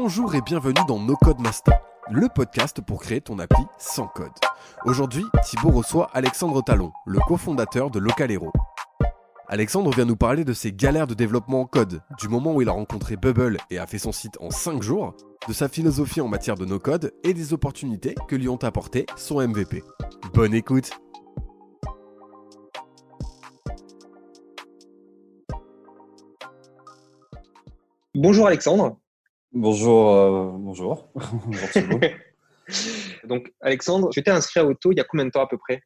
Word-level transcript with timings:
Bonjour 0.00 0.36
et 0.36 0.40
bienvenue 0.40 0.80
dans 0.86 1.00
No 1.00 1.16
Code 1.16 1.40
Master, 1.40 1.76
le 2.08 2.28
podcast 2.32 2.80
pour 2.80 3.00
créer 3.00 3.20
ton 3.20 3.40
appli 3.40 3.64
sans 3.78 4.06
code. 4.06 4.30
Aujourd'hui, 4.84 5.24
Thibaut 5.42 5.72
reçoit 5.72 6.08
Alexandre 6.12 6.62
Talon, 6.62 6.92
le 7.04 7.18
cofondateur 7.18 7.90
de 7.90 7.98
Localero. 7.98 8.52
Alexandre 9.48 9.90
vient 9.92 10.04
nous 10.04 10.14
parler 10.14 10.44
de 10.44 10.52
ses 10.52 10.72
galères 10.72 11.08
de 11.08 11.14
développement 11.14 11.62
en 11.62 11.66
code, 11.66 12.00
du 12.16 12.28
moment 12.28 12.54
où 12.54 12.62
il 12.62 12.68
a 12.68 12.72
rencontré 12.72 13.16
Bubble 13.16 13.58
et 13.70 13.80
a 13.80 13.88
fait 13.88 13.98
son 13.98 14.12
site 14.12 14.38
en 14.38 14.50
5 14.50 14.84
jours, 14.84 15.16
de 15.48 15.52
sa 15.52 15.68
philosophie 15.68 16.20
en 16.20 16.28
matière 16.28 16.54
de 16.54 16.64
no-code 16.64 17.12
et 17.24 17.34
des 17.34 17.52
opportunités 17.52 18.14
que 18.28 18.36
lui 18.36 18.48
ont 18.48 18.62
apporté 18.62 19.04
son 19.16 19.44
MVP. 19.46 19.82
Bonne 20.32 20.54
écoute 20.54 20.92
Bonjour 28.14 28.46
Alexandre. 28.46 28.96
Bonjour, 29.52 30.10
euh, 30.10 30.50
bonjour. 30.52 31.08
bonjour 31.14 32.00
Donc 33.24 33.50
Alexandre, 33.62 34.10
tu 34.10 34.22
t'es 34.22 34.30
inscrit 34.30 34.60
à 34.60 34.66
Auto 34.66 34.92
il 34.92 34.98
y 34.98 35.00
a 35.00 35.04
combien 35.04 35.24
de 35.24 35.30
temps 35.30 35.42
à 35.42 35.46
peu 35.46 35.56
près? 35.56 35.80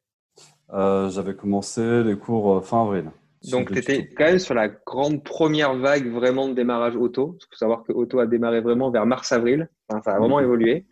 Euh, 0.73 1.09
J'avais 1.09 1.33
commencé 1.33 2.03
les 2.03 2.17
cours 2.17 2.57
euh, 2.57 2.61
fin 2.61 2.83
avril. 2.83 3.09
Donc 3.49 3.71
tu 3.71 3.77
étais 3.77 4.09
quand 4.09 4.25
même 4.25 4.39
sur 4.39 4.53
la 4.53 4.67
grande 4.67 5.23
première 5.23 5.75
vague 5.75 6.11
vraiment 6.11 6.49
de 6.49 6.53
démarrage 6.53 6.97
Auto. 6.97 7.37
Il 7.39 7.45
faut 7.51 7.57
savoir 7.57 7.83
que 7.83 7.93
Auto 7.93 8.19
a 8.19 8.25
démarré 8.25 8.59
vraiment 8.59 8.91
vers 8.91 9.05
mars-avril. 9.05 9.69
Enfin, 9.87 10.01
ça 10.03 10.15
a 10.15 10.19
vraiment 10.19 10.39
mhm. 10.39 10.43
évolué. 10.43 10.85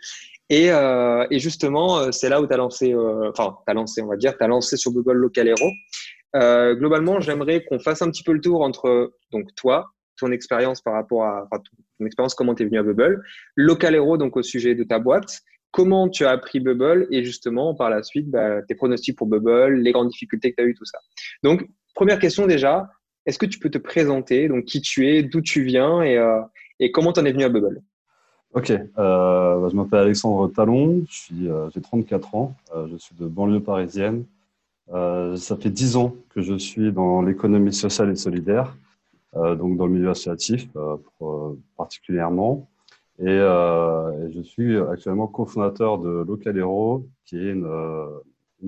Et, 0.49 0.71
euh, 0.71 1.25
et 1.29 1.39
justement, 1.39 2.11
c'est 2.11 2.29
là 2.29 2.41
où 2.41 2.47
tu 2.47 2.53
as 2.53 2.57
lancé, 2.57 2.95
enfin, 2.95 3.57
tu 3.65 3.71
as 3.71 3.73
lancé, 3.73 4.01
on 4.01 4.07
va 4.07 4.17
dire, 4.17 4.37
tu 4.37 4.43
as 4.43 4.47
lancé 4.47 4.75
sur 4.77 4.91
Google 4.91 5.13
Local 5.13 5.47
Hero. 5.47 6.75
globalement, 6.75 7.21
j'aimerais 7.21 7.63
qu'on 7.65 7.79
fasse 7.79 8.01
un 8.01 8.09
petit 8.09 8.23
peu 8.23 8.33
le 8.33 8.41
tour 8.41 8.61
entre 8.61 9.13
donc 9.31 9.47
toi, 9.55 9.91
ton 10.21 10.31
expérience 10.31 10.81
par 10.81 10.93
rapport 10.93 11.25
à 11.25 11.47
ton 11.99 12.05
expérience, 12.05 12.35
comment 12.35 12.55
tu 12.55 12.63
es 12.63 12.65
venu 12.65 12.79
à 12.79 12.83
Bubble, 12.83 13.21
Local 13.55 13.95
Hero, 13.95 14.17
donc 14.17 14.37
au 14.37 14.43
sujet 14.43 14.75
de 14.75 14.83
ta 14.83 14.99
boîte, 14.99 15.41
comment 15.71 16.09
tu 16.09 16.25
as 16.25 16.29
appris 16.29 16.59
Bubble 16.59 17.07
et 17.11 17.23
justement 17.23 17.73
par 17.73 17.89
la 17.89 18.03
suite 18.03 18.29
bah, 18.29 18.61
tes 18.61 18.75
pronostics 18.75 19.17
pour 19.17 19.27
Bubble, 19.27 19.75
les 19.75 19.91
grandes 19.91 20.09
difficultés 20.09 20.51
que 20.51 20.57
tu 20.57 20.63
as 20.63 20.65
eues, 20.65 20.75
tout 20.75 20.85
ça. 20.85 20.99
Donc, 21.43 21.67
première 21.95 22.19
question 22.19 22.45
déjà, 22.45 22.89
est-ce 23.25 23.39
que 23.39 23.45
tu 23.45 23.59
peux 23.59 23.69
te 23.69 23.77
présenter, 23.77 24.47
donc 24.47 24.65
qui 24.65 24.81
tu 24.81 25.07
es, 25.09 25.23
d'où 25.23 25.41
tu 25.41 25.63
viens 25.63 26.01
et, 26.01 26.17
euh, 26.17 26.41
et 26.79 26.91
comment 26.91 27.13
tu 27.13 27.19
en 27.19 27.25
es 27.25 27.31
venu 27.31 27.43
à 27.43 27.49
Bubble? 27.49 27.81
Ok, 28.53 28.69
euh, 28.69 28.83
bah, 28.97 29.67
je 29.71 29.75
m'appelle 29.75 29.99
Alexandre 29.99 30.49
Talon, 30.49 31.03
euh, 31.43 31.69
j'ai 31.73 31.81
34 31.81 32.35
ans, 32.35 32.55
je 32.91 32.97
suis 32.97 33.15
de 33.15 33.25
banlieue 33.25 33.61
parisienne. 33.61 34.25
ça 34.89 35.57
fait 35.59 35.69
10 35.69 35.95
ans 35.95 36.15
que 36.29 36.41
je 36.41 36.57
suis 36.57 36.91
dans 36.91 37.21
l'économie 37.21 37.73
sociale 37.73 38.11
et 38.11 38.15
solidaire. 38.15 38.75
Euh, 39.37 39.55
donc 39.55 39.77
dans 39.77 39.85
le 39.85 39.93
milieu 39.93 40.09
associatif 40.09 40.67
euh, 40.75 40.97
euh, 41.21 41.53
particulièrement. 41.77 42.69
Et, 43.19 43.37
je 44.33 44.41
suis 44.41 44.77
actuellement 44.77 45.27
cofondateur 45.27 45.99
de 45.99 46.23
Localero, 46.27 47.07
qui 47.25 47.37
est 47.37 47.51
une, 47.51 47.67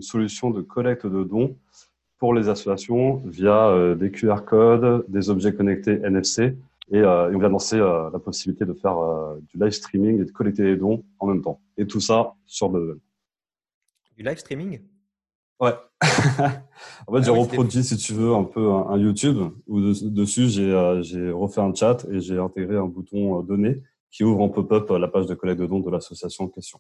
solution 0.02 0.52
de 0.52 0.62
collecte 0.62 1.08
de 1.08 1.24
dons 1.24 1.56
pour 2.20 2.34
les 2.34 2.50
associations 2.50 3.22
via 3.26 3.96
des 3.96 4.12
QR 4.12 4.44
codes, 4.46 5.06
des 5.08 5.30
objets 5.30 5.54
connectés 5.54 6.00
NFC. 6.04 6.56
Et, 6.92 7.04
on 7.04 7.40
vient 7.40 7.50
lancer 7.50 7.78
la 7.78 8.20
possibilité 8.20 8.66
de 8.66 8.74
faire 8.74 8.98
du 9.50 9.58
live 9.58 9.72
streaming 9.72 10.22
et 10.22 10.26
de 10.26 10.32
collecter 10.32 10.64
des 10.64 10.76
dons 10.76 11.04
en 11.18 11.28
même 11.28 11.42
temps. 11.42 11.60
Et 11.78 11.88
tout 11.88 12.02
ça 12.02 12.34
sur 12.46 12.70
Bubble. 12.70 13.00
Du 14.16 14.24
live 14.24 14.38
streaming? 14.38 14.82
Ouais. 15.64 15.76
en 17.08 17.16
fait, 17.16 17.24
j'ai 17.24 17.30
ah 17.30 17.40
reproduit, 17.40 17.84
si 17.86 17.96
tu 17.96 18.14
veux, 18.14 18.34
un 18.34 18.44
peu 18.44 18.70
un, 18.70 18.98
YouTube 18.98 19.38
où 19.68 19.80
dessus, 19.80 20.50
euh, 20.60 21.02
j'ai 21.02 21.32
refait 21.32 21.62
un 21.62 21.74
chat 21.74 22.06
et 22.12 22.20
j'ai 22.20 22.38
intégré 22.38 22.76
un 22.76 22.86
bouton 22.86 23.40
euh, 23.40 23.44
données 23.44 23.82
qui 24.12 24.26
ouvre 24.26 24.42
en 24.42 24.50
pop-up 24.50 24.90
la 24.90 25.08
page 25.08 25.26
de 25.26 25.36
collecte 25.36 25.62
de 25.62 25.66
dons 25.66 25.80
de 25.80 25.90
l'association 25.90 26.46
en 26.46 26.48
question. 26.50 26.80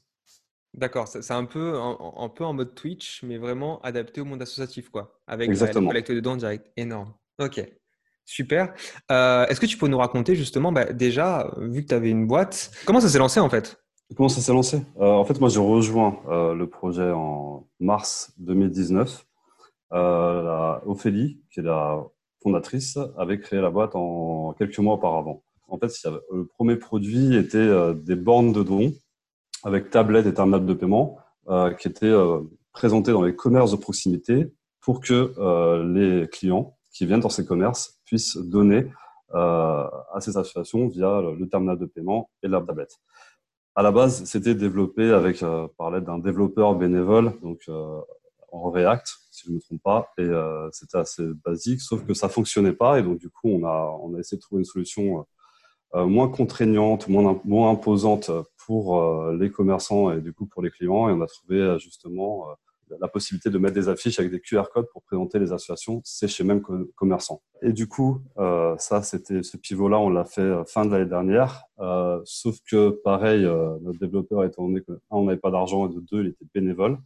D'accord, 0.74 1.08
c'est 1.08 1.32
un 1.32 1.46
peu, 1.46 1.80
un, 1.80 2.30
peu 2.30 2.44
en 2.44 2.54
mode 2.54 2.76
Twitch, 2.76 3.24
mais 3.24 3.38
vraiment 3.38 3.80
adapté 3.82 4.22
au 4.22 4.26
monde 4.26 4.42
associatif, 4.42 4.90
quoi. 4.90 5.20
Avec 5.28 5.50
Exactement. 5.50 5.88
la 5.88 5.88
collecte 5.94 6.12
de 6.12 6.20
dons 6.20 6.36
direct. 6.36 6.70
Énorme. 6.76 7.14
Ok. 7.40 7.64
Super. 8.26 8.74
Euh, 9.12 9.46
est-ce 9.48 9.62
que 9.62 9.66
tu 9.66 9.78
peux 9.78 9.88
nous 9.88 9.98
raconter 9.98 10.36
justement, 10.36 10.72
bah, 10.72 10.92
déjà, 10.92 11.54
vu 11.58 11.84
que 11.84 11.88
tu 11.88 11.96
avais 11.96 12.10
une 12.10 12.28
boîte, 12.28 12.72
comment 12.86 13.00
ça 13.00 13.10
s'est 13.10 13.20
lancé 13.20 13.40
en 13.40 13.50
fait? 13.50 13.83
Comment 14.16 14.30
ça 14.30 14.42
s'est 14.42 14.54
lancé? 14.54 14.82
Euh, 15.00 15.12
En 15.12 15.26
fait, 15.26 15.40
moi, 15.40 15.50
j'ai 15.50 15.60
rejoint 15.60 16.20
euh, 16.28 16.54
le 16.54 16.68
projet 16.68 17.10
en 17.10 17.68
mars 17.80 18.32
2019. 18.38 19.26
Euh, 19.94 20.80
Ophélie, 20.86 21.42
qui 21.52 21.62
est 21.62 21.64
la 21.64 22.04
fondatrice, 22.42 23.00
avait 23.18 23.40
créé 23.40 23.60
la 23.60 23.72
boîte 23.72 23.96
en 23.96 24.54
quelques 24.54 24.78
mois 24.80 24.96
auparavant. 24.96 25.44
En 25.68 25.80
fait, 25.80 25.92
le 26.32 26.46
premier 26.46 26.76
produit 26.76 27.36
était 27.36 27.94
des 27.96 28.16
bornes 28.16 28.52
de 28.52 28.62
dons 28.62 28.94
avec 29.64 29.90
tablettes 29.90 30.28
et 30.28 30.34
terminal 30.34 30.66
de 30.66 30.74
paiement 30.74 31.18
qui 31.80 31.88
étaient 31.88 32.14
présentés 32.74 33.12
dans 33.12 33.24
les 33.24 33.36
commerces 33.36 33.72
de 33.72 33.78
proximité 33.78 34.54
pour 34.82 35.00
que 35.00 35.34
les 35.82 36.28
clients 36.28 36.78
qui 36.92 37.08
viennent 37.08 37.22
dans 37.22 37.30
ces 37.30 37.46
commerces 37.46 38.02
puissent 38.06 38.38
donner 38.38 38.92
à 39.34 40.18
ces 40.20 40.38
associations 40.38 40.90
via 40.90 41.22
le 41.22 41.48
terminal 41.48 41.80
de 41.80 41.86
paiement 41.86 42.30
et 42.44 42.48
la 42.48 42.62
tablette 42.62 43.00
à 43.76 43.82
la 43.82 43.92
base, 43.92 44.24
c'était 44.26 44.56
développé 44.56 45.12
avec 45.12 45.42
euh, 45.42 45.68
par 45.78 45.90
l'aide 45.92 46.04
d'un 46.04 46.20
développeur 46.20 46.76
bénévole, 46.76 47.34
donc 47.42 47.62
euh, 47.70 48.00
en 48.52 48.70
React, 48.70 49.08
si 49.32 49.46
je 49.46 49.50
ne 49.50 49.56
me 49.56 49.62
trompe 49.62 49.82
pas, 49.82 50.12
et 50.18 50.22
euh, 50.22 50.70
c'était 50.72 50.98
assez 50.98 51.24
basique, 51.44 51.82
sauf 51.82 52.06
que 52.06 52.14
ça 52.14 52.30
fonctionnait 52.30 52.74
pas, 52.74 53.00
et 53.00 53.04
donc 53.04 53.18
du 53.18 53.30
coup, 53.30 53.50
on 53.50 53.66
a 53.66 53.98
on 54.02 54.14
a 54.16 54.20
essayé 54.20 54.38
de 54.38 54.42
trouver 54.42 54.62
une 54.62 54.66
solution 54.66 55.26
moins 55.96 56.28
contraignante, 56.28 57.08
moins 57.08 57.40
moins 57.46 57.72
imposante 57.72 58.32
pour 58.66 59.00
les 59.32 59.52
commerçants 59.52 60.12
et 60.12 60.22
du 60.22 60.34
coup 60.34 60.48
pour 60.48 60.64
les 60.64 60.72
clients, 60.72 61.08
et 61.10 61.14
on 61.14 61.22
a 61.22 61.28
trouvé 61.28 61.78
justement 61.80 62.48
la 63.00 63.08
possibilité 63.08 63.50
de 63.50 63.58
mettre 63.58 63.76
des 63.76 63.90
affiches 63.90 64.20
avec 64.20 64.32
des 64.32 64.40
QR 64.40 64.64
codes 64.74 64.88
pour 64.92 65.04
présenter 65.04 65.40
les 65.40 65.52
associations, 65.52 66.02
c'est 66.04 66.28
chez 66.28 66.44
même 66.44 66.62
commerçants. 66.96 67.42
Et 67.62 67.74
du 67.74 67.88
coup, 67.88 68.22
euh, 68.38 68.76
ça, 68.78 69.02
c'était 69.02 69.44
ce 69.44 69.58
pivot-là, 69.58 70.00
on 70.00 70.10
l'a 70.10 70.26
fait 70.26 70.42
euh, 70.42 70.64
fin 70.66 70.86
de 70.86 70.92
l'année 70.92 71.10
dernière. 71.10 71.64
Euh, 71.80 72.20
sauf 72.26 72.58
que, 72.70 72.90
pareil, 73.04 73.44
notre 73.82 74.00
développeur, 74.00 74.44
étant 74.44 74.68
donné 74.68 74.82
que 74.82 74.92
un, 74.92 75.18
on 75.18 75.26
n'avait 75.26 75.40
pas 75.40 75.52
d'argent 75.52 75.90
et 75.90 75.94
de 75.94 76.00
deux, 76.00 76.22
il 76.22 76.28
était 76.28 76.46
bénévole, 76.54 76.98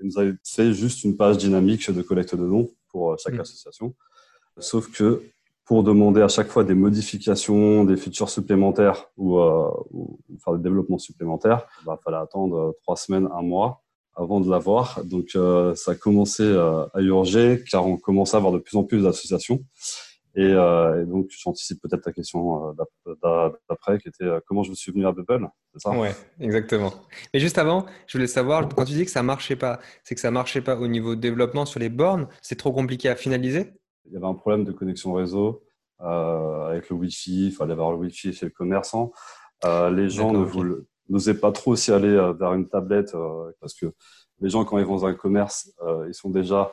il 0.00 0.06
nous 0.06 0.18
avait 0.18 0.34
fait 0.44 0.72
juste 0.72 1.04
une 1.04 1.16
page 1.16 1.38
dynamique 1.38 1.90
de 1.90 2.02
collecte 2.02 2.34
de 2.34 2.46
dons 2.46 2.68
pour 2.88 3.18
chaque 3.18 3.34
mmh. 3.34 3.40
association. 3.40 3.94
Sauf 4.58 4.90
que 4.90 5.22
pour 5.64 5.82
demander 5.82 6.22
à 6.22 6.28
chaque 6.28 6.48
fois 6.48 6.64
des 6.64 6.74
modifications, 6.74 7.84
des 7.84 7.96
features 7.96 8.30
supplémentaires 8.30 9.10
ou, 9.16 9.40
ou 9.40 10.18
faire 10.38 10.54
des 10.54 10.62
développements 10.62 10.98
supplémentaires, 10.98 11.66
il 11.82 11.86
bah, 11.86 11.98
fallait 12.04 12.18
attendre 12.18 12.74
trois 12.82 12.96
semaines, 12.96 13.28
un 13.34 13.42
mois 13.42 13.82
avant 14.16 14.40
de 14.40 14.50
l'avoir. 14.50 15.04
Donc, 15.04 15.30
euh, 15.36 15.74
ça 15.74 15.92
a 15.92 15.94
commencé 15.94 16.42
euh, 16.42 16.86
à 16.94 17.00
urger 17.00 17.62
car 17.70 17.86
on 17.86 17.96
commençait 17.96 18.36
à 18.36 18.38
avoir 18.38 18.52
de 18.52 18.58
plus 18.58 18.76
en 18.76 18.84
plus 18.84 19.02
d'associations. 19.02 19.62
Et, 20.34 20.42
euh, 20.42 21.02
et, 21.02 21.06
donc, 21.06 21.28
j'anticipe 21.30 21.80
peut-être 21.80 22.02
ta 22.02 22.12
question 22.12 22.74
d'après, 23.68 23.98
qui 23.98 24.08
était 24.08 24.26
comment 24.46 24.62
je 24.62 24.70
me 24.70 24.74
suis 24.74 24.92
venu 24.92 25.06
à 25.06 25.12
Bubble, 25.12 25.48
c'est 25.72 25.80
ça? 25.80 25.90
Ouais, 25.96 26.14
exactement. 26.40 26.92
Mais 27.32 27.40
juste 27.40 27.56
avant, 27.56 27.86
je 28.06 28.18
voulais 28.18 28.26
savoir, 28.26 28.68
quand 28.68 28.84
tu 28.84 28.92
dis 28.92 29.04
que 29.06 29.10
ça 29.10 29.22
marchait 29.22 29.56
pas, 29.56 29.80
c'est 30.04 30.14
que 30.14 30.20
ça 30.20 30.30
marchait 30.30 30.60
pas 30.60 30.76
au 30.76 30.88
niveau 30.88 31.14
développement 31.14 31.64
sur 31.64 31.80
les 31.80 31.88
bornes, 31.88 32.28
c'est 32.42 32.56
trop 32.56 32.72
compliqué 32.72 33.08
à 33.08 33.16
finaliser? 33.16 33.72
Il 34.04 34.12
y 34.12 34.16
avait 34.16 34.26
un 34.26 34.34
problème 34.34 34.64
de 34.64 34.72
connexion 34.72 35.14
réseau 35.14 35.62
avec 35.98 36.90
le 36.90 36.96
Wi-Fi, 36.96 37.46
il 37.46 37.52
fallait 37.52 37.72
avoir 37.72 37.92
le 37.92 37.96
Wi-Fi 37.96 38.34
chez 38.34 38.44
le 38.44 38.52
commerçant. 38.52 39.12
les 39.64 40.10
gens 40.10 40.32
ne 40.32 40.44
voulaient 40.44 40.84
n'osez 41.08 41.34
pas 41.34 41.52
trop 41.52 41.72
aussi 41.72 41.92
aller 41.92 42.08
euh, 42.08 42.32
vers 42.32 42.54
une 42.54 42.68
tablette 42.68 43.14
euh, 43.14 43.50
parce 43.60 43.74
que 43.74 43.86
les 44.40 44.50
gens 44.50 44.64
quand 44.64 44.78
ils 44.78 44.84
vont 44.84 44.96
dans 44.96 45.06
un 45.06 45.14
commerce, 45.14 45.72
euh, 45.82 46.06
ils 46.08 46.14
sont 46.14 46.30
déjà 46.30 46.72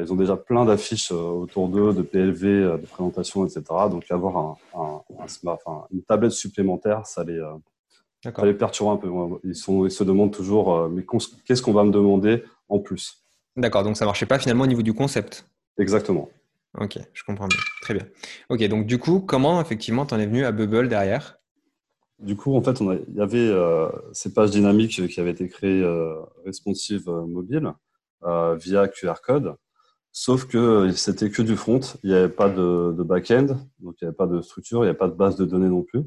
ils 0.00 0.12
ont 0.12 0.16
déjà 0.16 0.36
plein 0.36 0.64
d'affiches 0.64 1.10
autour 1.10 1.68
d'eux, 1.68 1.92
de 1.92 2.02
PLV, 2.02 2.78
de 2.80 2.86
présentations, 2.86 3.44
etc. 3.44 3.62
Donc 3.90 4.08
avoir 4.10 4.36
un, 4.36 4.56
un, 4.74 5.02
un 5.18 5.86
une 5.90 6.02
tablette 6.02 6.30
supplémentaire, 6.30 7.04
ça 7.04 7.24
les, 7.24 7.42
ça 8.22 8.46
les 8.46 8.54
perturbe 8.54 8.90
un 8.90 8.96
peu. 8.96 9.10
Ils, 9.42 9.56
sont, 9.56 9.84
ils 9.84 9.90
se 9.90 10.04
demandent 10.04 10.32
toujours, 10.32 10.88
mais 10.88 11.04
qu'est-ce 11.44 11.60
qu'on 11.60 11.72
va 11.72 11.82
me 11.82 11.90
demander 11.90 12.44
en 12.68 12.78
plus? 12.78 13.24
D'accord, 13.56 13.82
donc 13.82 13.96
ça 13.96 14.06
marchait 14.06 14.24
pas 14.24 14.38
finalement 14.38 14.64
au 14.64 14.68
niveau 14.68 14.82
du 14.82 14.94
concept? 14.94 15.46
Exactement. 15.76 16.30
Ok, 16.78 16.98
je 17.12 17.22
comprends 17.24 17.48
bien. 17.48 17.58
Très 17.82 17.94
bien. 17.94 18.06
Ok, 18.48 18.66
donc 18.68 18.86
du 18.86 18.98
coup, 18.98 19.20
comment 19.20 19.60
effectivement 19.60 20.06
tu 20.06 20.14
en 20.14 20.18
es 20.20 20.26
venu 20.26 20.44
à 20.44 20.52
Bubble 20.52 20.88
derrière? 20.88 21.41
Du 22.22 22.36
coup, 22.36 22.56
en 22.56 22.62
fait, 22.62 22.80
il 22.80 23.16
y 23.16 23.20
avait 23.20 23.48
euh, 23.48 23.88
ces 24.12 24.32
pages 24.32 24.50
dynamiques 24.50 25.08
qui 25.08 25.20
avaient 25.20 25.32
été 25.32 25.48
créées 25.48 25.82
euh, 25.82 26.14
responsive 26.44 27.08
euh, 27.08 27.26
mobile 27.26 27.72
via 28.56 28.86
QR 28.86 29.14
code, 29.20 29.56
sauf 30.12 30.46
que 30.46 30.92
c'était 30.92 31.28
que 31.28 31.42
du 31.42 31.56
front, 31.56 31.80
il 32.04 32.10
n'y 32.10 32.16
avait 32.16 32.28
pas 32.28 32.48
de, 32.48 33.02
back-end, 33.02 33.56
donc 33.80 33.96
il 34.00 34.04
n'y 34.04 34.08
avait 34.08 34.16
pas 34.16 34.28
de 34.28 34.40
structure, 34.40 34.78
il 34.78 34.82
n'y 34.82 34.90
avait 34.90 34.98
pas 34.98 35.08
de 35.08 35.14
base 35.14 35.34
de 35.34 35.44
données 35.44 35.68
non 35.68 35.82
plus. 35.82 36.04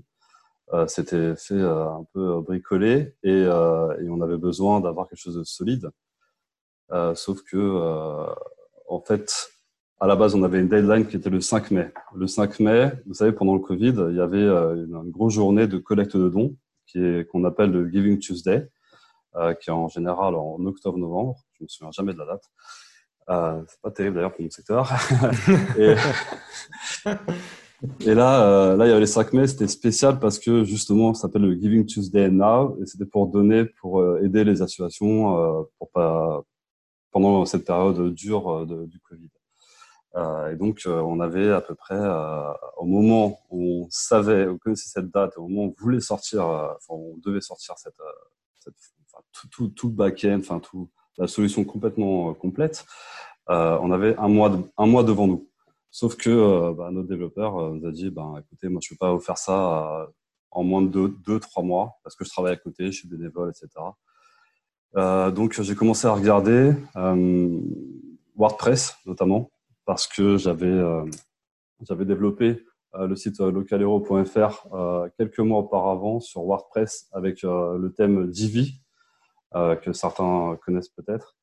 c'était 0.87 1.35
fait 1.35 1.59
un 1.59 2.05
peu 2.13 2.39
bricolé. 2.39 3.15
Et, 3.23 3.41
et, 3.41 4.09
on 4.09 4.21
avait 4.21 4.37
besoin 4.37 4.79
d'avoir 4.79 5.09
quelque 5.09 5.19
chose 5.19 5.35
de 5.35 5.43
solide. 5.43 5.89
sauf 7.15 7.41
que, 7.43 7.57
en 8.87 9.01
fait, 9.01 9.49
à 9.99 10.07
la 10.07 10.15
base, 10.15 10.35
on 10.35 10.43
avait 10.43 10.59
une 10.59 10.69
deadline 10.69 11.07
qui 11.07 11.15
était 11.15 11.29
le 11.29 11.41
5 11.41 11.71
mai. 11.71 11.91
Le 12.15 12.27
5 12.27 12.59
mai, 12.59 12.91
vous 13.05 13.13
savez, 13.13 13.31
pendant 13.31 13.53
le 13.53 13.61
Covid, 13.61 13.93
il 14.09 14.15
y 14.15 14.21
avait 14.21 14.43
une, 14.43 15.11
grosse 15.11 15.33
journée 15.33 15.67
de 15.67 15.77
collecte 15.77 16.17
de 16.17 16.29
dons 16.29 16.55
qui 16.85 16.99
est 16.99 17.27
qu'on 17.27 17.43
appelle 17.45 17.71
le 17.71 17.89
Giving 17.89 18.19
Tuesday, 18.19 18.69
qui 19.61 19.69
est 19.69 19.73
en 19.73 19.87
général 19.87 20.35
en 20.35 20.63
octobre-novembre. 20.65 21.37
Je 21.57 21.63
me 21.63 21.67
souviens 21.67 21.91
jamais 21.91 22.13
de 22.13 22.19
la 22.19 22.25
date. 22.25 22.43
Euh, 23.29 23.63
c'est 23.67 23.81
pas 23.81 23.91
terrible 23.91 24.15
d'ailleurs 24.15 24.33
pour 24.33 24.43
mon 24.43 24.49
secteur. 24.49 24.91
et, 25.79 25.95
et, 28.05 28.13
là, 28.13 28.47
euh, 28.47 28.77
là, 28.77 28.85
il 28.85 28.89
y 28.89 28.91
avait 28.91 28.99
les 28.99 29.07
5 29.07 29.33
mai, 29.33 29.47
c'était 29.47 29.67
spécial 29.67 30.19
parce 30.19 30.37
que 30.37 30.63
justement, 30.63 31.13
ça 31.13 31.23
s'appelle 31.23 31.41
le 31.41 31.59
Giving 31.59 31.85
Tuesday 31.85 32.29
Now, 32.29 32.77
et 32.81 32.85
c'était 32.85 33.05
pour 33.05 33.27
donner, 33.27 33.65
pour 33.65 33.99
euh, 33.99 34.21
aider 34.23 34.43
les 34.43 34.61
associations 34.61 35.39
euh, 35.39 35.63
pour 35.79 35.89
pas, 35.89 36.43
pendant 37.11 37.45
cette 37.45 37.65
période 37.65 38.13
dure 38.13 38.65
de, 38.65 38.85
du 38.85 38.99
Covid. 38.99 39.29
Et 40.15 40.55
donc, 40.55 40.81
on 40.85 41.19
avait 41.19 41.51
à 41.51 41.59
peu 41.59 41.75
près, 41.75 41.99
au 42.77 42.85
moment 42.85 43.39
où 43.49 43.83
on 43.83 43.87
savait, 43.89 44.47
on 44.47 44.57
connaissait 44.57 44.89
cette 44.89 45.11
date, 45.11 45.37
au 45.37 45.47
moment 45.47 45.63
où 45.63 45.75
on 45.77 45.83
voulait 45.83 45.99
sortir, 45.99 46.45
enfin, 46.45 46.93
on 46.93 47.17
devait 47.17 47.41
sortir 47.41 47.75
cette, 47.77 47.99
tout, 49.33 49.47
tout, 49.49 49.67
tout 49.69 49.87
le 49.89 49.93
back-end, 49.93 50.39
enfin 50.39 50.61
la 51.17 51.27
solution 51.27 51.63
complètement 51.63 52.33
complète. 52.33 52.85
Euh, 53.49 53.77
on 53.81 53.91
avait 53.91 54.15
un 54.17 54.27
mois, 54.27 54.51
un 54.77 54.85
mois 54.85 55.03
devant 55.03 55.27
nous. 55.27 55.47
Sauf 55.91 56.15
que 56.17 56.29
euh, 56.29 56.73
bah, 56.73 56.89
notre 56.91 57.07
développeur 57.07 57.57
euh, 57.57 57.73
nous 57.73 57.87
a 57.87 57.91
dit, 57.91 58.09
bah, 58.09 58.33
écoutez, 58.39 58.67
moi 58.69 58.81
je 58.83 58.93
ne 58.93 58.95
peux 58.95 58.99
pas 58.99 59.13
vous 59.13 59.19
faire 59.19 59.37
ça 59.37 60.09
en 60.51 60.63
moins 60.63 60.81
de 60.81 60.87
deux, 60.87 61.09
deux, 61.25 61.39
trois 61.39 61.63
mois 61.63 61.99
parce 62.03 62.15
que 62.15 62.25
je 62.25 62.29
travaille 62.29 62.53
à 62.53 62.57
côté, 62.57 62.87
je 62.87 62.99
suis 62.99 63.07
bénévole, 63.07 63.51
etc. 63.51 63.69
donc 65.33 65.61
j'ai 65.61 65.75
commencé 65.75 66.07
à 66.07 66.13
regarder 66.13 66.73
WordPress 68.37 68.95
notamment 69.05 69.51
parce 69.85 70.07
que 70.07 70.37
j'avais 70.37 70.81
j'avais 71.87 72.05
développé 72.05 72.63
le 72.93 73.15
site 73.15 73.39
localero.fr 73.39 74.67
quelques 75.17 75.39
mois 75.39 75.59
auparavant 75.59 76.19
sur 76.19 76.43
WordPress 76.43 77.09
avec 77.11 77.41
le 77.43 77.89
thème 77.95 78.29
Divi 78.29 78.81
que 79.53 79.93
certains 79.93 80.57
connaissent 80.65 80.89
peut-être. 80.89 81.35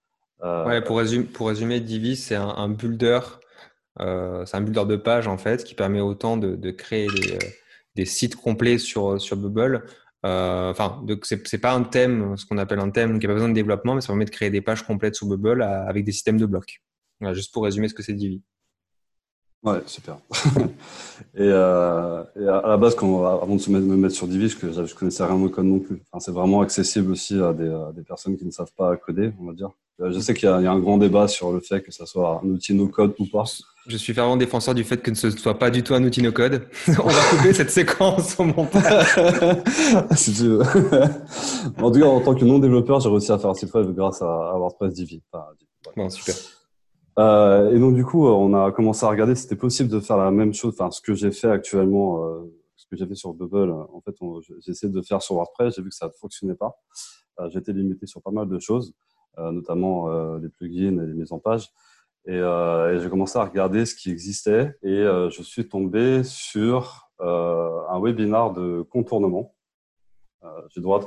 Euh, 0.44 0.80
pour, 0.80 0.98
résumer, 0.98 1.80
Divi, 1.80 2.16
c'est 2.16 2.34
un, 2.34 2.68
builder. 2.68 3.20
Euh, 4.00 4.44
c'est 4.46 4.56
un 4.56 4.60
builder 4.60 4.86
de 4.86 4.96
page 4.96 5.28
en 5.28 5.36
fait 5.36 5.64
qui 5.64 5.74
permet 5.74 6.00
autant 6.00 6.36
de, 6.36 6.70
créer 6.70 7.06
des, 7.08 8.02
euh, 8.02 8.04
sites 8.04 8.36
complets 8.36 8.78
sur, 8.78 9.20
sur 9.20 9.36
Bubble. 9.36 9.84
Enfin, 10.24 11.04
c'est 11.24 11.60
pas 11.60 11.72
un 11.72 11.82
thème, 11.82 12.36
ce 12.36 12.46
qu'on 12.46 12.58
appelle 12.58 12.78
un 12.78 12.90
thème 12.90 13.18
qui 13.18 13.26
n'a 13.26 13.30
pas 13.30 13.34
besoin 13.34 13.48
de 13.48 13.54
développement, 13.54 13.94
mais 13.94 14.00
ça 14.00 14.08
permet 14.08 14.24
de 14.24 14.30
créer 14.30 14.50
des 14.50 14.60
pages 14.60 14.82
complètes 14.82 15.16
sur 15.16 15.26
Bubble 15.26 15.62
avec 15.62 16.04
des 16.04 16.12
systèmes 16.12 16.38
de 16.38 16.46
blocs. 16.46 16.80
Juste 17.32 17.52
pour 17.52 17.64
résumer 17.64 17.88
ce 17.88 17.94
que 17.94 18.02
c'est 18.02 18.14
Divi. 18.14 18.42
Ouais, 19.62 19.80
super. 19.86 20.18
et, 21.36 21.40
euh, 21.40 22.24
et, 22.34 22.48
à 22.48 22.66
la 22.66 22.76
base, 22.76 22.96
quand, 22.96 23.24
avant 23.24 23.54
de 23.54 23.60
se 23.60 23.70
mettre, 23.70 23.86
me 23.86 23.96
mettre 23.96 24.14
sur 24.14 24.26
Divi, 24.26 24.48
je, 24.48 24.56
je 24.58 24.94
connaissais 24.94 25.24
rien 25.24 25.40
au 25.40 25.48
code 25.48 25.66
non 25.66 25.78
plus. 25.78 26.02
Enfin, 26.10 26.18
c'est 26.18 26.32
vraiment 26.32 26.62
accessible 26.62 27.12
aussi 27.12 27.40
à 27.40 27.52
des, 27.52 27.68
à 27.68 27.92
des, 27.94 28.02
personnes 28.02 28.36
qui 28.36 28.44
ne 28.44 28.50
savent 28.50 28.72
pas 28.76 28.96
coder, 28.96 29.32
on 29.40 29.46
va 29.46 29.52
dire. 29.52 29.70
Euh, 30.00 30.10
je 30.10 30.18
sais 30.18 30.34
qu'il 30.34 30.48
y, 30.48 30.52
y, 30.52 30.66
a 30.66 30.72
un 30.72 30.78
grand 30.80 30.98
débat 30.98 31.28
sur 31.28 31.52
le 31.52 31.60
fait 31.60 31.80
que 31.80 31.92
ça 31.92 32.06
soit 32.06 32.40
un 32.42 32.48
outil 32.48 32.74
no-code 32.74 33.14
ou 33.20 33.26
pas. 33.26 33.44
Je 33.86 33.96
suis 33.96 34.12
fervent 34.12 34.36
défenseur 34.36 34.74
du 34.74 34.82
fait 34.82 35.00
que 35.00 35.14
ce 35.14 35.28
ne 35.28 35.32
soit 35.32 35.58
pas 35.58 35.70
du 35.70 35.84
tout 35.84 35.94
un 35.94 36.02
outil 36.02 36.22
no-code. 36.22 36.66
on 36.88 37.06
va 37.06 37.22
couper 37.30 37.52
cette 37.52 37.70
séquence 37.70 38.40
au 38.40 38.44
montage. 38.44 39.16
si 40.16 40.32
tu 40.32 40.48
veux. 40.48 40.62
en 41.78 41.92
tout 41.92 42.00
cas, 42.00 42.06
en 42.06 42.20
tant 42.20 42.34
que 42.34 42.44
non-développeur, 42.44 42.98
j'ai 42.98 43.08
réussi 43.08 43.30
à 43.30 43.38
faire 43.38 43.50
un 43.50 43.54
site 43.54 43.72
web 43.74 43.94
grâce 43.94 44.22
à, 44.22 44.54
WordPress 44.56 44.94
Divi. 44.94 45.22
Enfin, 45.32 45.44
bon, 45.96 46.10
super. 46.10 46.34
Euh, 47.18 47.74
et 47.74 47.78
donc 47.78 47.94
du 47.94 48.04
coup, 48.04 48.26
on 48.26 48.54
a 48.54 48.72
commencé 48.72 49.04
à 49.04 49.10
regarder 49.10 49.34
si 49.34 49.42
c'était 49.42 49.56
possible 49.56 49.90
de 49.90 50.00
faire 50.00 50.16
la 50.16 50.30
même 50.30 50.54
chose, 50.54 50.74
enfin 50.78 50.90
ce 50.90 51.00
que 51.00 51.14
j'ai 51.14 51.30
fait 51.30 51.50
actuellement, 51.50 52.24
euh, 52.24 52.40
ce 52.76 52.86
que 52.86 52.96
j'ai 52.96 53.06
fait 53.06 53.14
sur 53.14 53.34
Bubble. 53.34 53.70
En 53.70 54.00
fait, 54.00 54.14
j'ai 54.60 54.70
essayé 54.70 54.92
de 54.92 55.02
faire 55.02 55.22
sur 55.22 55.36
WordPress. 55.36 55.74
J'ai 55.76 55.82
vu 55.82 55.90
que 55.90 55.94
ça 55.94 56.06
ne 56.06 56.12
fonctionnait 56.12 56.54
pas. 56.54 56.76
Euh, 57.40 57.48
J'étais 57.50 57.72
limité 57.72 58.06
sur 58.06 58.22
pas 58.22 58.30
mal 58.30 58.48
de 58.48 58.58
choses, 58.58 58.94
euh, 59.38 59.50
notamment 59.52 60.08
euh, 60.08 60.38
les 60.38 60.48
plugins 60.48 60.98
et 61.02 61.06
les 61.06 61.14
mises 61.14 61.32
en 61.32 61.38
page. 61.38 61.70
Et, 62.26 62.36
et 62.36 62.98
j'ai 63.00 63.08
commencé 63.10 63.36
à 63.36 63.44
regarder 63.44 63.84
ce 63.84 63.96
qui 63.96 64.08
existait 64.08 64.76
et 64.84 65.02
je 65.02 65.42
suis 65.42 65.68
tombé 65.68 66.22
sur 66.22 67.10
un 67.18 68.00
webinar 68.00 68.52
de 68.52 68.82
contournement 68.82 69.56
euh, 70.44 70.48
j'ai 70.74 70.80
droit. 70.80 71.00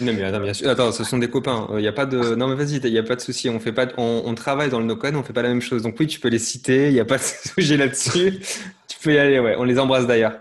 Non 0.00 0.12
mais 0.12 0.22
attends, 0.24 0.40
bien 0.40 0.54
sûr. 0.54 0.68
Attends, 0.68 0.92
ce 0.92 1.04
sont 1.04 1.18
des 1.18 1.30
copains. 1.30 1.68
Il 1.70 1.76
euh, 1.76 1.80
y 1.80 1.88
a 1.88 1.92
pas 1.92 2.06
de. 2.06 2.34
Non 2.34 2.48
mais 2.48 2.56
vas-y, 2.56 2.78
il 2.78 2.92
n'y 2.92 2.98
a 2.98 3.02
pas 3.02 3.16
de 3.16 3.20
souci. 3.20 3.48
On 3.48 3.60
fait 3.60 3.72
pas. 3.72 3.86
On, 3.96 4.22
on, 4.24 4.34
travaille 4.34 4.70
dans 4.70 4.80
le 4.80 4.86
no-code, 4.86 5.14
on 5.14 5.22
fait 5.22 5.32
pas 5.32 5.42
la 5.42 5.50
même 5.50 5.60
chose. 5.60 5.82
Donc 5.82 5.96
oui, 6.00 6.06
tu 6.06 6.18
peux 6.18 6.28
les 6.28 6.38
citer. 6.38 6.88
Il 6.88 6.94
n'y 6.94 7.00
a 7.00 7.04
pas 7.04 7.18
de 7.18 7.22
sujet 7.22 7.76
là-dessus. 7.76 8.40
tu 8.88 8.98
peux 9.02 9.14
y 9.14 9.18
aller. 9.18 9.38
Ouais. 9.38 9.54
On 9.58 9.64
les 9.64 9.78
embrasse 9.78 10.06
d'ailleurs. 10.06 10.40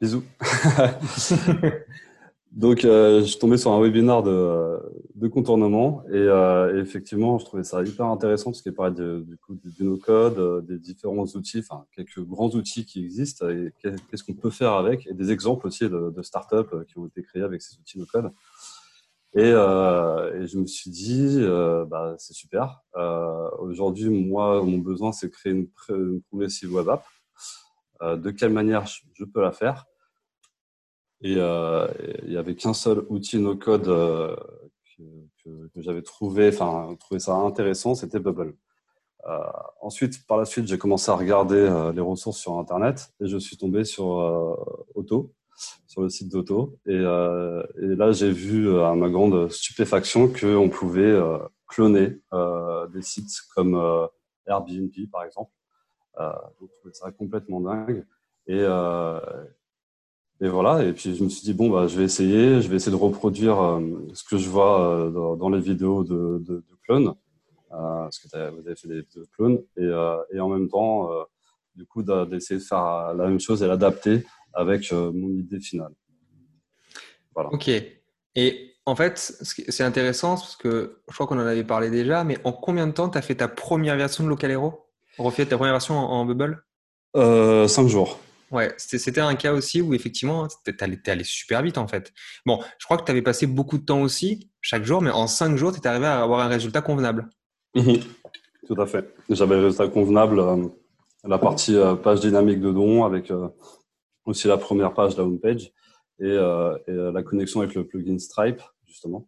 Bisous. 0.00 0.24
Donc, 2.52 2.84
euh, 2.84 3.20
je 3.20 3.24
suis 3.24 3.38
tombé 3.38 3.56
sur 3.56 3.72
un 3.72 3.80
webinar 3.80 4.22
de, 4.22 4.78
de 5.14 5.26
contournement 5.26 6.02
et, 6.10 6.16
euh, 6.16 6.82
effectivement, 6.82 7.38
je 7.38 7.46
trouvais 7.46 7.64
ça 7.64 7.82
hyper 7.82 8.04
intéressant 8.04 8.50
parce 8.50 8.60
qu'il 8.60 8.74
parlait 8.74 8.92
du 8.92 9.38
coup 9.38 9.54
du 9.54 9.84
no-code, 9.84 10.38
euh, 10.38 10.60
des 10.60 10.78
différents 10.78 11.24
outils, 11.24 11.60
enfin 11.60 11.86
quelques 11.96 12.20
grands 12.20 12.50
outils 12.50 12.84
qui 12.84 13.02
existent 13.02 13.48
et 13.48 13.72
qu'est-ce 13.80 14.22
qu'on 14.22 14.34
peut 14.34 14.50
faire 14.50 14.72
avec 14.72 15.06
et 15.06 15.14
des 15.14 15.32
exemples 15.32 15.66
aussi 15.66 15.84
de, 15.88 16.12
de 16.14 16.22
startups 16.22 16.74
euh, 16.74 16.84
qui 16.84 16.98
ont 16.98 17.06
été 17.06 17.22
créés 17.22 17.42
avec 17.42 17.62
ces 17.62 17.78
outils 17.78 17.98
no-code. 17.98 18.30
Et, 19.34 19.40
euh, 19.44 20.42
et, 20.42 20.46
je 20.46 20.58
me 20.58 20.66
suis 20.66 20.90
dit, 20.90 21.38
euh, 21.38 21.86
bah, 21.86 22.16
c'est 22.18 22.34
super. 22.34 22.82
Aujourd'hui, 23.60 24.10
moi, 24.10 24.62
mon 24.62 24.76
besoin, 24.76 25.12
c'est 25.12 25.28
de 25.28 25.32
créer 25.32 25.52
une, 25.54 25.68
une 25.88 26.20
progressive 26.24 26.74
web 26.74 26.90
app. 26.90 27.04
de 28.02 28.30
quelle 28.30 28.52
manière 28.52 28.84
je 28.86 29.24
peux 29.24 29.40
la 29.40 29.52
faire? 29.52 29.86
Et 31.22 31.36
euh, 31.38 31.86
il 32.24 32.30
n'y 32.30 32.36
avait 32.36 32.56
qu'un 32.56 32.74
seul 32.74 33.04
outil 33.08 33.38
no-code 33.38 33.88
euh, 33.88 34.36
que, 35.44 35.68
j'avais 35.76 36.02
trouvé, 36.02 36.48
enfin, 36.48 36.94
trouvé 36.98 37.20
ça 37.20 37.34
intéressant, 37.34 37.94
c'était 37.94 38.18
Bubble. 38.18 38.54
Euh, 39.28 39.38
ensuite, 39.80 40.26
par 40.26 40.36
la 40.36 40.44
suite, 40.44 40.66
j'ai 40.66 40.78
commencé 40.78 41.10
à 41.10 41.14
regarder 41.14 41.92
les 41.94 42.00
ressources 42.00 42.38
sur 42.38 42.58
Internet 42.58 43.12
et 43.20 43.26
je 43.26 43.38
suis 43.38 43.56
tombé 43.56 43.84
sur 43.84 44.06
Auto, 44.94 45.32
sur 45.86 46.02
le 46.02 46.08
site 46.08 46.30
d'Auto. 46.30 46.78
Et, 46.86 46.94
et, 46.96 47.96
là, 47.96 48.12
j'ai 48.12 48.30
vu 48.30 48.78
à 48.80 48.94
ma 48.94 49.08
grande 49.08 49.48
stupéfaction 49.50 50.28
qu'on 50.28 50.68
pouvait 50.68 51.20
cloner 51.68 52.20
des 52.92 53.02
sites 53.02 53.40
comme 53.54 54.08
Airbnb, 54.46 54.92
par 55.10 55.24
exemple. 55.24 55.52
je 56.18 56.66
trouvais 56.78 56.94
ça 56.94 57.10
complètement 57.12 57.60
dingue. 57.60 58.04
Et, 58.46 58.64
et 60.42 60.48
voilà, 60.48 60.82
et 60.82 60.92
puis 60.92 61.14
je 61.14 61.22
me 61.22 61.28
suis 61.28 61.42
dit, 61.42 61.54
bon, 61.54 61.70
bah, 61.70 61.86
je 61.86 61.96
vais 61.96 62.02
essayer, 62.02 62.60
je 62.60 62.68
vais 62.68 62.74
essayer 62.74 62.90
de 62.90 63.00
reproduire 63.00 63.62
euh, 63.62 63.80
ce 64.12 64.24
que 64.24 64.36
je 64.36 64.48
vois 64.48 64.80
euh, 64.80 65.10
dans, 65.10 65.36
dans, 65.36 65.48
les 65.48 65.60
vidéos 65.60 66.02
de, 66.02 66.42
de, 66.44 66.56
de 66.56 66.76
clones, 66.84 67.14
euh, 67.70 68.02
parce 68.02 68.18
que 68.18 68.26
vous 68.28 68.66
avez 68.66 68.74
fait 68.74 68.88
des 68.88 69.02
vidéos 69.02 69.22
de 69.22 69.30
clones, 69.36 69.58
et, 69.76 70.36
et 70.36 70.40
en 70.40 70.48
même 70.48 70.68
temps, 70.68 71.10
du 71.76 71.86
coup, 71.86 72.02
d'essayer 72.02 72.58
de 72.58 72.64
faire 72.64 73.14
la 73.14 73.28
même 73.28 73.38
chose 73.38 73.62
et 73.62 73.68
l'adapter 73.68 74.26
avec 74.52 74.90
mon 74.90 75.28
idée 75.30 75.60
finale. 75.60 75.92
Voilà. 77.34 77.50
Ok. 77.52 77.70
Et 78.34 78.74
en 78.84 78.96
fait, 78.96 79.18
c'est 79.18 79.84
intéressant 79.84 80.30
parce 80.34 80.56
que 80.56 81.02
je 81.08 81.14
crois 81.14 81.28
qu'on 81.28 81.38
en 81.38 81.46
avait 81.46 81.62
parlé 81.62 81.88
déjà, 81.88 82.24
mais 82.24 82.36
en 82.42 82.52
combien 82.52 82.88
de 82.88 82.92
temps 82.92 83.08
tu 83.08 83.16
as 83.16 83.22
fait 83.22 83.36
ta 83.36 83.46
première 83.46 83.96
version 83.96 84.24
de 84.24 84.28
Localero? 84.28 84.88
Refait 85.18 85.46
ta 85.46 85.56
première 85.56 85.74
version 85.74 85.94
en, 85.94 86.10
en 86.10 86.24
Bubble? 86.26 86.64
Euh, 87.14 87.68
Cinq 87.68 87.86
jours. 87.86 88.18
Ouais, 88.52 88.74
c'était 88.76 89.20
un 89.22 89.34
cas 89.34 89.54
aussi 89.54 89.80
où 89.80 89.94
effectivement, 89.94 90.46
tu 90.46 90.76
allé, 90.80 91.00
allé, 91.06 91.24
super 91.24 91.62
vite 91.62 91.78
en 91.78 91.88
fait. 91.88 92.12
Bon, 92.44 92.60
je 92.78 92.84
crois 92.84 92.98
que 92.98 93.04
tu 93.04 93.10
avais 93.10 93.22
passé 93.22 93.46
beaucoup 93.46 93.78
de 93.78 93.84
temps 93.84 94.02
aussi 94.02 94.50
chaque 94.60 94.84
jour, 94.84 95.00
mais 95.00 95.10
en 95.10 95.26
cinq 95.26 95.56
jours, 95.56 95.72
tu 95.72 95.78
étais 95.78 95.88
arrivé 95.88 96.04
à 96.04 96.22
avoir 96.22 96.40
un 96.40 96.48
résultat 96.48 96.82
convenable. 96.82 97.30
Mhm. 97.74 98.00
Tout 98.66 98.80
à 98.80 98.86
fait. 98.86 99.14
J'avais 99.30 99.56
le 99.56 99.64
résultat 99.64 99.88
convenable, 99.88 100.38
euh, 100.38 100.68
la 101.24 101.38
partie 101.38 101.74
euh, 101.76 101.94
page 101.94 102.20
dynamique 102.20 102.60
de 102.60 102.70
don 102.72 103.04
avec 103.04 103.30
euh, 103.30 103.48
aussi 104.26 104.48
la 104.48 104.58
première 104.58 104.92
page, 104.92 105.16
la 105.16 105.24
homepage, 105.24 105.72
et, 106.20 106.28
et 106.28 106.92
la 106.92 107.22
connexion 107.24 107.62
avec 107.62 107.74
le 107.74 107.84
plugin 107.84 108.18
Stripe, 108.18 108.62
justement. 108.86 109.26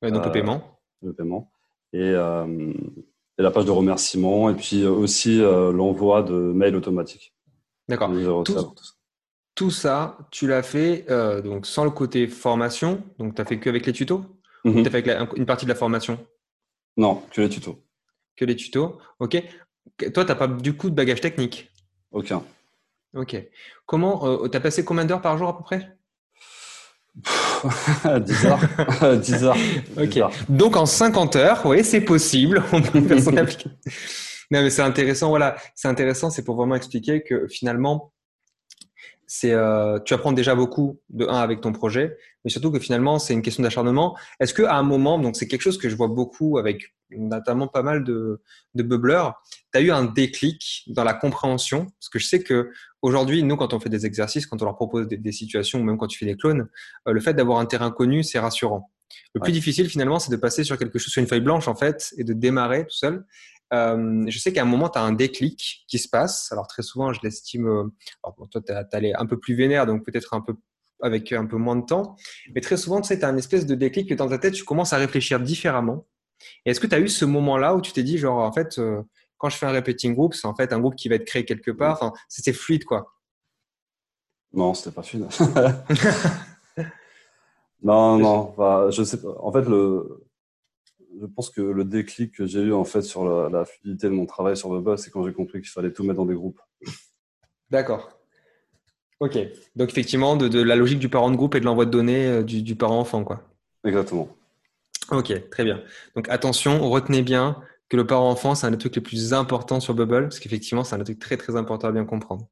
Ouais, 0.00 0.10
donc 0.10 0.24
le 0.24 0.32
paiement. 0.32 0.80
Le 1.02 1.12
paiement. 1.12 1.52
Et, 1.92 2.08
et, 2.08 3.42
la 3.42 3.50
page 3.52 3.64
de 3.64 3.70
remerciement, 3.70 4.50
et 4.50 4.54
puis 4.54 4.84
aussi 4.84 5.38
l'envoi 5.38 6.24
de 6.24 6.34
mails 6.34 6.74
automatiques. 6.74 7.32
D'accord. 7.92 8.74
Tout, 9.54 9.70
ça, 9.70 10.16
tu 10.30 10.46
l'as 10.46 10.62
fait 10.62 11.04
euh, 11.10 11.42
donc 11.42 11.66
sans 11.66 11.84
le 11.84 11.90
côté 11.90 12.26
formation. 12.26 13.02
Donc, 13.18 13.34
tu 13.34 13.42
as 13.42 13.44
fait 13.44 13.58
que 13.58 13.68
avec 13.68 13.84
les 13.84 13.92
tutos 13.92 14.24
Ou 14.64 14.70
mhm. 14.70 14.82
tu 14.82 14.88
as 14.88 14.90
fait 14.90 15.08
avec 15.08 15.36
une 15.36 15.44
partie 15.44 15.66
de 15.66 15.68
la 15.68 15.74
formation? 15.74 16.18
Non, 16.96 17.22
que 17.30 17.42
les 17.42 17.50
tutos. 17.50 17.78
Que 18.34 18.46
les 18.46 18.56
tutos. 18.56 18.98
OK. 19.18 19.42
Toi, 19.98 20.24
tu 20.24 20.30
n'as 20.30 20.34
pas 20.34 20.46
du 20.46 20.74
coup 20.74 20.88
de 20.88 20.94
bagage 20.94 21.20
technique 21.20 21.70
Aucun. 22.12 22.42
OK. 23.14 23.36
Comment 23.84 24.26
euh, 24.26 24.48
Tu 24.48 24.56
as 24.56 24.60
passé 24.60 24.84
combien 24.84 25.04
d'heures 25.04 25.20
par 25.20 25.36
jour 25.36 25.48
à 25.48 25.58
peu 25.58 25.64
près? 25.64 25.96
10 28.20 28.46
heures. 28.46 29.18
10 29.20 29.44
heures. 29.44 29.56
Ok. 29.98 30.18
Donc 30.48 30.76
en 30.76 30.86
50 30.86 31.36
heures, 31.36 31.66
oui, 31.66 31.84
c'est 31.84 32.00
possible. 32.00 32.62
On 32.72 32.80
peut 32.80 33.02
faire 33.02 33.20
son 33.20 33.36
application. 33.36 33.70
Non, 34.52 34.62
mais 34.62 34.68
c'est 34.68 34.82
intéressant. 34.82 35.30
Voilà, 35.30 35.56
c'est 35.74 35.88
intéressant. 35.88 36.28
C'est 36.28 36.44
pour 36.44 36.56
vraiment 36.56 36.74
expliquer 36.74 37.22
que 37.22 37.48
finalement, 37.48 38.12
c'est 39.26 39.52
euh, 39.52 39.98
tu 40.00 40.12
apprends 40.12 40.32
déjà 40.32 40.54
beaucoup 40.54 41.00
de 41.08 41.26
un 41.26 41.38
avec 41.38 41.62
ton 41.62 41.72
projet, 41.72 42.18
mais 42.44 42.50
surtout 42.50 42.70
que 42.70 42.78
finalement 42.78 43.18
c'est 43.18 43.32
une 43.32 43.40
question 43.40 43.62
d'acharnement. 43.62 44.14
Est-ce 44.40 44.52
que 44.52 44.62
à 44.62 44.76
un 44.76 44.82
moment, 44.82 45.18
donc 45.18 45.36
c'est 45.36 45.48
quelque 45.48 45.62
chose 45.62 45.78
que 45.78 45.88
je 45.88 45.96
vois 45.96 46.08
beaucoup 46.08 46.58
avec 46.58 46.94
notamment 47.08 47.66
pas 47.66 47.82
mal 47.82 48.04
de, 48.04 48.42
de 48.74 48.82
bubblers, 48.82 49.32
tu 49.72 49.78
as 49.78 49.80
eu 49.80 49.90
un 49.90 50.04
déclic 50.04 50.82
dans 50.88 51.04
la 51.04 51.14
compréhension? 51.14 51.86
Parce 51.86 52.10
que 52.10 52.18
je 52.18 52.26
sais 52.26 52.42
que 52.42 52.72
aujourd'hui, 53.00 53.42
nous, 53.42 53.56
quand 53.56 53.72
on 53.72 53.80
fait 53.80 53.88
des 53.88 54.04
exercices, 54.04 54.44
quand 54.44 54.60
on 54.60 54.66
leur 54.66 54.76
propose 54.76 55.08
des, 55.08 55.32
situations, 55.32 55.80
ou 55.80 55.82
même 55.82 55.96
quand 55.96 56.08
tu 56.08 56.18
fais 56.18 56.26
des 56.26 56.36
clones, 56.36 56.68
euh, 57.08 57.12
le 57.12 57.20
fait 57.20 57.32
d'avoir 57.32 57.58
un 57.58 57.64
terrain 57.64 57.90
connu, 57.90 58.22
c'est 58.22 58.38
rassurant. 58.38 58.90
Le 59.34 59.40
plus 59.40 59.52
difficile 59.52 59.88
finalement, 59.88 60.18
c'est 60.18 60.30
de 60.30 60.36
passer 60.36 60.62
sur 60.62 60.76
quelque 60.76 60.98
chose, 60.98 61.10
sur 61.10 61.22
une 61.22 61.28
feuille 61.28 61.40
blanche 61.40 61.68
en 61.68 61.74
fait, 61.74 62.12
et 62.18 62.24
de 62.24 62.34
démarrer 62.34 62.84
tout 62.84 62.96
seul. 62.96 63.24
Euh, 63.72 64.24
je 64.28 64.38
sais 64.38 64.52
qu'à 64.52 64.62
un 64.62 64.66
moment, 64.66 64.88
tu 64.88 64.98
as 64.98 65.02
un 65.02 65.12
déclic 65.12 65.84
qui 65.88 65.98
se 65.98 66.08
passe. 66.08 66.52
Alors 66.52 66.66
très 66.66 66.82
souvent, 66.82 67.12
je 67.12 67.20
l'estime, 67.22 67.66
euh, 67.66 67.84
alors 68.22 68.36
toi, 68.50 68.60
tu 68.60 68.72
allé 68.96 69.12
un 69.16 69.26
peu 69.26 69.38
plus 69.38 69.54
vénère, 69.54 69.86
donc 69.86 70.04
peut-être 70.04 70.34
un 70.34 70.40
peu 70.40 70.54
avec 71.02 71.32
un 71.32 71.46
peu 71.46 71.56
moins 71.56 71.76
de 71.76 71.84
temps. 71.84 72.16
Mais 72.54 72.60
très 72.60 72.76
souvent, 72.76 73.00
tu 73.00 73.08
sais, 73.08 73.18
tu 73.18 73.24
as 73.24 73.28
une 73.28 73.38
espèce 73.38 73.66
de 73.66 73.74
déclic 73.74 74.08
que 74.08 74.14
dans 74.14 74.28
ta 74.28 74.38
tête, 74.38 74.54
tu 74.54 74.64
commences 74.64 74.92
à 74.92 74.98
réfléchir 74.98 75.40
différemment. 75.40 76.06
Et 76.64 76.70
est-ce 76.70 76.80
que 76.80 76.86
tu 76.86 76.94
as 76.94 77.00
eu 77.00 77.08
ce 77.08 77.24
moment-là 77.24 77.74
où 77.74 77.80
tu 77.80 77.92
t'es 77.92 78.02
dit, 78.02 78.18
genre, 78.18 78.38
en 78.38 78.52
fait, 78.52 78.78
euh, 78.78 79.02
quand 79.36 79.48
je 79.48 79.56
fais 79.56 79.66
un 79.66 79.72
repeating 79.72 80.14
group, 80.14 80.34
c'est 80.34 80.46
en 80.46 80.54
fait 80.54 80.72
un 80.72 80.80
groupe 80.80 80.94
qui 80.94 81.08
va 81.08 81.16
être 81.16 81.24
créé 81.24 81.44
quelque 81.44 81.70
part. 81.70 81.94
Enfin, 81.94 82.12
c'était 82.28 82.52
fluide, 82.52 82.84
quoi. 82.84 83.12
Non, 84.52 84.74
c'était 84.74 84.94
pas 84.94 85.02
fluide. 85.02 85.26
non, 87.82 88.18
non. 88.18 88.54
je 88.90 89.02
sais 89.02 89.20
pas. 89.20 89.34
En 89.40 89.52
fait, 89.52 89.62
le, 89.62 90.21
je 91.20 91.26
pense 91.26 91.50
que 91.50 91.60
le 91.60 91.84
déclic 91.84 92.32
que 92.32 92.46
j'ai 92.46 92.60
eu 92.60 92.72
en 92.72 92.84
fait 92.84 93.02
sur 93.02 93.48
la, 93.48 93.64
fluidité 93.64 94.08
de 94.08 94.12
mon 94.12 94.26
travail 94.26 94.56
sur 94.56 94.70
Bubba, 94.70 94.96
c'est 94.96 95.10
quand 95.10 95.24
j'ai 95.24 95.32
compris 95.32 95.60
qu'il 95.60 95.70
fallait 95.70 95.92
tout 95.92 96.04
mettre 96.04 96.18
dans 96.18 96.26
des 96.26 96.34
groupes. 96.34 96.60
D'accord. 97.70 98.18
Ok. 99.20 99.38
Donc 99.76 99.90
effectivement, 99.90 100.36
de, 100.36 100.62
la 100.62 100.76
logique 100.76 100.98
du 100.98 101.08
parent 101.08 101.30
de 101.30 101.36
groupe 101.36 101.54
et 101.54 101.60
de 101.60 101.64
l'envoi 101.64 101.86
de 101.86 101.90
données 101.90 102.26
euh, 102.26 102.42
du, 102.42 102.74
parent-enfant, 102.74 103.24
quoi. 103.24 103.42
Exactement. 103.84 104.28
Ok, 105.10 105.50
très 105.50 105.64
bien. 105.64 105.82
Donc 106.16 106.28
attention, 106.28 106.88
retenez 106.88 107.22
bien 107.22 107.62
que 107.88 107.96
le 107.96 108.06
parent-enfant, 108.06 108.54
c'est 108.54 108.66
un 108.66 108.70
des 108.70 108.78
trucs 108.78 108.96
les 108.96 109.02
plus 109.02 109.34
importants 109.34 109.80
sur 109.80 109.94
Bubble, 109.94 110.22
parce 110.22 110.38
qu'effectivement, 110.40 110.82
c'est 110.82 110.94
un 110.94 110.98
des 110.98 111.04
trucs 111.04 111.18
très 111.18 111.36
très 111.36 111.56
important 111.56 111.88
à 111.88 111.92
bien 111.92 112.04
comprendre. 112.04 112.48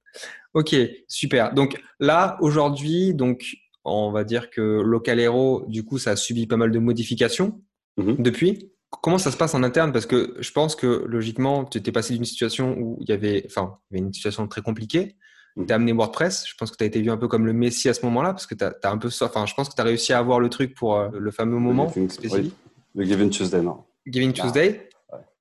Ok, 0.55 0.77
super. 1.09 1.55
Donc 1.55 1.81
là, 1.99 2.37
aujourd'hui, 2.41 3.15
donc 3.15 3.57
on 3.85 4.11
va 4.11 4.25
dire 4.25 4.51
que 4.51 4.61
Localero, 4.61 5.65
du 5.67 5.85
coup, 5.85 5.99
ça 5.99 6.11
a 6.11 6.17
subi 6.17 6.47
pas 6.47 6.57
mal 6.57 6.71
de 6.71 6.79
modifications. 6.79 7.61
Mhm. 8.01 8.17
depuis. 8.19 8.73
Comment 9.03 9.19
ça 9.19 9.31
se 9.31 9.37
passe 9.37 9.55
en 9.55 9.63
interne? 9.63 9.93
Parce 9.93 10.07
que 10.07 10.35
je 10.41 10.51
pense 10.51 10.75
que 10.75 11.05
logiquement, 11.07 11.65
tu 11.65 11.79
étais 11.79 11.93
passé 11.93 12.15
d'une 12.15 12.25
situation 12.25 12.77
où 12.77 12.99
il 13.01 13.09
y 13.09 13.13
avait, 13.13 13.45
enfin, 13.47 13.79
il 13.91 13.97
y 13.97 14.01
avait 14.01 14.07
une 14.07 14.13
situation 14.13 14.49
très 14.49 14.63
compliquée. 14.63 15.17
Mhm. 15.57 15.67
Tu 15.67 15.73
as 15.73 15.77
amené 15.77 15.93
WordPress. 15.93 16.45
Je 16.49 16.55
pense 16.59 16.71
que 16.71 16.77
tu 16.77 16.85
as 16.85 16.87
été 16.87 17.01
vu 17.01 17.11
un 17.11 17.17
peu 17.17 17.29
comme 17.29 17.47
le 17.47 17.53
Messi 17.53 17.89
à 17.89 17.95
ce 17.95 18.05
moment-là, 18.07 18.31
parce 18.31 18.47
que 18.47 18.55
tu 18.55 18.65
as, 18.65 18.91
un 18.91 18.99
peu, 18.99 19.09
enfin, 19.21 19.47
je 19.47 19.55
pense 19.55 19.69
que 19.69 19.75
tu 19.75 19.81
as 19.81 19.85
réussi 19.85 20.13
à 20.13 20.19
avoir 20.19 20.41
le 20.41 20.49
truc 20.49 20.75
pour 20.75 20.97
euh, 20.97 21.09
le 21.17 21.31
fameux 21.31 21.59
moment 21.59 21.89
spécifique. 21.89 22.55
Le 22.95 23.05
Giving 23.05 23.31
Tuesday, 23.31 23.63
non. 23.63 23.85
Giving 24.07 24.33
ah, 24.39 24.43
Tuesday. 24.43 24.89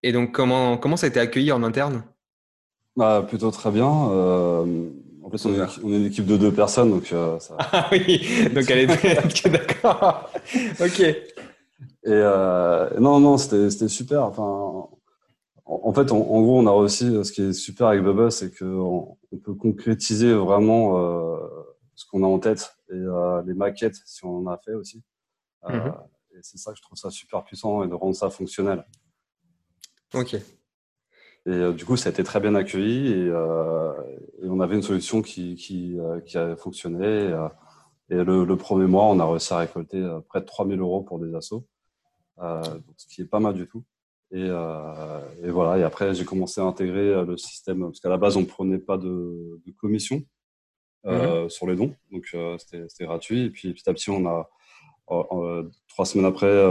Et 0.03 0.11
donc, 0.11 0.31
comment, 0.31 0.77
comment 0.77 0.95
ça 0.95 1.07
a 1.07 1.09
été 1.09 1.19
accueilli 1.19 1.51
en 1.51 1.63
interne? 1.63 2.03
Bah, 2.95 3.25
Plutôt 3.27 3.51
très 3.51 3.71
bien. 3.71 4.09
Euh, 4.11 4.89
en 5.23 5.29
fait, 5.29 5.45
on 5.45 5.53
est, 5.53 5.61
on 5.83 5.93
est, 5.93 5.97
une 5.97 6.05
équipe 6.05 6.25
de 6.25 6.37
deux 6.37 6.51
personnes, 6.51 6.91
donc 6.91 7.11
euh, 7.11 7.39
ça... 7.39 7.57
Ah 7.71 7.89
oui, 7.91 8.21
donc 8.53 8.69
elle 8.69 8.79
est 8.79 9.49
d'accord. 9.49 10.31
ok. 10.79 11.15
Et 12.05 12.11
euh, 12.11 12.99
non, 12.99 13.19
non, 13.19 13.37
c'était 13.37 13.87
super. 13.87 14.23
Enfin, 14.23 14.87
en, 15.65 15.93
fait, 15.93 16.11
en, 16.11 16.41
gros, 16.41 16.59
on 16.59 16.65
a 16.65 16.79
réussi. 16.79 17.23
Ce 17.23 17.31
qui 17.31 17.43
est 17.43 17.53
super 17.53 17.87
avec 17.87 18.03
Bubba, 18.03 18.31
c'est 18.31 18.57
qu'on 18.57 19.17
on 19.31 19.37
peut 19.37 19.53
concrétiser 19.53 20.33
vraiment 20.33 20.97
euh, 20.97 21.37
ce 21.99 22.05
qu'on 22.05 22.23
a 22.23 22.27
en 22.27 22.39
tête 22.39 22.77
et 22.89 22.93
euh, 22.93 23.43
les 23.45 23.53
maquettes, 23.53 23.97
si 24.05 24.23
on 24.23 24.37
en 24.37 24.47
a 24.47 24.57
fait 24.57 24.73
aussi. 24.73 25.03
Euh, 25.65 25.73
mhm. 25.73 25.93
Et 26.31 26.39
c'est 26.41 26.57
ça 26.57 26.71
que 26.71 26.77
je 26.77 26.81
trouve 26.81 26.97
ça 26.97 27.09
super 27.09 27.43
puissant 27.43 27.83
et 27.83 27.89
de 27.89 27.93
rendre 27.93 28.15
ça 28.15 28.29
fonctionnel. 28.29 28.85
Ok. 30.13 30.35
Et 30.35 30.43
euh, 31.45 31.73
du 31.73 31.83
coup, 31.83 31.97
ça 31.97 32.07
a 32.07 32.11
été 32.11 32.23
très 32.23 32.39
bien 32.39 32.55
accueilli 32.55 33.11
et, 33.11 33.27
euh, 33.27 33.93
et 34.41 34.47
on 34.47 34.61
avait 34.61 34.75
une 34.75 34.81
solution 34.81 35.21
qui, 35.21 35.55
qui, 35.55 35.97
qui 36.25 36.37
a 36.37 36.55
fonctionné. 36.55 37.35
Et, 38.09 38.15
le, 38.15 38.45
le, 38.45 38.55
premier 38.55 38.87
mois, 38.87 39.05
on 39.05 39.19
a 39.19 39.29
réussi 39.29 39.53
à 39.53 39.57
récolter 39.57 40.01
près 40.29 40.39
de 40.39 40.45
3000 40.45 40.79
euros 40.79 41.03
pour 41.03 41.19
des 41.19 41.35
assos. 41.35 41.67
Euh, 42.41 42.63
ce 42.95 43.07
qui 43.07 43.21
est 43.21 43.25
pas 43.25 43.39
mal 43.39 43.53
du 43.53 43.67
tout. 43.67 43.83
Et, 44.31 44.37
euh, 44.47 45.19
et, 45.43 45.49
voilà. 45.49 45.77
Et 45.79 45.83
après, 45.83 46.13
j'ai 46.13 46.23
commencé 46.23 46.61
à 46.61 46.63
intégrer 46.63 47.09
euh, 47.09 47.25
le 47.25 47.37
système 47.37 47.81
parce 47.81 47.99
qu'à 47.99 48.09
la 48.09 48.17
base, 48.17 48.37
on 48.37 48.45
prenait 48.45 48.77
pas 48.77 48.97
de, 48.97 49.59
de 49.65 49.71
commission 49.71 50.21
mhm. 51.03 51.49
sur 51.49 51.67
les 51.67 51.75
dons, 51.75 51.93
donc 52.11 52.35
c'était 52.57 53.05
gratuit. 53.05 53.45
Et 53.45 53.49
puis 53.49 53.73
petit 53.73 53.89
à 53.89 53.93
petit, 53.93 54.09
on 54.09 54.25
a 54.27 54.49
trois 55.87 56.05
semaines 56.05 56.27
après, 56.27 56.63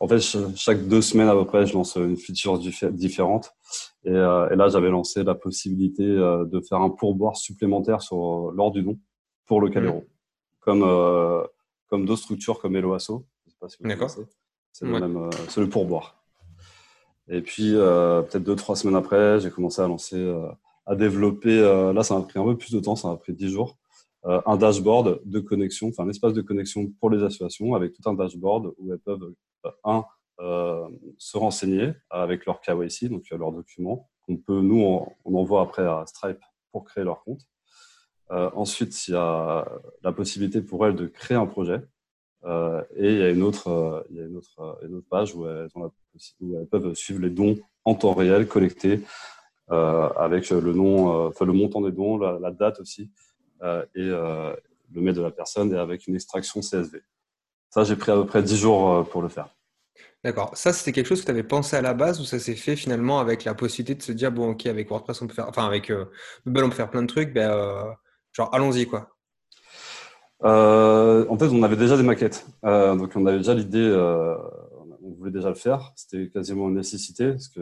en 0.00 0.08
fait 0.08 0.20
chaque 0.56 0.88
deux 0.88 1.00
semaines 1.00 1.28
à 1.28 1.34
peu 1.34 1.44
près, 1.44 1.66
je 1.66 1.74
lance 1.74 1.96
une 1.96 2.16
feature 2.16 2.58
différente. 2.58 3.52
Et, 4.04 4.10
et 4.10 4.56
là, 4.56 4.68
j'avais 4.68 4.90
lancé 4.90 5.22
la 5.22 5.36
possibilité 5.36 6.04
de 6.04 6.60
faire 6.68 6.80
un 6.80 6.90
pourboire 6.90 7.36
supplémentaire 7.36 8.02
sur 8.02 8.50
lors 8.52 8.72
du 8.72 8.82
don 8.82 8.98
pour 9.46 9.60
le 9.60 9.70
Calero, 9.70 10.00
mhm. 10.00 10.06
comme 10.60 11.46
comme 11.86 12.04
d'autres 12.06 12.22
structures 12.22 12.60
comme 12.60 12.76
Eloasso. 12.76 13.24
D'accord. 13.80 14.10
C'est 14.72 14.86
le, 14.86 14.94
euh, 14.94 15.30
le 15.56 15.68
pourboire. 15.68 16.22
Et 17.28 17.42
puis, 17.42 17.74
euh, 17.74 18.22
peut-être 18.22 18.42
deux, 18.42 18.56
trois 18.56 18.76
semaines 18.76 18.96
après, 18.96 19.40
j'ai 19.40 19.50
commencé 19.50 19.80
à 19.82 19.86
lancer, 19.86 20.16
euh, 20.16 20.48
à 20.86 20.96
développer, 20.96 21.60
là, 21.94 22.02
ça 22.02 22.16
m'a 22.16 22.22
pris 22.22 22.38
un 22.38 22.44
peu 22.44 22.56
plus 22.56 22.72
de 22.72 22.80
temps, 22.80 22.96
ça 22.96 23.08
m'a 23.08 23.16
pris 23.16 23.32
dix 23.32 23.48
jours, 23.48 23.78
un 24.24 24.56
dashboard 24.56 25.20
de 25.24 25.40
connexion, 25.40 25.88
enfin 25.88 26.04
un 26.04 26.08
espace 26.08 26.32
de 26.32 26.42
connexion 26.42 26.90
pour 26.98 27.10
les 27.10 27.22
associations 27.22 27.74
avec 27.74 27.92
tout 27.92 28.02
un 28.08 28.14
dashboard 28.14 28.72
où 28.76 28.92
elles 28.92 28.98
peuvent, 28.98 29.34
un, 29.84 30.04
se 31.18 31.38
renseigner 31.38 31.92
avec 32.08 32.44
leur 32.46 32.60
KYC, 32.60 33.08
donc 33.08 33.22
leurs 33.30 33.52
documents, 33.52 34.10
qu'on 34.26 34.36
peut, 34.36 34.60
nous, 34.60 34.82
on, 34.82 35.34
envoie 35.36 35.62
après 35.62 35.84
à 35.84 36.04
Stripe 36.06 36.40
pour 36.72 36.84
créer 36.84 37.04
leur 37.04 37.22
compte. 37.22 37.42
ensuite, 38.30 39.06
il 39.06 39.12
y 39.12 39.16
a 39.16 39.68
la 40.02 40.12
possibilité 40.12 40.62
pour 40.62 40.84
elles 40.86 40.96
de 40.96 41.06
créer 41.06 41.36
un 41.36 41.46
projet. 41.46 41.80
Euh, 42.44 42.82
et 42.96 43.12
il 43.12 43.18
y 43.18 43.22
a 43.22 43.30
une 43.30 43.42
autre, 43.42 43.68
euh, 43.68 44.02
euh, 44.16 45.00
page 45.10 45.34
où 45.34 45.46
elles, 45.46 45.68
peuvent 46.70 46.94
suivre 46.94 47.20
les 47.20 47.30
dons 47.30 47.56
en 47.84 47.94
temps 47.94 48.14
réel 48.14 48.46
collectés 48.46 49.00
avec 49.68 50.50
le 50.50 50.72
nom, 50.72 51.28
enfin 51.28 51.44
le 51.44 51.52
montant 51.52 51.80
des 51.80 51.92
dons, 51.92 52.18
la, 52.18 52.50
date 52.50 52.80
aussi 52.80 53.08
et 53.62 54.02
le 54.02 54.56
mail 54.94 55.14
de 55.14 55.22
la 55.22 55.30
personne 55.30 55.72
et 55.72 55.78
avec 55.78 56.08
une 56.08 56.16
extraction 56.16 56.60
CSV. 56.60 57.02
Ça, 57.68 57.84
j'ai 57.84 57.94
pris 57.94 58.10
à 58.10 58.16
peu 58.16 58.26
près 58.26 58.42
10 58.42 58.56
jours 58.56 59.08
pour 59.10 59.22
le 59.22 59.28
faire. 59.28 59.48
D'accord. 60.24 60.50
Ça, 60.54 60.72
c'était 60.72 60.90
quelque 60.90 61.06
chose 61.06 61.20
que 61.20 61.26
tu 61.26 61.30
avais 61.30 61.44
pensé 61.44 61.76
à 61.76 61.82
la 61.82 61.94
base 61.94 62.20
ou 62.20 62.24
ça 62.24 62.40
s'est 62.40 62.56
fait 62.56 62.74
finalement 62.74 63.20
avec 63.20 63.44
la 63.44 63.54
possibilité 63.54 63.94
de 63.94 64.02
se 64.02 64.10
dire, 64.10 64.32
bon, 64.32 64.50
OK, 64.50 64.66
avec 64.66 64.90
WordPress, 64.90 65.22
on 65.22 65.28
peut 65.28 65.34
faire, 65.34 65.48
enfin, 65.48 65.66
avec 65.66 65.88
euh, 65.90 66.06
on 66.46 66.52
peut 66.52 66.70
faire 66.72 66.90
plein 66.90 67.02
de 67.02 67.06
trucs, 67.06 67.32
ben, 67.32 67.94
genre, 68.32 68.52
allons-y, 68.52 68.86
quoi. 68.86 69.08
Euh, 70.44 71.26
en 71.28 71.38
fait, 71.38 71.48
on 71.48 71.62
avait 71.62 71.76
déjà 71.76 71.96
des 71.96 72.02
maquettes. 72.02 72.46
Euh, 72.64 72.96
donc, 72.96 73.12
on 73.14 73.26
avait 73.26 73.38
déjà 73.38 73.54
l'idée, 73.54 73.78
euh, 73.78 74.36
on 75.02 75.12
voulait 75.12 75.30
déjà 75.30 75.48
le 75.48 75.54
faire. 75.54 75.92
C'était 75.96 76.28
quasiment 76.28 76.68
une 76.68 76.76
nécessité, 76.76 77.30
parce 77.32 77.48
que 77.48 77.60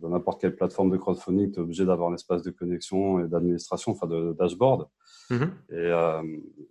dans 0.00 0.08
n'importe 0.08 0.40
quelle 0.40 0.54
plateforme 0.54 0.90
de 0.90 0.96
crowdfunding, 0.96 1.52
tu 1.52 1.58
es 1.58 1.62
obligé 1.62 1.84
d'avoir 1.84 2.10
un 2.10 2.14
espace 2.14 2.42
de 2.42 2.50
connexion 2.50 3.24
et 3.24 3.28
d'administration, 3.28 3.92
enfin 3.92 4.06
de 4.06 4.34
dashboard. 4.38 4.86
Mm-hmm. 5.30 5.50
et, 5.72 5.88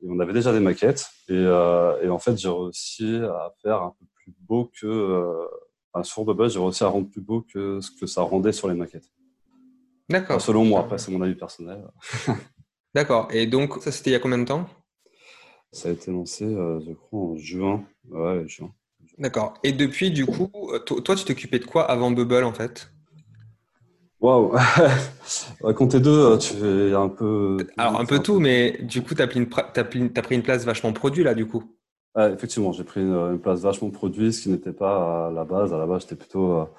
et, 0.02 0.10
on 0.10 0.20
avait 0.20 0.34
déjà 0.34 0.54
des 0.54 0.62
maquettes. 0.62 1.10
Et, 1.30 1.36
et 1.36 2.10
en 2.10 2.20
fait, 2.20 2.38
j'ai 2.38 2.50
réussi 2.50 3.18
à 3.24 3.54
faire 3.62 3.82
un 3.82 3.94
peu 4.00 4.06
plus 4.16 4.34
beau 4.40 4.72
que... 4.80 5.48
Enfin, 5.94 6.04
sur 6.04 6.26
Bubble, 6.26 6.50
j'ai 6.50 6.60
réussi 6.60 6.84
à 6.84 6.88
rendre 6.88 7.10
plus 7.10 7.22
beau 7.22 7.46
que 7.54 7.80
ce 7.80 7.90
que 7.92 8.06
ça 8.06 8.22
rendait 8.22 8.52
sur 8.52 8.68
les 8.68 8.74
maquettes. 8.74 9.10
D'accord. 10.10 10.42
selon 10.42 10.66
moi, 10.66 10.82
après, 10.82 10.98
c'est 10.98 11.12
mon 11.12 11.22
avis 11.22 11.36
personnel. 11.36 11.84
D'accord. 12.96 13.28
Et 13.32 13.48
donc, 13.48 13.82
ça, 13.82 13.92
c'était 13.92 14.12
il 14.12 14.14
y 14.14 14.16
a 14.16 14.20
combien 14.20 14.38
de 14.38 14.46
temps? 14.46 14.68
Ça 15.76 15.90
a 15.90 15.92
été 15.92 16.10
lancé, 16.10 16.46
euh, 16.46 16.80
je 16.80 16.94
crois, 16.94 17.20
en 17.20 17.36
juin. 17.36 17.84
Ouais, 18.10 18.48
juin. 18.48 18.72
D'accord. 19.18 19.56
Et 19.64 19.74
depuis, 19.74 20.10
du 20.10 20.26
coup, 20.26 20.50
euh, 20.74 20.80
toi, 20.80 21.16
tu 21.16 21.26
t'occupais 21.26 21.60
de 21.60 21.66
quoi 21.66 21.84
avant 21.84 22.12
Bubble, 22.12 22.46
en 22.46 22.54
fait? 22.54 22.92
Waouh 24.22 24.56
Compter 25.76 26.00
deux, 26.00 26.32
euh, 26.32 26.38
tu 26.38 26.56
es 26.66 26.94
un 26.94 27.10
peu. 27.10 27.58
Alors, 27.78 28.00
un 28.00 28.06
peu 28.06 28.20
tout, 28.20 28.40
mais 28.40 28.80
du 28.84 29.02
coup, 29.02 29.16
tu 29.16 29.22
as, 29.22 29.28
pris 29.28 30.36
une 30.36 30.44
place 30.44 30.64
vachement 30.64 30.94
produit, 30.94 31.24
là, 31.24 31.34
du 31.34 31.46
coup. 31.46 31.64
effectivement, 32.18 32.72
j'ai 32.72 32.86
pris 32.86 33.02
une, 33.02 33.38
place 33.40 33.60
vachement 33.60 33.90
produit, 33.90 34.32
ce 34.32 34.44
qui 34.44 34.50
n'était 34.50 34.74
pas 34.74 35.28
à 35.28 35.32
la 35.32 35.44
base. 35.44 35.74
À 35.74 35.78
la 35.78 35.86
base, 35.86 36.04
j'étais 36.04 36.16
plutôt 36.16 36.70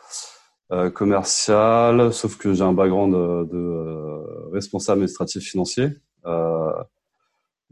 commercial, 0.94 2.14
sauf 2.14 2.38
que 2.38 2.54
j'ai 2.54 2.64
un 2.64 2.72
background 2.72 3.12
de, 3.14 3.44
de 3.52 4.52
responsable 4.52 5.00
administratif 5.00 5.42
financier. 5.42 5.90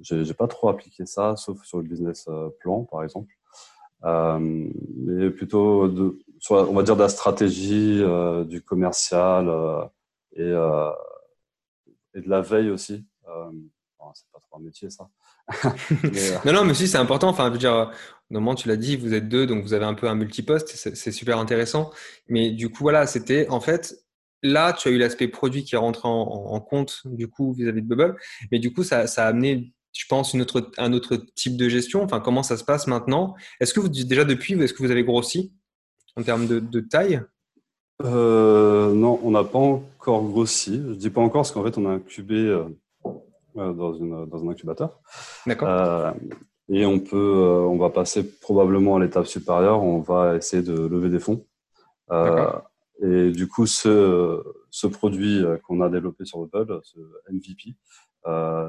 J'ai 0.01 0.35
pas 0.35 0.49
trop 0.49 0.69
appliqué 0.69 1.07
ça, 1.07 1.37
sauf 1.37 1.63
sur 1.65 1.79
le 1.79 1.85
business 1.85 2.27
euh, 2.29 2.49
plan, 2.61 2.85
par 2.85 3.05
exemple. 3.05 3.33
Euh, 4.05 4.39
mais 4.97 5.31
plutôt 5.31 5.89
de, 5.89 6.19
on 6.51 6.75
va 6.75 6.83
dire, 6.83 6.97
de 6.97 7.03
la 7.03 7.09
stratégie, 7.09 8.01
euh, 8.03 8.45
du 8.45 8.61
commercial 8.61 9.49
et, 10.33 10.51
et 12.15 12.21
de 12.21 12.29
la 12.29 12.41
veille 12.41 12.71
aussi. 12.71 13.07
c'est 14.15 14.31
pas 14.33 14.41
trop 14.41 14.59
un 14.59 14.61
métier, 14.61 14.91
ça. 14.91 15.09
non, 16.45 16.53
non, 16.53 16.65
mais 16.65 16.75
si, 16.75 16.89
c'est 16.89 16.99
important. 16.99 17.29
Enfin, 17.29 17.47
je 17.49 17.53
veux 17.53 17.59
dire, 17.59 17.91
normalement, 18.31 18.55
tu 18.55 18.69
l'as 18.69 18.77
dit, 18.77 18.97
vous 18.97 19.15
êtes 19.15 19.29
deux, 19.29 19.47
donc 19.47 19.63
vous 19.63 19.75
avez 19.75 19.85
un 19.85 19.95
peu 19.95 20.09
un 20.09 20.15
multiposte, 20.15 20.69
c'est 20.75 21.13
super 21.13 21.39
intéressant. 21.39 21.91
Mais 22.29 22.51
du 22.51 22.69
coup, 22.69 22.83
voilà, 22.83 23.07
c'était 23.07 23.49
en 23.49 23.61
fait, 23.61 24.05
là, 24.43 24.73
tu 24.73 24.89
as 24.89 24.91
eu 24.91 24.99
l'aspect 24.99 25.29
produit 25.29 25.65
qui 25.65 25.75
est 25.75 25.79
rentré 25.79 26.07
en, 26.07 26.61
compte, 26.61 27.03
du 27.05 27.29
coup, 27.29 27.53
vis-à-vis 27.55 27.83
de 27.83 27.89
Bubble. 27.89 28.17
Mais 28.53 28.59
du 28.59 28.73
coup, 28.73 28.83
ça, 28.83 29.07
ça 29.07 29.25
a 29.25 29.29
amené 29.29 29.74
je 29.95 30.07
pense, 30.09 30.35
une 30.35 30.43
autre, 30.43 30.71
un 30.77 30.93
autre 30.93 31.17
type 31.17 31.57
de 31.57 31.69
gestion? 31.69 32.03
Enfin, 32.03 32.21
comment 32.21 32.43
ça 32.43 32.57
se 32.57 32.65
passe 32.65 32.87
maintenant? 32.87 33.35
Est-ce 33.61 33.73
que 33.73 33.81
vous, 33.81 33.89
déjà 33.89 34.25
depuis, 34.25 34.61
est-ce 34.61 34.75
que 34.75 34.83
vous 34.83 34.91
avez 34.91 35.05
grossi 35.05 35.55
en 36.17 36.23
termes 36.23 36.47
de, 36.47 36.81
taille? 36.81 37.23
Euh, 38.03 38.93
Non, 38.93 39.21
on 39.23 39.31
n'a 39.31 39.45
pas 39.45 39.59
encore 39.59 40.25
grossi. 40.25 40.83
Je 40.89 40.95
dis 40.95 41.11
pas 41.11 41.21
encore 41.21 41.43
parce 41.43 41.53
qu'en 41.53 41.65
fait, 41.65 41.79
on 41.79 41.87
a 41.87 41.93
incubé 41.93 42.35
euh, 42.35 42.65
euh, 43.57 43.73
dans, 43.73 43.95
une, 43.95 44.27
dans 44.27 44.45
un 44.45 44.49
incubateur. 44.49 45.01
D'accord. 45.47 46.15
et 46.69 46.85
on 46.85 46.99
peut, 46.99 47.65
on 47.69 47.79
va 47.79 47.91
passer 47.91 48.29
probablement 48.41 48.97
à 48.97 49.01
l'étape 49.01 49.27
supérieure. 49.27 49.81
On 49.83 50.01
va 50.01 50.35
essayer 50.37 50.63
de 50.63 50.75
lever 50.75 51.09
des 51.09 51.21
fonds. 51.21 51.47
et 53.01 53.31
du 53.31 53.47
coup, 53.47 53.67
ce, 53.67 54.43
ce 54.71 54.89
produit 54.89 55.45
qu'on 55.63 55.81
a 55.83 55.89
développé 55.89 56.25
sur 56.25 56.45
Bubble, 56.49 56.81
ce 56.83 56.99
MVP, 57.31 57.77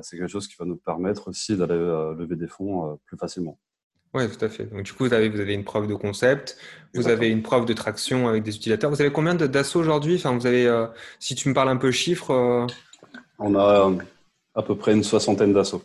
c'est 0.02 0.18
quelque 0.18 0.30
chose 0.30 0.48
qui 0.48 0.56
va 0.58 0.66
nous 0.66 0.78
permettre 0.78 1.30
aussi 1.30 1.56
d'aller 1.56 1.74
euh, 1.74 2.14
lever 2.16 2.36
des 2.36 2.48
fonds 2.48 2.92
euh, 2.92 2.96
plus 3.06 3.18
facilement. 3.18 3.58
Oui, 4.14 4.30
tout 4.30 4.44
à 4.46 4.50
fait. 4.50 4.66
Donc, 4.66 4.84
du 4.84 4.94
coup, 4.94 5.06
vous 5.06 5.14
avez, 5.14 5.28
vous 5.28 5.42
avez 5.42 5.54
une 5.54 5.66
preuve 5.66 5.88
de 5.88 5.96
concept, 5.96 6.58
vous 6.94 7.10
avez 7.10 7.30
une 7.30 7.44
preuve 7.44 7.66
de 7.66 7.74
traction 7.74 8.30
avec 8.30 8.44
des 8.44 8.56
utilisateurs. 8.56 8.90
Vous 8.90 9.02
avez 9.02 9.12
combien 9.12 9.36
d'assauts 9.36 9.80
aujourd'hui? 9.82 10.16
Enfin, 10.16 10.38
vous 10.38 10.46
avez, 10.46 10.86
Si 11.20 11.36
tu 11.36 11.50
me 11.50 11.54
parles 11.54 11.68
un 11.68 11.76
peu 11.76 11.92
chiffres. 11.92 12.66
On 13.40 13.56
a 13.56 13.92
à 14.56 14.62
peu 14.62 14.78
près 14.78 14.94
une 14.94 15.04
soixantaine 15.04 15.52
d'assauts. 15.52 15.84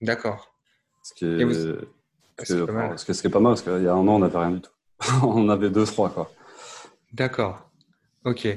D'accord. 0.00 0.54
Ce 1.02 1.14
qui 1.14 1.24
est, 1.24 1.52
ce, 2.44 2.54
est, 2.54 2.66
pas 2.66 2.72
mal. 2.72 2.98
ce 2.98 3.04
qui 3.04 3.26
est 3.26 3.30
pas 3.30 3.40
mal, 3.40 3.52
parce 3.52 3.62
qu'il 3.62 3.82
y 3.82 3.88
a 3.88 3.92
un 3.92 4.06
an, 4.06 4.16
on 4.16 4.18
n'avait 4.20 4.38
rien 4.38 4.50
du 4.52 4.60
tout. 4.60 4.70
on 5.24 5.48
avait 5.48 5.70
deux, 5.70 5.84
trois, 5.84 6.10
quoi. 6.10 6.30
D'accord. 7.12 7.65
Ok. 8.26 8.48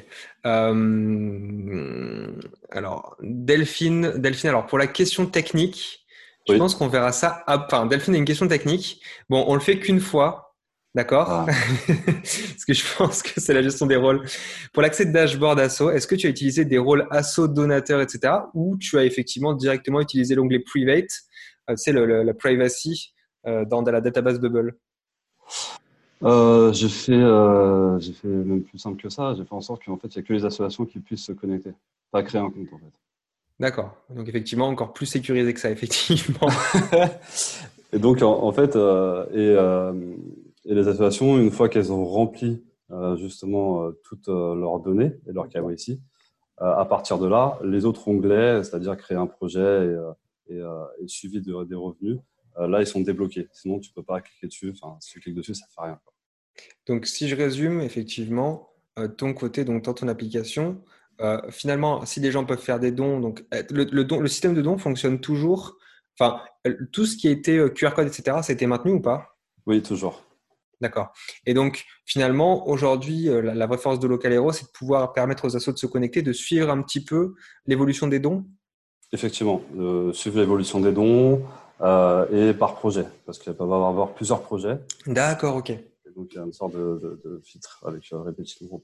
Euh, 0.47 2.27
alors, 2.71 3.15
Delphine, 3.21 4.13
Delphine, 4.17 4.49
alors 4.49 4.65
pour 4.65 4.79
la 4.79 4.88
question 4.88 5.27
technique, 5.27 6.07
je 6.47 6.55
pense 6.55 6.73
qu'on 6.73 6.88
verra 6.88 7.11
ça. 7.11 7.43
Enfin, 7.45 7.85
Delphine 7.85 8.15
a 8.15 8.17
une 8.17 8.25
question 8.25 8.47
technique. 8.47 8.99
Bon, 9.29 9.45
on 9.47 9.53
le 9.53 9.59
fait 9.59 9.77
qu'une 9.77 9.99
fois, 9.99 10.55
d'accord? 10.95 11.29
Ah. 11.29 11.45
Parce 11.88 12.65
que 12.65 12.73
je 12.73 12.83
pense 12.97 13.21
que 13.21 13.39
c'est 13.39 13.53
la 13.53 13.61
gestion 13.61 13.85
des 13.85 13.95
rôles. 13.95 14.25
Pour 14.73 14.81
l'accès 14.81 15.05
de 15.05 15.11
dashboard 15.11 15.59
ASSO, 15.59 15.91
est-ce 15.91 16.07
que 16.07 16.15
tu 16.15 16.25
as 16.25 16.31
utilisé 16.31 16.65
des 16.65 16.79
rôles 16.79 17.07
ASSO, 17.11 17.47
donateur, 17.47 18.01
etc. 18.01 18.33
Ou 18.55 18.75
tu 18.75 18.97
as 18.97 19.03
effectivement 19.03 19.53
directement 19.53 20.01
utilisé 20.01 20.33
l'onglet 20.33 20.63
Private, 20.65 21.11
euh, 21.69 21.75
tu 21.75 21.77
sais, 21.77 21.93
la 21.93 22.33
privacy 22.33 23.13
euh, 23.45 23.65
dans 23.65 23.83
la 23.83 24.01
database 24.01 24.39
Bubble 24.39 24.75
euh, 26.23 26.73
j'ai 26.73 26.89
fait, 26.89 27.13
euh, 27.13 27.99
fait 27.99 28.27
même 28.27 28.63
plus 28.63 28.77
simple 28.77 29.01
que 29.01 29.09
ça. 29.09 29.33
J'ai 29.35 29.45
fait 29.45 29.53
en 29.53 29.61
sorte 29.61 29.83
qu'en 29.83 29.97
fait, 29.97 30.07
il 30.15 30.19
n'y 30.19 30.23
a 30.23 30.27
que 30.27 30.33
les 30.33 30.45
associations 30.45 30.85
qui 30.85 30.99
puissent 30.99 31.23
se 31.23 31.31
connecter, 31.31 31.73
pas 32.11 32.23
créer 32.23 32.41
un 32.41 32.49
compte 32.49 32.67
en 32.73 32.77
fait. 32.77 32.93
D'accord. 33.59 33.95
Donc 34.09 34.27
effectivement, 34.27 34.67
encore 34.67 34.93
plus 34.93 35.05
sécurisé 35.05 35.53
que 35.53 35.59
ça, 35.59 35.69
effectivement. 35.71 36.49
et 37.93 37.99
donc 37.99 38.21
en, 38.21 38.51
fait, 38.51 38.75
euh, 38.75 39.25
et, 39.31 39.55
euh, 39.57 39.93
et, 40.65 40.75
les 40.75 40.88
associations, 40.88 41.38
une 41.38 41.51
fois 41.51 41.69
qu'elles 41.69 41.91
ont 41.91 42.05
rempli 42.05 42.63
justement 43.17 43.91
toutes 44.03 44.27
leurs 44.27 44.79
données 44.79 45.11
et 45.27 45.31
leur 45.31 45.47
KYC, 45.47 45.99
à 46.57 46.83
partir 46.85 47.19
de 47.19 47.27
là, 47.27 47.59
les 47.63 47.85
autres 47.85 48.07
onglets, 48.07 48.63
c'est-à-dire 48.63 48.97
créer 48.97 49.15
un 49.15 49.27
projet 49.27 49.96
et, 50.50 50.55
et, 50.55 50.61
et 51.00 51.07
suivi 51.07 51.39
de, 51.39 51.63
des 51.65 51.75
revenus, 51.75 52.17
là, 52.67 52.81
ils 52.81 52.87
sont 52.87 53.01
débloqués. 53.01 53.48
Sinon, 53.53 53.79
tu 53.79 53.89
ne 53.91 53.93
peux 53.93 54.03
pas 54.03 54.22
cliquer 54.22 54.48
dessus. 54.48 54.74
Enfin, 54.79 54.98
si 55.00 55.11
tu 55.11 55.19
cliques 55.19 55.35
dessus, 55.35 55.55
ça 55.55 55.65
ne 55.65 55.74
fait 55.74 55.89
rien. 55.89 56.00
Donc, 56.87 57.05
si 57.05 57.27
je 57.27 57.35
résume, 57.35 57.81
effectivement, 57.81 58.69
euh, 58.98 59.07
ton 59.07 59.33
côté, 59.33 59.63
donc 59.63 59.83
dans 59.83 59.93
ton 59.93 60.07
application, 60.07 60.83
euh, 61.22 61.39
finalement, 61.51 62.05
si 62.05 62.19
les 62.19 62.31
gens 62.31 62.45
peuvent 62.45 62.61
faire 62.61 62.79
des 62.79 62.91
dons, 62.91 63.19
donc 63.19 63.45
le, 63.69 63.83
le, 63.83 64.27
système 64.27 64.53
de 64.53 64.61
dons 64.61 64.77
fonctionne 64.77 65.19
toujours. 65.19 65.77
Enfin, 66.19 66.41
tout 66.91 67.05
ce 67.05 67.15
qui 67.15 67.29
été 67.29 67.63
QR 67.75 67.93
code, 67.93 68.07
etc., 68.07 68.24
ça 68.41 68.51
a 68.51 68.53
été 68.53 68.67
maintenu 68.67 68.91
ou 68.91 69.01
pas? 69.01 69.37
Oui, 69.65 69.81
toujours. 69.81 70.24
D'accord. 70.81 71.13
Et 71.45 71.53
donc, 71.53 71.85
finalement, 72.05 72.67
aujourd'hui, 72.67 73.25
la, 73.25 73.67
vraie 73.67 73.77
force 73.77 74.00
de 74.00 74.07
Localero, 74.07 74.51
c'est 74.51 74.65
de 74.65 74.72
pouvoir 74.72 75.13
permettre 75.13 75.45
aux 75.45 75.55
assos 75.55 75.72
de 75.72 75.77
se 75.77 75.85
connecter, 75.85 76.22
de 76.22 76.33
suivre 76.33 76.69
un 76.69 76.81
petit 76.81 77.03
peu 77.03 77.35
l'évolution 77.65 78.07
des 78.07 78.19
dons? 78.19 78.45
Effectivement, 79.11 79.61
de 79.74 80.11
suivre 80.13 80.39
l'évolution 80.39 80.79
des 80.79 80.91
dons, 80.91 81.41
euh, 81.81 82.50
et 82.51 82.53
par 82.53 82.75
projet, 82.75 83.05
parce 83.25 83.39
qu'il 83.39 83.53
peut 83.53 83.63
y 83.63 83.68
avoir 83.68 84.13
plusieurs 84.13 84.42
projets. 84.42 84.79
D'accord, 85.07 85.55
ok. 85.55 85.72
donc 86.15 86.27
il 86.31 86.35
y 86.35 86.39
a 86.39 86.44
une 86.44 86.53
sorte 86.53 86.74
de, 86.74 87.42
filtre 87.44 87.83
avec 87.85 88.11
euh, 88.11 88.22
répétition. 88.22 88.81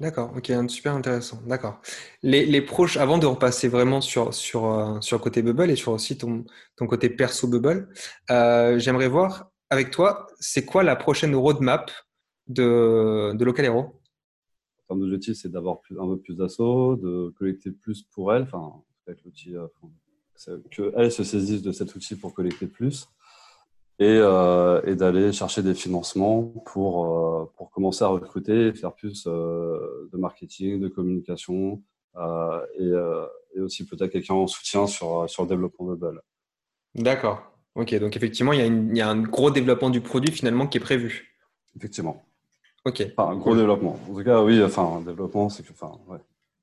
D'accord, 0.00 0.32
ok, 0.36 0.52
super 0.68 0.94
intéressant. 0.94 1.40
D'accord. 1.46 1.80
Les, 2.22 2.44
les 2.44 2.60
proches, 2.60 2.96
avant 2.96 3.18
de 3.18 3.26
repasser 3.26 3.68
vraiment 3.68 4.00
sur, 4.00 4.34
sur, 4.34 4.66
euh, 4.66 5.00
sur 5.00 5.16
le 5.18 5.22
côté 5.22 5.42
Bubble 5.42 5.70
et 5.70 5.76
sur 5.76 5.92
aussi 5.92 6.18
ton, 6.18 6.44
ton 6.76 6.88
côté 6.88 7.08
perso 7.08 7.46
Bubble, 7.46 7.88
j'aimerais 8.28 9.08
voir 9.08 9.50
avec 9.70 9.90
toi, 9.90 10.26
c'est 10.40 10.64
quoi 10.64 10.82
la 10.82 10.96
prochaine 10.96 11.34
roadmap 11.36 11.90
de, 12.48 13.32
de 13.34 13.44
Localero 13.44 13.78
En 13.78 14.86
termes 14.88 15.00
d'objectif, 15.00 15.36
c'est 15.36 15.50
d'avoir 15.50 15.78
un 15.98 16.08
peu 16.08 16.18
plus 16.18 16.36
d'assauts, 16.36 16.96
de 16.96 17.32
collecter 17.38 17.70
plus 17.70 18.02
pour 18.02 18.34
elle, 18.34 18.42
enfin, 18.42 18.82
avec 19.06 19.22
l'outil 19.24 19.54
qu'elles 20.70 21.12
se 21.12 21.24
saisissent 21.24 21.62
de 21.62 21.72
cet 21.72 21.94
outil 21.94 22.16
pour 22.16 22.34
collecter 22.34 22.66
plus 22.66 23.08
et, 23.98 24.18
euh, 24.18 24.80
et 24.84 24.94
d'aller 24.96 25.32
chercher 25.32 25.62
des 25.62 25.74
financements 25.74 26.42
pour, 26.66 27.06
euh, 27.06 27.52
pour 27.56 27.70
commencer 27.70 28.04
à 28.04 28.08
recruter 28.08 28.68
et 28.68 28.74
faire 28.74 28.92
plus 28.92 29.24
euh, 29.26 30.08
de 30.12 30.18
marketing, 30.18 30.80
de 30.80 30.88
communication 30.88 31.82
et, 32.78 32.92
et, 33.56 33.60
aussi 33.60 33.86
peut-être 33.86 34.10
quelqu'un 34.10 34.34
en 34.34 34.46
soutien 34.46 34.86
sur, 34.86 35.28
sur 35.30 35.44
le 35.44 35.48
développement 35.48 35.86
mobile. 35.86 36.20
D'accord. 36.94 37.40
Ok, 37.74 37.94
donc 37.98 38.16
effectivement, 38.16 38.52
il 38.52 38.58
y, 38.58 38.62
a 38.62 38.66
il 38.66 38.96
y, 38.96 39.00
a 39.00 39.08
un 39.08 39.22
gros 39.22 39.50
développement 39.50 39.88
du 39.88 40.02
produit 40.02 40.30
finalement 40.30 40.66
qui 40.66 40.76
est 40.76 40.80
prévu. 40.80 41.34
Effectivement. 41.74 42.22
Ok. 42.84 43.06
Enfin, 43.16 43.30
un 43.30 43.36
gros 43.36 43.56
développement. 43.56 43.98
En 44.10 44.14
tout 44.14 44.24
cas, 44.24 44.42
oui, 44.42 44.62
enfin, 44.62 44.98
un 44.98 45.00
développement, 45.00 45.48
c'est 45.48 45.62
que, 45.62 45.72
enfin, 45.72 45.98
ouais. 46.08 46.18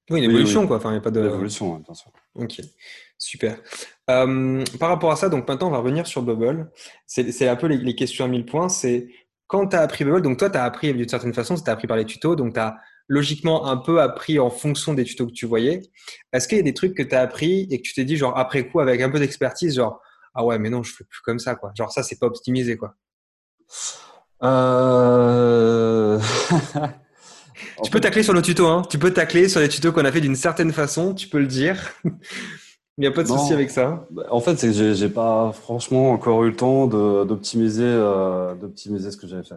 Oui, 0.10 0.20
une 0.20 0.30
évolution, 0.30 0.68
quoi. 0.68 0.78
Enfin, 0.78 0.90
il 0.90 0.94
n'y 0.94 0.98
a 0.98 1.02
pas 1.02 1.12
de. 1.12 1.22
L'évolution, 1.22 1.76
bien 1.78 1.94
sûr. 1.94 2.12
Ok, 2.36 2.62
super. 3.18 3.60
Euh, 4.10 4.64
par 4.80 4.90
rapport 4.90 5.12
à 5.12 5.16
ça, 5.16 5.30
donc 5.30 5.48
maintenant, 5.48 5.68
on 5.68 5.72
va 5.72 5.78
revenir 5.80 6.08
sur 6.08 6.22
Bubble. 6.22 6.72
C'est 7.06 7.48
un 7.48 7.56
peu 7.56 7.68
les, 7.68 7.96
questions 7.96 8.26
à 8.26 8.28
1000 8.28 8.46
points. 8.46 8.70
C'est 8.70 9.08
quand 9.48 9.68
tu 9.68 9.76
as 9.76 9.82
appris 9.82 10.06
Bubble, 10.06 10.22
donc 10.22 10.38
toi, 10.38 10.50
tu 10.50 10.58
as 10.58 10.64
appris 10.64 10.94
d'une 10.94 11.08
certaine 11.08 11.34
façon, 11.34 11.56
tu 11.56 11.70
as 11.70 11.74
appris 11.74 11.88
par 11.88 11.98
les 11.98 12.06
tutos, 12.06 12.36
donc 12.36 12.54
tu 12.54 12.60
as 12.60 12.78
logiquement 13.08 13.68
un 13.68 13.78
peu 13.78 14.02
appris 14.02 14.40
en 14.40 14.50
fonction 14.50 14.94
des 14.94 15.04
tutos 15.04 15.28
que 15.28 15.34
tu 15.34 15.46
voyais. 15.46 15.82
Est-ce 16.32 16.48
qu'il 16.48 16.58
y 16.58 16.62
a 16.62 16.64
des 16.64 16.74
trucs 16.74 16.96
que 16.96 17.04
tu 17.04 17.16
as 17.16 17.22
appris 17.22 17.68
et 17.70 17.82
que 17.82 17.84
tu 17.84 17.94
t'es 17.94 18.06
dit, 18.06 18.18
genre, 18.18 18.38
après 18.38 18.68
coup, 18.68 18.80
avec 18.80 19.02
un 19.02 19.10
peu 19.10 19.20
d'expertise, 19.20 19.76
genre, 19.76 20.02
ah 20.34 20.46
ouais, 20.46 20.60
mais 20.60 20.70
non, 20.70 20.84
je 20.84 20.94
fais 20.94 21.04
plus 21.04 21.22
comme 21.22 21.40
ça, 21.40 21.56
quoi. 21.56 21.72
Genre, 21.76 21.92
ça, 21.92 22.04
c'est 22.04 22.20
pas 22.20 22.28
optimisé, 22.28 22.78
quoi. 22.78 22.96
Euh... 24.44 26.20
Tu 27.84 27.92
peux 27.92 28.00
tacler 28.00 28.24
sur 28.24 28.34
le 28.34 28.42
tuto, 28.42 28.68
hein. 28.68 28.84
Tu 28.90 29.00
peux 29.00 29.12
tacler 29.12 29.48
sur 29.48 29.60
les 29.60 29.70
tutos 29.70 29.92
qu'on 29.92 30.06
a 30.06 30.12
fait 30.12 30.22
d'une 30.22 30.36
certaine 30.36 30.72
façon, 30.72 31.14
tu 31.14 31.28
peux 31.28 31.40
le 31.40 31.48
dire. 31.48 31.78
Il 33.00 33.04
n'y 33.04 33.08
a 33.08 33.12
pas 33.12 33.24
de 33.24 33.30
souci 33.30 33.54
avec 33.54 33.70
ça. 33.70 34.06
Bah, 34.12 34.24
en 34.30 34.42
fait, 34.42 34.58
c'est 34.58 34.74
que 34.74 34.94
j'ai 34.94 35.08
pas 35.08 35.54
franchement 35.54 36.12
encore 36.12 36.44
eu 36.44 36.50
le 36.50 36.56
temps 36.58 36.86
d'optimiser 36.86 37.86
euh, 37.86 38.56
d'optimiser 38.56 39.12
ce 39.12 39.16
que 39.16 39.26
j'avais 39.26 39.46
fait. 39.46 39.56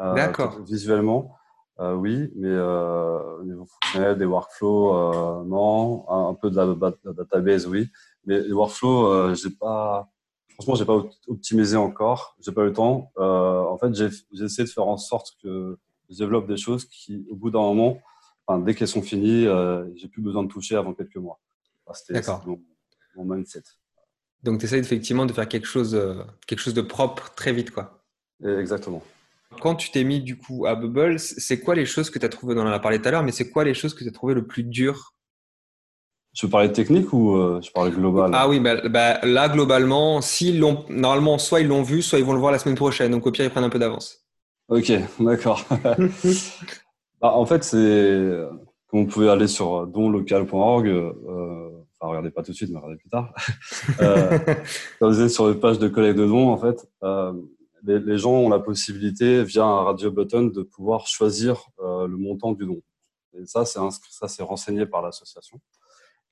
Euh, 0.00 0.12
D'accord. 0.14 0.60
Visuellement, 0.66 1.34
euh, 1.80 1.94
oui, 1.94 2.30
mais 2.36 2.54
au 2.54 3.42
niveau 3.42 3.64
fonctionnel, 3.64 4.18
des 4.18 4.26
workflows, 4.26 5.44
non. 5.44 6.04
Un, 6.10 6.34
peu 6.34 6.50
de 6.50 6.56
la, 6.56 7.12
database, 7.14 7.66
oui. 7.66 7.88
Mais 8.26 8.40
les 8.40 8.52
workflows, 8.52 9.34
j'ai 9.34 9.50
pas. 9.50 10.10
Franchement, 10.52 10.74
j'ai 10.74 10.84
pas 10.84 11.02
optimisé 11.28 11.78
encore. 11.78 12.36
J'ai 12.40 12.52
pas 12.52 12.62
eu 12.62 12.66
le 12.66 12.74
temps. 12.74 13.10
en 13.16 13.78
fait, 13.78 13.94
j'ai 13.94 14.44
essayé 14.44 14.68
de 14.68 14.70
faire 14.70 14.86
en 14.86 14.98
sorte 14.98 15.32
que 15.42 15.78
je 16.10 16.16
développe 16.16 16.46
des 16.46 16.56
choses 16.56 16.84
qui, 16.84 17.26
au 17.30 17.36
bout 17.36 17.50
d'un 17.50 17.60
moment, 17.60 18.00
enfin, 18.46 18.60
dès 18.60 18.74
qu'elles 18.74 18.88
sont 18.88 19.02
finies, 19.02 19.46
euh, 19.46 19.84
j'ai 19.96 20.08
plus 20.08 20.22
besoin 20.22 20.42
de 20.42 20.48
toucher 20.48 20.76
avant 20.76 20.94
quelques 20.94 21.16
mois. 21.16 21.40
C'était 21.92 22.20
mon, 22.46 22.60
mon, 23.16 23.24
mindset. 23.24 23.62
Donc, 24.42 24.60
tu 24.60 24.66
essayes 24.66 24.80
effectivement 24.80 25.26
de 25.26 25.32
faire 25.32 25.48
quelque 25.48 25.66
chose, 25.66 25.94
euh, 25.94 26.22
quelque 26.46 26.60
chose 26.60 26.74
de 26.74 26.82
propre 26.82 27.34
très 27.34 27.52
vite. 27.52 27.70
quoi. 27.70 28.04
Exactement. 28.42 29.02
Quand 29.60 29.74
tu 29.74 29.90
t'es 29.90 30.04
mis 30.04 30.20
du 30.20 30.36
coup 30.36 30.66
à 30.66 30.74
Bubble, 30.74 31.18
c'est 31.18 31.60
quoi 31.60 31.74
les 31.74 31.86
choses 31.86 32.10
que 32.10 32.18
tu 32.18 32.26
as 32.26 32.28
trouvées, 32.28 32.54
on 32.56 32.62
en 32.62 32.66
a 32.66 32.80
parlé 32.80 33.00
tout 33.00 33.08
à 33.08 33.10
l'heure, 33.10 33.22
mais 33.22 33.32
c'est 33.32 33.50
quoi 33.50 33.64
les 33.64 33.74
choses 33.74 33.94
que 33.94 34.02
tu 34.02 34.08
as 34.08 34.12
trouvées 34.12 34.34
le 34.34 34.46
plus 34.46 34.64
dur? 34.64 35.14
Je 36.32 36.46
parlais 36.48 36.68
de 36.68 36.72
technique 36.72 37.12
ou 37.12 37.36
euh, 37.36 37.60
je 37.62 37.70
parlais 37.70 37.92
global? 37.92 38.32
Ah 38.34 38.48
oui, 38.48 38.58
bah, 38.58 38.88
bah, 38.88 39.20
là 39.22 39.48
globalement, 39.48 40.20
si 40.20 40.58
normalement 40.58 41.38
soit 41.38 41.60
ils 41.60 41.68
l'ont 41.68 41.82
vu, 41.84 42.02
soit 42.02 42.18
ils 42.18 42.24
vont 42.24 42.32
le 42.32 42.40
voir 42.40 42.50
la 42.50 42.58
semaine 42.58 42.74
prochaine, 42.74 43.12
donc 43.12 43.24
au 43.26 43.30
pire 43.30 43.44
ils 43.44 43.50
prennent 43.50 43.64
un 43.64 43.70
peu 43.70 43.78
d'avance. 43.78 44.23
Ok, 44.68 44.92
d'accord. 45.20 45.64
bah, 47.20 47.32
en 47.32 47.46
fait, 47.46 47.64
c'est 47.64 48.38
comme 48.88 49.04
vous 49.04 49.06
pouvez 49.06 49.28
aller 49.28 49.48
sur 49.48 49.86
donlocal.org. 49.86 50.88
Euh, 50.88 51.70
enfin, 51.98 52.10
regardez 52.10 52.30
pas 52.30 52.42
tout 52.42 52.52
de 52.52 52.56
suite, 52.56 52.70
mais 52.70 52.78
regardez 52.78 52.96
plus 52.96 53.10
tard. 53.10 53.34
euh, 54.00 54.38
quand 54.98 55.08
vous 55.08 55.20
êtes 55.20 55.30
sur 55.30 55.48
les 55.48 55.54
pages 55.54 55.78
de 55.78 55.88
collecte 55.88 56.18
de 56.18 56.26
dons, 56.26 56.50
en 56.50 56.58
fait, 56.58 56.86
euh, 57.02 57.32
les, 57.82 57.98
les, 57.98 58.18
gens 58.18 58.32
ont 58.32 58.48
la 58.48 58.60
possibilité, 58.60 59.42
via 59.44 59.64
un 59.64 59.82
radio 59.82 60.10
button, 60.10 60.44
de 60.44 60.62
pouvoir 60.62 61.06
choisir 61.06 61.66
euh, 61.80 62.06
le 62.06 62.16
montant 62.16 62.52
du 62.52 62.66
don. 62.66 62.80
Et 63.36 63.46
ça, 63.46 63.64
c'est 63.64 63.80
ça, 64.10 64.28
c'est 64.28 64.42
renseigné 64.42 64.86
par 64.86 65.02
l'association. 65.02 65.60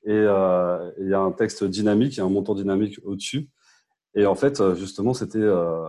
Et 0.05 0.11
euh, 0.11 0.90
il 0.99 1.09
y 1.09 1.14
a 1.14 1.21
un 1.21 1.33
texte 1.33 1.64
dynamique, 1.64 2.14
il 2.14 2.18
y 2.18 2.21
a 2.21 2.25
un 2.25 2.31
montant 2.31 2.55
dynamique 2.55 2.99
au-dessus. 3.05 3.49
Et 4.14 4.27
en 4.27 4.35
fait, 4.35 4.61
euh, 4.61 4.75
justement, 4.75 5.14
c'était 5.14 5.38
euh, 5.38 5.88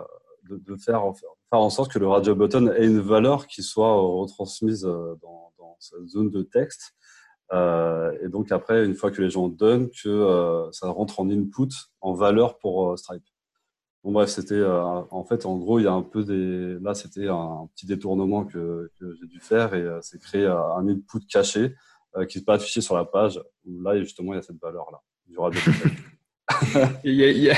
de, 0.49 0.75
faire, 0.75 1.03
faire 1.15 1.59
en 1.59 1.69
sorte 1.69 1.91
que 1.91 1.99
le 1.99 2.07
radio 2.07 2.35
button 2.35 2.67
ait 2.71 2.85
une 2.85 2.99
valeur 2.99 3.47
qui 3.47 3.63
soit 3.63 3.93
retransmise 3.93 4.81
dans, 4.81 5.53
dans 5.57 5.77
cette 5.79 6.07
zone 6.07 6.29
de 6.29 6.43
texte. 6.43 6.93
Euh, 7.51 8.17
et 8.21 8.29
donc 8.29 8.51
après, 8.51 8.85
une 8.85 8.95
fois 8.95 9.11
que 9.11 9.21
les 9.21 9.29
gens 9.29 9.47
donnent, 9.47 9.89
que 9.89 10.09
euh, 10.09 10.71
ça 10.71 10.89
rentre 10.89 11.19
en 11.19 11.29
input, 11.29 11.69
en 12.01 12.13
valeur 12.13 12.57
pour 12.57 12.91
euh, 12.91 12.97
Stripe. 12.97 13.23
Bon 14.03 14.11
bref, 14.11 14.29
c'était 14.29 14.61
en 14.65 15.23
fait, 15.23 15.45
en 15.45 15.57
gros, 15.57 15.79
il 15.79 15.83
y 15.83 15.87
a 15.87 15.93
un 15.93 16.01
peu 16.01 16.25
des. 16.25 16.77
Là, 16.83 16.93
c'était 16.93 17.29
un, 17.29 17.69
petit 17.73 17.85
détournement 17.85 18.43
que, 18.43 18.91
que 18.99 19.15
j'ai 19.15 19.27
dû 19.27 19.39
faire 19.39 19.73
et 19.73 19.87
c'est 20.01 20.19
créer 20.19 20.45
un 20.45 20.85
input 20.89 21.25
caché 21.25 21.73
qui 22.27 22.37
n'est 22.37 22.43
pas 22.43 22.55
affiché 22.55 22.81
sur 22.81 22.97
la 22.97 23.05
page. 23.05 23.41
Où 23.65 23.81
là, 23.81 23.97
justement, 24.01 24.33
il 24.33 24.35
y 24.35 24.39
a 24.39 24.41
cette 24.41 24.59
valeur 24.59 24.91
là 24.91 25.01
du 25.25 25.37
radio 25.37 25.61
button. 25.65 25.89
il 27.03 27.13
y 27.13 27.23
a, 27.23 27.29
il 27.29 27.37
y 27.37 27.51
a, 27.51 27.55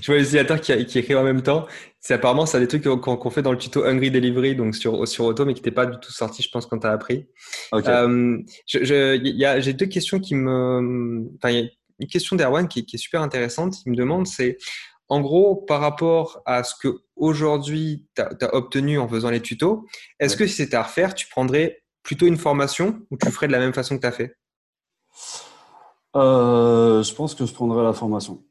je 0.00 0.06
vois 0.06 0.16
l'utilisateur 0.16 0.60
qui, 0.60 0.86
qui, 0.86 0.98
écrit 0.98 1.14
en 1.14 1.22
même 1.22 1.42
temps. 1.42 1.66
C'est 2.00 2.14
apparemment 2.14 2.46
ça 2.46 2.58
des 2.58 2.66
trucs 2.66 2.82
qu'on 2.82 3.16
qu 3.16 3.30
fait 3.30 3.42
dans 3.42 3.52
le 3.52 3.58
tuto 3.58 3.84
Hungry 3.84 4.10
Delivery, 4.10 4.56
donc 4.56 4.74
sur 4.74 5.06
sur 5.06 5.24
Auto, 5.26 5.44
mais 5.44 5.54
qui 5.54 5.60
n'étaient 5.60 5.70
pas 5.70 5.86
du 5.86 5.98
tout 6.00 6.10
sorti, 6.10 6.42
je 6.42 6.48
pense, 6.50 6.66
quand 6.66 6.78
tu 6.78 6.86
as 6.86 6.92
appris. 6.92 7.28
Okay. 7.72 7.88
Euh, 7.88 8.38
j'ai 8.66 9.72
deux 9.74 9.86
questions 9.86 10.18
qui 10.18 10.34
me, 10.34 11.28
enfin, 11.36 11.50
il 11.50 11.60
y 11.60 11.66
a 11.66 11.70
une 12.00 12.08
question 12.08 12.34
d'Erwan 12.34 12.68
qui, 12.68 12.86
qui, 12.86 12.96
est 12.96 12.98
super 12.98 13.20
intéressante. 13.20 13.76
Il 13.84 13.92
me 13.92 13.96
demande, 13.96 14.26
c'est 14.26 14.56
en 15.08 15.20
gros 15.20 15.56
par 15.56 15.80
rapport 15.80 16.42
à 16.46 16.64
ce 16.64 16.74
que 16.74 16.88
aujourd'hui 17.16 18.06
tu 18.16 18.22
as, 18.22 18.30
as, 18.40 18.54
obtenu 18.54 18.98
en 18.98 19.06
faisant 19.06 19.30
les 19.30 19.40
tutos, 19.40 19.86
est-ce 20.18 20.34
ouais. 20.34 20.38
que 20.38 20.46
si 20.46 20.56
c'était 20.56 20.76
à 20.76 20.82
refaire, 20.82 21.14
tu 21.14 21.28
prendrais 21.28 21.82
plutôt 22.02 22.26
une 22.26 22.38
formation 22.38 23.00
ou 23.10 23.16
tu 23.18 23.30
ferais 23.30 23.46
de 23.46 23.52
la 23.52 23.58
même 23.58 23.74
façon 23.74 23.96
que 23.96 24.00
tu 24.00 24.06
as 24.06 24.12
fait? 24.12 24.34
Euh, 26.16 27.02
je 27.02 27.14
pense 27.14 27.34
que 27.34 27.46
je 27.46 27.52
prendrais 27.52 27.82
la 27.82 27.92
formation. 27.92 28.42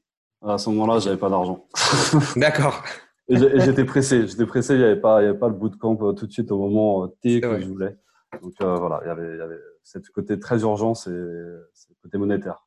À 0.42 0.58
ce 0.58 0.70
moment-là, 0.72 1.00
j'avais 1.00 1.18
pas 1.18 1.30
d'argent. 1.30 1.68
D'accord. 2.36 2.84
et 3.28 3.38
j'étais 3.38 3.86
pressé. 3.86 4.28
J'étais 4.28 4.46
pressé. 4.46 4.74
Il 4.74 4.80
n'y 4.80 4.86
avait 4.86 5.00
pas, 5.00 5.22
il 5.22 5.26
y 5.26 5.28
avait 5.28 5.38
pas 5.38 5.48
le 5.48 5.54
bootcamp 5.54 5.98
euh, 6.02 6.14
tout 6.14 6.26
de 6.26 6.32
suite 6.32 6.52
au 6.52 6.58
moment 6.58 7.04
euh, 7.04 7.08
T 7.22 7.42
que 7.42 7.48
vrai. 7.48 7.62
je 7.62 7.68
voulais. 7.68 7.96
Donc 8.42 8.54
euh, 8.62 8.76
voilà, 8.76 9.02
il 9.04 9.08
y 9.08 9.12
avait, 9.12 9.34
il 9.34 9.38
y 9.38 9.42
avait 9.42 9.60
cette 9.84 10.10
côté 10.10 10.40
très 10.40 10.62
urgent, 10.62 10.96
c'est 10.96 11.12
le 11.12 11.70
côté 12.02 12.18
monétaire. 12.18 12.66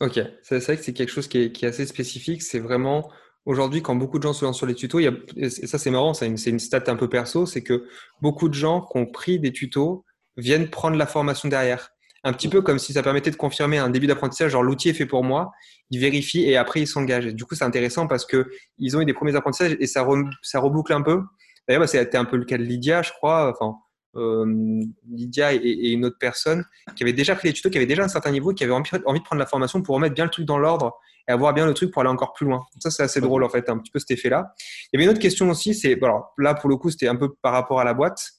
Ok, 0.00 0.20
c'est 0.42 0.58
vrai 0.58 0.76
que 0.76 0.82
c'est 0.82 0.92
quelque 0.92 1.10
chose 1.10 1.28
qui 1.28 1.38
est, 1.38 1.52
qui 1.52 1.66
est 1.66 1.68
assez 1.68 1.86
spécifique. 1.86 2.42
C'est 2.42 2.58
vraiment 2.58 3.10
aujourd'hui 3.44 3.82
quand 3.82 3.94
beaucoup 3.94 4.18
de 4.18 4.24
gens 4.24 4.32
se 4.32 4.44
lancent 4.44 4.56
sur 4.56 4.66
les 4.66 4.74
tutos, 4.74 4.98
il 4.98 5.04
y 5.04 5.08
a, 5.08 5.12
et 5.36 5.50
ça 5.50 5.78
c'est 5.78 5.90
marrant, 5.90 6.14
c'est 6.14 6.26
une, 6.26 6.38
une 6.46 6.58
stat 6.58 6.84
un 6.86 6.96
peu 6.96 7.08
perso, 7.08 7.46
c'est 7.46 7.62
que 7.62 7.86
beaucoup 8.20 8.48
de 8.48 8.54
gens 8.54 8.80
qui 8.80 8.98
ont 8.98 9.06
pris 9.06 9.38
des 9.38 9.52
tutos 9.52 10.04
viennent 10.36 10.68
prendre 10.68 10.96
la 10.96 11.06
formation 11.06 11.48
derrière 11.48 11.90
un 12.24 12.32
petit 12.32 12.48
peu 12.48 12.62
comme 12.62 12.78
si 12.78 12.94
ça 12.94 13.02
permettait 13.02 13.30
de 13.30 13.36
confirmer 13.36 13.78
un 13.78 13.90
début 13.90 14.06
d'apprentissage, 14.06 14.52
genre 14.52 14.62
l'outil 14.62 14.88
est 14.88 14.94
fait 14.94 15.06
pour 15.06 15.22
moi, 15.22 15.52
ils 15.90 16.00
vérifient 16.00 16.48
et 16.48 16.56
après 16.56 16.80
ils 16.80 16.86
s'engagent. 16.86 17.34
Du 17.34 17.44
coup, 17.44 17.54
c'est 17.54 17.64
intéressant 17.64 18.06
parce 18.06 18.24
que 18.24 18.50
ils 18.78 18.96
ont 18.96 19.00
eu 19.00 19.04
des 19.04 19.12
premiers 19.12 19.36
apprentissages 19.36 19.76
et 19.78 19.86
ça, 19.86 20.02
re, 20.02 20.16
ça 20.42 20.58
reboucle 20.58 20.92
un 20.92 21.02
peu. 21.02 21.20
D'ailleurs, 21.68 21.82
bah, 21.82 21.86
c'était 21.86 22.16
un 22.16 22.24
peu 22.24 22.36
le 22.36 22.44
cas 22.44 22.58
de 22.58 22.62
Lydia, 22.62 23.02
je 23.02 23.12
crois. 23.12 23.50
Enfin, 23.50 23.76
euh, 24.16 24.80
Lydia 25.10 25.52
et, 25.52 25.90
une 25.92 26.06
autre 26.06 26.16
personne 26.18 26.64
qui 26.96 27.02
avait 27.02 27.12
déjà 27.12 27.34
pris 27.34 27.48
les 27.48 27.54
tutos, 27.54 27.70
qui 27.70 27.76
avait 27.76 27.86
déjà 27.86 28.04
un 28.04 28.08
certain 28.08 28.30
niveau, 28.30 28.54
qui 28.54 28.64
avait 28.64 28.72
envie 28.72 28.90
de 28.90 29.24
prendre 29.24 29.40
la 29.40 29.46
formation 29.46 29.82
pour 29.82 29.94
remettre 29.94 30.14
bien 30.14 30.24
le 30.24 30.30
truc 30.30 30.46
dans 30.46 30.58
l'ordre 30.58 30.92
et 31.28 31.32
avoir 31.32 31.52
bien 31.52 31.66
le 31.66 31.74
truc 31.74 31.90
pour 31.90 32.00
aller 32.00 32.10
encore 32.10 32.32
plus 32.32 32.46
loin. 32.46 32.64
Ça, 32.78 32.90
c'est 32.90 33.02
assez 33.02 33.20
drôle 33.20 33.44
en 33.44 33.48
fait, 33.48 33.68
un 33.68 33.78
petit 33.78 33.90
peu 33.90 33.98
cet 33.98 34.10
effet-là. 34.12 34.54
Il 34.92 34.96
y 34.96 34.96
avait 34.96 35.04
une 35.04 35.10
autre 35.10 35.22
question 35.22 35.50
aussi, 35.50 35.74
c'est, 35.74 35.96
bon, 35.96 36.06
alors, 36.06 36.34
là 36.38 36.54
pour 36.54 36.70
le 36.70 36.76
coup, 36.76 36.90
c'était 36.90 37.08
un 37.08 37.16
peu 37.16 37.34
par 37.42 37.52
rapport 37.52 37.80
à 37.80 37.84
la 37.84 37.94
boîte 37.94 38.32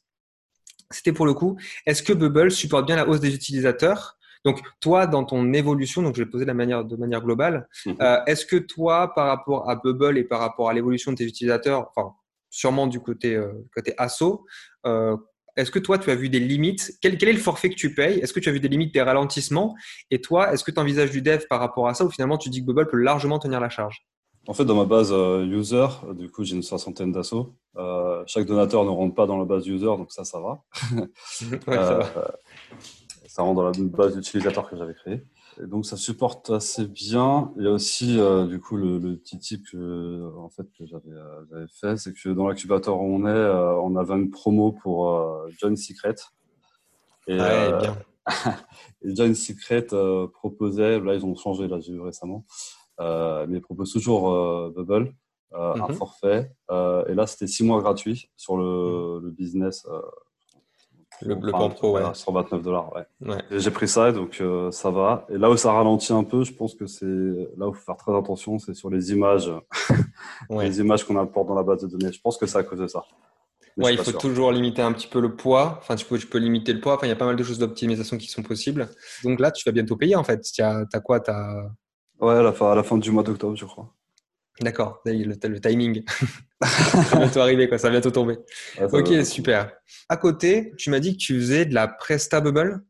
c'était 0.91 1.13
pour 1.13 1.25
le 1.25 1.33
coup, 1.33 1.57
est-ce 1.85 2.03
que 2.03 2.13
Bubble 2.13 2.51
supporte 2.51 2.85
bien 2.85 2.95
la 2.95 3.07
hausse 3.07 3.19
des 3.19 3.33
utilisateurs? 3.33 4.17
Donc, 4.43 4.61
toi, 4.79 5.07
dans 5.07 5.23
ton 5.23 5.53
évolution, 5.53 6.03
donc 6.03 6.15
je 6.15 6.23
vais 6.23 6.29
poser 6.29 6.45
de 6.45 6.51
manière, 6.51 6.85
de 6.85 6.95
manière 6.95 7.21
globale, 7.21 7.67
mmh. 7.85 7.93
euh, 7.99 8.23
est-ce 8.27 8.45
que 8.45 8.57
toi, 8.57 9.13
par 9.15 9.27
rapport 9.27 9.69
à 9.69 9.75
Bubble 9.75 10.19
et 10.19 10.23
par 10.23 10.39
rapport 10.39 10.69
à 10.69 10.73
l'évolution 10.73 11.11
de 11.11 11.17
tes 11.17 11.25
utilisateurs, 11.25 11.91
enfin, 11.95 12.13
sûrement 12.51 12.85
du 12.85 12.99
côté, 12.99 13.35
euh, 13.35 13.51
côté 13.73 13.95
asso, 13.97 14.45
euh, 14.85 15.17
est-ce 15.57 15.71
que 15.71 15.79
toi, 15.79 15.97
tu 15.97 16.11
as 16.11 16.15
vu 16.15 16.29
des 16.29 16.39
limites? 16.39 16.93
Quel, 17.01 17.17
quel, 17.17 17.29
est 17.29 17.33
le 17.33 17.39
forfait 17.39 17.69
que 17.69 17.75
tu 17.75 17.95
payes? 17.95 18.19
Est-ce 18.19 18.33
que 18.33 18.39
tu 18.39 18.49
as 18.49 18.51
vu 18.51 18.59
des 18.59 18.67
limites, 18.67 18.93
des 18.93 19.01
ralentissements? 19.01 19.75
Et 20.11 20.21
toi, 20.21 20.53
est-ce 20.53 20.63
que 20.63 20.71
tu 20.71 20.79
envisages 20.79 21.11
du 21.11 21.21
dev 21.21 21.45
par 21.49 21.59
rapport 21.59 21.87
à 21.87 21.93
ça 21.93 22.05
ou 22.05 22.11
finalement 22.11 22.37
tu 22.37 22.49
dis 22.49 22.61
que 22.61 22.65
Bubble 22.65 22.87
peut 22.87 22.97
largement 22.97 23.39
tenir 23.39 23.59
la 23.59 23.69
charge? 23.69 24.05
En 24.47 24.53
fait, 24.53 24.65
dans 24.65 24.75
ma 24.75 24.85
base 24.85 25.11
euh, 25.11 25.45
user, 25.45 25.87
du 26.13 26.29
coup, 26.29 26.43
j'ai 26.43 26.55
une 26.55 26.63
soixantaine 26.63 27.11
d'assauts. 27.11 27.55
Euh, 27.77 28.23
chaque 28.27 28.45
donateur 28.45 28.85
ne 28.85 28.89
rentre 28.89 29.15
pas 29.15 29.25
dans 29.25 29.37
la 29.37 29.45
base 29.45 29.67
user, 29.67 29.85
donc 29.85 30.11
ça, 30.11 30.23
ça 30.23 30.39
va. 30.39 30.63
ouais, 30.95 31.07
ça, 31.67 31.97
va. 31.97 32.17
Euh, 32.17 32.31
ça 33.27 33.41
rentre 33.41 33.55
dans 33.55 33.63
la 33.63 33.71
base 33.71 34.15
d'utilisateur 34.15 34.69
que 34.69 34.77
j'avais 34.77 34.93
créée. 34.93 35.23
Et 35.61 35.67
donc, 35.67 35.85
ça 35.85 35.97
supporte 35.97 36.49
assez 36.51 36.85
bien. 36.85 37.53
Il 37.57 37.63
y 37.63 37.67
a 37.67 37.71
aussi, 37.71 38.19
euh, 38.19 38.45
du 38.45 38.59
coup, 38.59 38.77
le, 38.77 38.99
le, 38.99 39.17
petit 39.17 39.39
tip 39.39 39.65
que, 39.71 40.29
en 40.37 40.49
fait, 40.49 40.67
que 40.77 40.85
j'avais 40.85 41.65
fait, 41.79 41.97
c'est 41.97 42.13
que 42.13 42.29
dans 42.29 42.47
l'incubateur 42.47 42.99
où 42.99 43.15
on 43.15 43.25
est, 43.25 43.49
on 43.81 43.95
avait 43.95 44.15
une 44.15 44.29
promo 44.29 44.73
pour 44.73 45.47
John 45.59 45.75
Secret. 45.75 46.15
Et, 47.27 47.39
ouais, 47.39 47.77
bien. 47.79 47.97
et 49.01 49.15
John 49.15 49.33
Secret 49.33 49.87
proposait, 50.33 50.99
là, 50.99 51.15
ils 51.15 51.25
ont 51.25 51.35
changé, 51.35 51.67
là, 51.67 51.79
j'ai 51.79 51.93
vu 51.93 52.01
récemment, 52.01 52.45
euh, 52.99 53.45
mais 53.47 53.57
ils 53.57 53.61
proposent 53.61 53.93
toujours 53.93 54.31
euh, 54.31 54.71
Bubble, 54.75 55.13
euh, 55.53 55.73
mm 55.73 55.79
-hmm. 55.79 55.83
un 55.83 55.87
Mhm. 55.89 55.95
forfait. 55.95 56.51
et 57.09 57.13
là, 57.19 57.25
c'était 57.27 57.47
six 57.47 57.63
mois 57.63 57.81
gratuits 57.81 58.29
sur 58.35 58.57
le, 58.57 59.19
le 59.23 59.29
business. 59.31 59.85
Le, 61.21 61.35
le 61.35 61.51
plan 61.51 61.69
pro, 61.69 61.93
ouais. 61.95 62.03
129 62.13 62.61
dollars, 62.61 62.93
ouais. 62.93 63.05
ouais. 63.21 63.41
J'ai 63.51 63.71
pris 63.71 63.87
ça, 63.87 64.11
donc 64.11 64.37
euh, 64.41 64.69
ça 64.71 64.89
va. 64.91 65.25
Et 65.29 65.37
là 65.37 65.49
où 65.49 65.55
ça 65.55 65.71
ralentit 65.71 66.11
un 66.11 66.23
peu, 66.25 66.43
je 66.43 66.53
pense 66.53 66.75
que 66.75 66.87
c'est 66.87 67.05
là 67.05 67.67
où 67.67 67.71
il 67.71 67.75
faut 67.75 67.85
faire 67.85 67.95
très 67.97 68.15
attention, 68.15 68.59
c'est 68.59 68.73
sur 68.73 68.89
les 68.89 69.11
images, 69.11 69.49
ouais. 70.49 70.65
les 70.67 70.79
images 70.79 71.03
qu'on 71.05 71.17
apporte 71.17 71.47
dans 71.47 71.55
la 71.55 71.63
base 71.63 71.81
de 71.83 71.87
données. 71.87 72.11
Je 72.11 72.19
pense 72.21 72.37
que 72.37 72.45
c'est 72.45 72.57
à 72.57 72.63
cause 72.63 72.79
de 72.79 72.87
ça. 72.87 73.03
Mais 73.77 73.85
ouais, 73.85 73.93
il 73.93 73.97
faut 73.97 74.11
sûr. 74.11 74.19
toujours 74.19 74.51
limiter 74.51 74.81
un 74.81 74.93
petit 74.93 75.07
peu 75.07 75.19
le 75.19 75.35
poids. 75.35 75.75
Enfin, 75.81 75.95
tu 75.95 76.05
peux, 76.05 76.17
tu 76.17 76.27
peux 76.27 76.37
limiter 76.37 76.71
le 76.73 76.79
poids. 76.79 76.95
Enfin, 76.95 77.07
il 77.07 77.09
y 77.09 77.13
a 77.13 77.17
pas 77.17 77.25
mal 77.25 77.35
de 77.35 77.43
choses 77.43 77.59
d'optimisation 77.59 78.17
qui 78.17 78.27
sont 78.29 78.43
possibles. 78.43 78.89
Donc 79.23 79.39
là, 79.39 79.51
tu 79.51 79.63
vas 79.67 79.73
bientôt 79.73 79.95
payer 79.97 80.15
en 80.15 80.23
fait. 80.23 80.41
Tu 80.41 80.61
as, 80.61 80.85
as, 80.91 80.99
quoi? 81.01 81.21
As... 81.29 81.65
Ouais, 82.19 82.35
à 82.35 82.41
la 82.41 82.53
fin, 82.53 82.71
à 82.71 82.75
la 82.75 82.83
fin 82.83 82.97
du 82.97 83.11
mois 83.11 83.23
d'octobre, 83.23 83.55
je 83.55 83.65
crois. 83.65 83.93
D'accord, 84.61 85.01
le, 85.05 85.23
le, 85.25 85.59
timing. 85.59 86.03
ça 86.63 87.01
va 87.11 87.17
bientôt 87.19 87.39
arriver, 87.41 87.67
quoi. 87.67 87.77
ça 87.77 87.87
va 87.87 87.91
bientôt 87.91 88.11
tomber. 88.11 88.37
Ok, 88.79 89.09
va, 89.09 89.25
super. 89.25 89.71
À 90.07 90.15
côté, 90.15 90.73
tu 90.77 90.89
m'as 90.89 91.01
dit 91.01 91.17
que 91.17 91.21
tu 91.21 91.35
faisais 91.35 91.65
de 91.65 91.73
la 91.73 91.89
Presta 91.89 92.39
Bubble? 92.39 92.81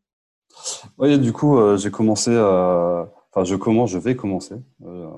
Oui, 0.99 1.17
du 1.17 1.33
coup, 1.33 1.57
euh, 1.57 1.77
j'ai 1.77 1.89
commencé 1.89 2.35
à. 2.35 3.11
Enfin, 3.31 3.43
je 3.43 3.55
commence, 3.55 3.89
je 3.91 3.97
vais 3.97 4.15
commencer. 4.15 4.55
Euh, 4.85 5.09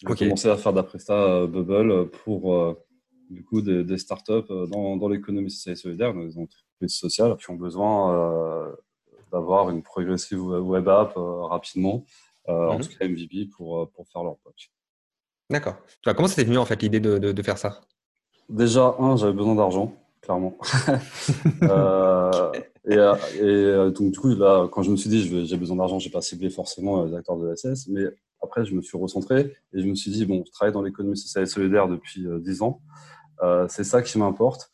j'ai 0.00 0.08
okay. 0.08 0.24
commencé 0.26 0.48
à 0.48 0.56
faire 0.56 0.72
de 0.72 0.78
la 0.78 0.82
Presta 0.82 1.14
euh, 1.14 1.46
Bubble 1.46 2.10
pour 2.24 2.54
euh, 2.54 2.74
du 3.30 3.44
coup 3.44 3.62
des, 3.62 3.84
des 3.84 3.98
startups 3.98 4.48
dans, 4.48 4.96
dans 4.96 5.08
l'économie 5.08 5.50
sociale 5.50 5.74
et 5.74 5.76
solidaire, 5.76 6.12
dans 6.12 6.20
les 6.20 6.36
entreprises 6.38 6.96
sociales 6.96 7.36
qui 7.36 7.50
ont 7.50 7.56
besoin 7.56 8.74
d'avoir 9.32 9.70
une 9.70 9.82
progressive 9.82 10.40
web 10.40 10.88
app 10.88 11.12
rapidement. 11.16 12.04
Euh, 12.48 12.52
mm 12.52 12.56
-hmm. 12.56 12.74
en 12.74 12.78
tout 12.80 12.88
cas 12.98 13.08
MVP 13.08 13.46
pour, 13.54 13.90
pour 13.92 14.06
faire 14.08 14.22
leur 14.22 14.36
POC. 14.38 14.70
D'accord. 15.50 15.76
Comment 16.04 16.28
c'était 16.28 16.44
venu 16.44 16.58
en 16.58 16.66
fait 16.66 16.80
l'idée 16.82 17.00
de, 17.00 17.18
de, 17.18 17.32
de, 17.32 17.42
faire 17.42 17.58
ça? 17.58 17.70
Déjà, 18.48 18.94
un, 18.98 19.16
j'avais 19.16 19.32
besoin 19.32 19.54
d'argent, 19.54 19.94
clairement. 20.20 20.54
euh, 21.62 22.52
et, 22.92 22.98
et, 23.46 23.90
donc 23.96 24.08
du 24.14 24.18
coup, 24.18 24.34
là, 24.34 24.68
quand 24.72 24.82
je 24.82 24.90
me 24.90 24.96
suis 24.96 25.10
dit 25.10 25.20
j'ai 25.46 25.56
besoin 25.56 25.76
d'argent, 25.76 25.98
j'ai 25.98 26.10
pas 26.10 26.22
ciblé 26.22 26.48
forcément 26.50 27.04
les 27.04 27.14
acteurs 27.18 27.38
de 27.38 27.44
l'ESS, 27.48 27.88
mais 27.88 28.04
après 28.42 28.64
je 28.64 28.74
me 28.74 28.82
suis 28.82 28.98
recentré 28.98 29.38
et 29.72 29.80
je 29.82 29.86
me 29.86 29.94
suis 29.94 30.10
dit 30.10 30.24
bon, 30.26 30.42
je 30.46 30.52
travaille 30.52 30.72
dans 30.72 30.82
l'économie 30.82 31.16
sociale 31.16 31.44
et 31.44 31.46
solidaire 31.46 31.88
depuis 31.88 32.26
euh, 32.26 32.38
10 32.38 32.62
ans, 32.62 32.80
euh, 33.42 33.66
c'est 33.68 33.84
ça 33.84 34.02
qui 34.02 34.18
m'importe. 34.18 34.70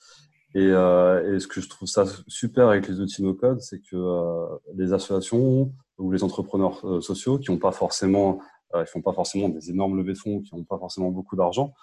Et, 0.54 0.68
euh, 0.70 1.34
et, 1.34 1.40
ce 1.40 1.48
que 1.48 1.60
je 1.60 1.68
trouve 1.68 1.88
ça 1.88 2.04
super 2.28 2.68
avec 2.68 2.86
les 2.86 3.00
outils 3.00 3.22
no 3.22 3.34
code, 3.34 3.60
c'est 3.60 3.80
que 3.80 3.96
euh, 3.96 4.46
les 4.74 4.92
associations 4.92 5.72
ou 5.98 6.10
les 6.10 6.24
entrepreneurs 6.24 6.84
euh, 6.84 7.00
sociaux 7.00 7.38
qui 7.38 7.50
n'ont 7.50 7.58
pas 7.58 7.72
forcément, 7.72 8.40
euh, 8.74 8.84
font 8.86 9.02
pas 9.02 9.12
forcément 9.12 9.48
des 9.48 9.70
énormes 9.70 9.96
levées 9.96 10.14
de 10.14 10.18
fonds, 10.18 10.40
qui 10.40 10.54
n'ont 10.54 10.64
pas 10.64 10.78
forcément 10.78 11.10
beaucoup 11.10 11.36
d'argent, 11.36 11.74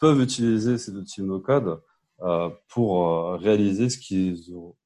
peuvent 0.00 0.20
utiliser 0.20 0.78
ces 0.78 0.92
outils 0.92 1.22
no 1.22 1.40
code 1.40 1.80
euh, 2.22 2.48
pour 2.68 3.32
réaliser 3.34 3.88
ce 3.90 3.98
qu'ils 3.98 4.38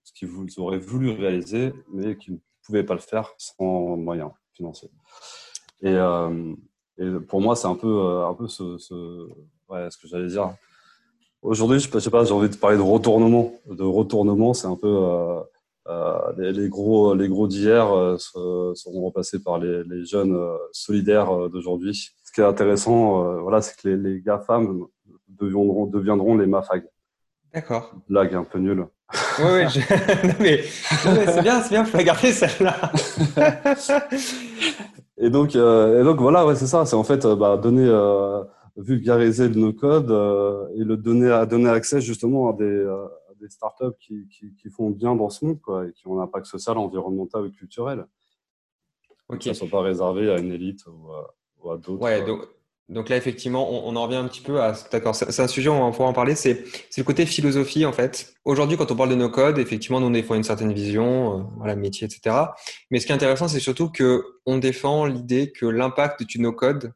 ce 0.03 0.13
qu'ils 0.13 0.31
auraient 0.59 0.79
voulu 0.79 1.11
réaliser, 1.11 1.73
mais 1.93 2.17
qui 2.17 2.33
ne 2.33 2.39
pouvaient 2.63 2.85
pas 2.85 2.95
le 2.95 3.01
faire 3.01 3.35
sans 3.37 3.97
moyens 3.97 4.31
financiers. 4.53 4.91
Et, 5.83 5.95
et 6.99 7.11
pour 7.29 7.41
moi, 7.41 7.55
c'est 7.55 7.69
un 7.69 7.75
peu, 7.77 8.25
un 8.25 8.35
peu 8.35 8.49
ce, 8.49 8.79
ce, 8.79 9.29
ce 9.69 9.99
que 9.99 10.09
j'allais 10.09 10.29
dire 10.29 10.55
Aujourd'hui, 11.41 11.79
je 11.79 11.99
sais 11.99 12.11
pas, 12.11 12.25
j'ai 12.25 12.33
envie 12.33 12.49
de 12.49 12.57
parler 12.57 12.77
de 12.77 12.83
retournement. 12.83 13.53
De 13.67 13.85
retournement, 13.85 14.55
c'est 14.55 14.67
un 14.67 14.75
peu 14.75 14.89
euh, 15.89 16.19
euh, 16.39 16.53
les, 16.53 16.69
gros, 16.69 17.15
les 17.15 17.29
gros 17.29 17.49
d'hier 17.49 17.91
euh, 17.93 18.17
seront 18.19 19.03
remplacés 19.03 19.39
par 19.39 19.59
les, 19.59 19.83
les 19.85 20.05
jeunes 20.05 20.39
solidaires 20.73 21.49
d'aujourd'hui. 21.49 22.13
Ce 22.25 22.33
qui 22.33 22.41
est 22.41 22.45
intéressant, 22.45 23.41
voilà, 23.41 23.63
c'est 23.63 23.81
que 23.81 23.89
les, 23.89 23.97
les 23.97 24.21
GAFAM 24.21 24.85
deviendront, 25.29 25.87
deviendront 25.87 26.37
les 26.37 26.47
MAFAG. 26.47 26.85
D'accord. 27.55 27.95
Blague 28.09 28.35
un 28.35 28.45
peu 28.45 28.59
nulle. 28.59 28.87
Oui, 29.39 29.45
oui, 29.65 29.83
mais, 30.41 30.63
c'est 30.63 31.43
bien, 31.43 31.63
c'est 31.63 31.71
bien, 31.71 31.85
faut 31.85 31.97
la 31.97 32.05
garder 32.05 32.33
celle-là. 32.33 32.93
et 35.17 35.31
donc, 35.31 35.55
et 35.57 36.03
donc 36.05 36.21
voilà, 36.21 36.45
ouais, 36.45 36.55
c'est 36.55 36.67
ça. 36.67 36.85
C'est 36.85 36.97
en 36.97 37.05
fait 37.05 37.27
bah, 37.27 37.57
donner 37.57 37.89
vulgariser 38.79 39.49
le 39.49 39.55
no-code 39.57 40.11
euh, 40.11 40.69
et 40.77 40.85
le 40.85 40.97
donner, 40.97 41.31
à 41.31 41.45
donner 41.45 41.69
accès 41.69 42.01
justement 42.01 42.51
à 42.51 42.53
des, 42.55 42.65
euh, 42.65 43.07
des 43.41 43.49
startups 43.49 43.97
qui, 44.01 44.29
qui, 44.29 44.55
qui, 44.55 44.71
font 44.71 44.91
bien 44.91 45.15
dans 45.15 45.31
ce 45.31 45.45
monde 45.45 45.61
quoi, 45.61 45.87
et 45.87 45.93
qui 45.93 46.07
ont 46.07 46.21
un 46.21 46.23
impact 46.23 46.47
social, 46.47 46.79
environnemental 46.79 47.47
et 47.47 47.51
culturel. 47.51 48.07
Ok. 49.29 49.47
Ne 49.47 49.53
soit 49.53 49.69
pas 49.69 49.83
réservé 49.83 50.31
à 50.31 50.39
une 50.39 50.53
élite 50.53 50.85
ou 50.87 51.71
à, 51.71 51.77
d'autres. 51.77 52.03
Ouais, 52.03 52.25
donc, 52.25 52.43
donc, 52.89 53.11
là, 53.11 53.17
effectivement, 53.17 53.71
on, 53.71 53.93
on, 53.93 53.97
en 53.97 54.05
revient 54.05 54.17
un 54.17 54.27
petit 54.27 54.41
peu 54.41 54.63
à. 54.63 54.73
D'accord, 54.91 55.15
c'est 55.15 55.41
un 55.41 55.47
sujet, 55.47 55.69
on 55.69 55.85
va 55.85 55.91
pouvoir 55.91 56.09
en 56.09 56.15
parler. 56.15 56.35
C'est 56.35 56.65
le 56.97 57.03
côté 57.03 57.27
philosophie, 57.27 57.85
en 57.85 57.93
fait. 57.93 58.33
Aujourd'hui, 58.47 58.79
quand 58.79 58.91
on 58.91 58.97
parle 58.97 59.11
de 59.11 59.15
no-code, 59.15 59.59
effectivement, 59.59 60.01
nous, 60.01 60.07
on 60.07 60.11
défend 60.11 60.35
une 60.35 60.43
certaine 60.43 60.73
vision, 60.73 61.41
euh, 61.41 61.43
voilà, 61.59 61.77
métier, 61.77 62.07
etc. 62.07 62.35
Mais 62.91 62.99
ce 62.99 63.07
qui 63.07 63.13
est 63.13 63.15
intéressant, 63.15 63.47
c'est 63.47 63.61
surtout 63.61 63.93
qu'on 63.93 64.59
défend 64.59 65.05
l'idée 65.05 65.53
que 65.53 65.67
l'impact 65.67 66.23
du 66.23 66.41
no-code 66.41 66.95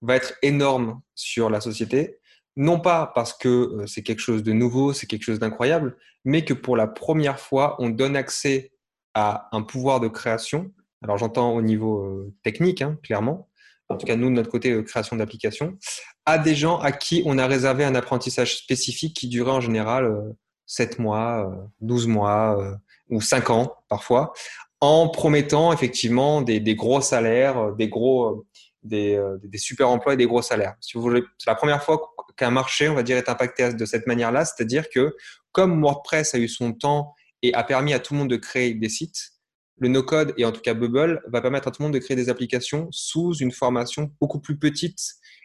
va 0.00 0.14
être 0.14 0.34
énorme 0.42 1.00
sur 1.16 1.50
la 1.50 1.60
société, 1.60 2.18
non 2.56 2.80
pas 2.80 3.12
parce 3.14 3.32
que 3.34 3.48
euh, 3.48 3.86
c'est 3.86 4.02
quelque 4.02 4.20
chose 4.20 4.42
de 4.42 4.52
nouveau, 4.52 4.92
c'est 4.92 5.06
quelque 5.06 5.22
chose 5.22 5.38
d'incroyable, 5.38 5.96
mais 6.24 6.44
que 6.44 6.54
pour 6.54 6.76
la 6.76 6.86
première 6.86 7.38
fois, 7.38 7.76
on 7.78 7.90
donne 7.90 8.16
accès 8.16 8.72
à 9.14 9.48
un 9.52 9.62
pouvoir 9.62 10.00
de 10.00 10.08
création. 10.08 10.72
Alors 11.02 11.18
j'entends 11.18 11.54
au 11.54 11.62
niveau 11.62 12.02
euh, 12.02 12.34
technique, 12.42 12.82
hein, 12.82 12.98
clairement, 13.02 13.48
en 13.88 13.96
tout 13.96 14.06
cas 14.06 14.16
nous 14.16 14.28
de 14.28 14.34
notre 14.34 14.50
côté 14.50 14.72
euh, 14.72 14.82
création 14.82 15.16
d'applications, 15.16 15.76
à 16.24 16.38
des 16.38 16.54
gens 16.54 16.78
à 16.78 16.92
qui 16.92 17.22
on 17.26 17.38
a 17.38 17.46
réservé 17.46 17.84
un 17.84 17.94
apprentissage 17.94 18.56
spécifique 18.56 19.14
qui 19.14 19.28
durait 19.28 19.52
en 19.52 19.60
général 19.60 20.34
7 20.66 20.98
mois, 20.98 21.48
12 21.80 22.08
mois 22.08 22.76
ou 23.10 23.20
5 23.20 23.50
ans 23.50 23.76
parfois, 23.88 24.32
en 24.80 25.08
promettant 25.08 25.72
effectivement 25.72 26.42
des, 26.42 26.58
des 26.58 26.74
gros 26.74 27.00
salaires, 27.00 27.72
des 27.76 27.88
gros 27.88 28.44
euh, 28.92 29.38
des, 29.42 29.58
super 29.58 29.88
emplois 29.88 30.14
et 30.14 30.16
des 30.16 30.26
gros 30.26 30.42
salaires. 30.42 30.74
Si 30.80 30.92
vous 30.94 31.02
voulez, 31.02 31.22
c'est 31.38 31.50
la 31.50 31.56
première 31.56 31.82
fois 31.82 32.14
qu'un 32.36 32.50
marché, 32.50 32.88
on 32.88 32.94
va 32.94 33.02
dire, 33.02 33.16
est 33.16 33.28
impacté 33.28 33.72
de 33.72 33.84
cette 33.84 34.06
manière-là, 34.06 34.44
c'est-à-dire 34.44 34.88
que 34.90 35.16
comme 35.52 35.80
WordPress 35.82 36.34
a 36.34 36.38
eu 36.38 36.48
son 36.48 36.72
temps 36.72 37.14
et 37.42 37.54
a 37.54 37.64
permis 37.64 37.92
à 37.94 37.98
tout 37.98 38.14
le 38.14 38.20
monde 38.20 38.30
de 38.30 38.36
créer 38.36 38.74
des 38.74 38.88
sites, 38.88 39.32
le 39.78 39.88
no-code 39.88 40.34
et 40.36 40.44
en 40.44 40.52
tout 40.52 40.60
cas 40.60 40.74
Bubble 40.74 41.22
va 41.28 41.40
permettre 41.40 41.68
à 41.68 41.70
tout 41.70 41.82
le 41.82 41.84
monde 41.84 41.94
de 41.94 41.98
créer 41.98 42.16
des 42.16 42.28
applications 42.30 42.88
sous 42.90 43.34
une 43.34 43.52
formation 43.52 44.10
beaucoup 44.20 44.40
plus 44.40 44.58
petite 44.58 44.98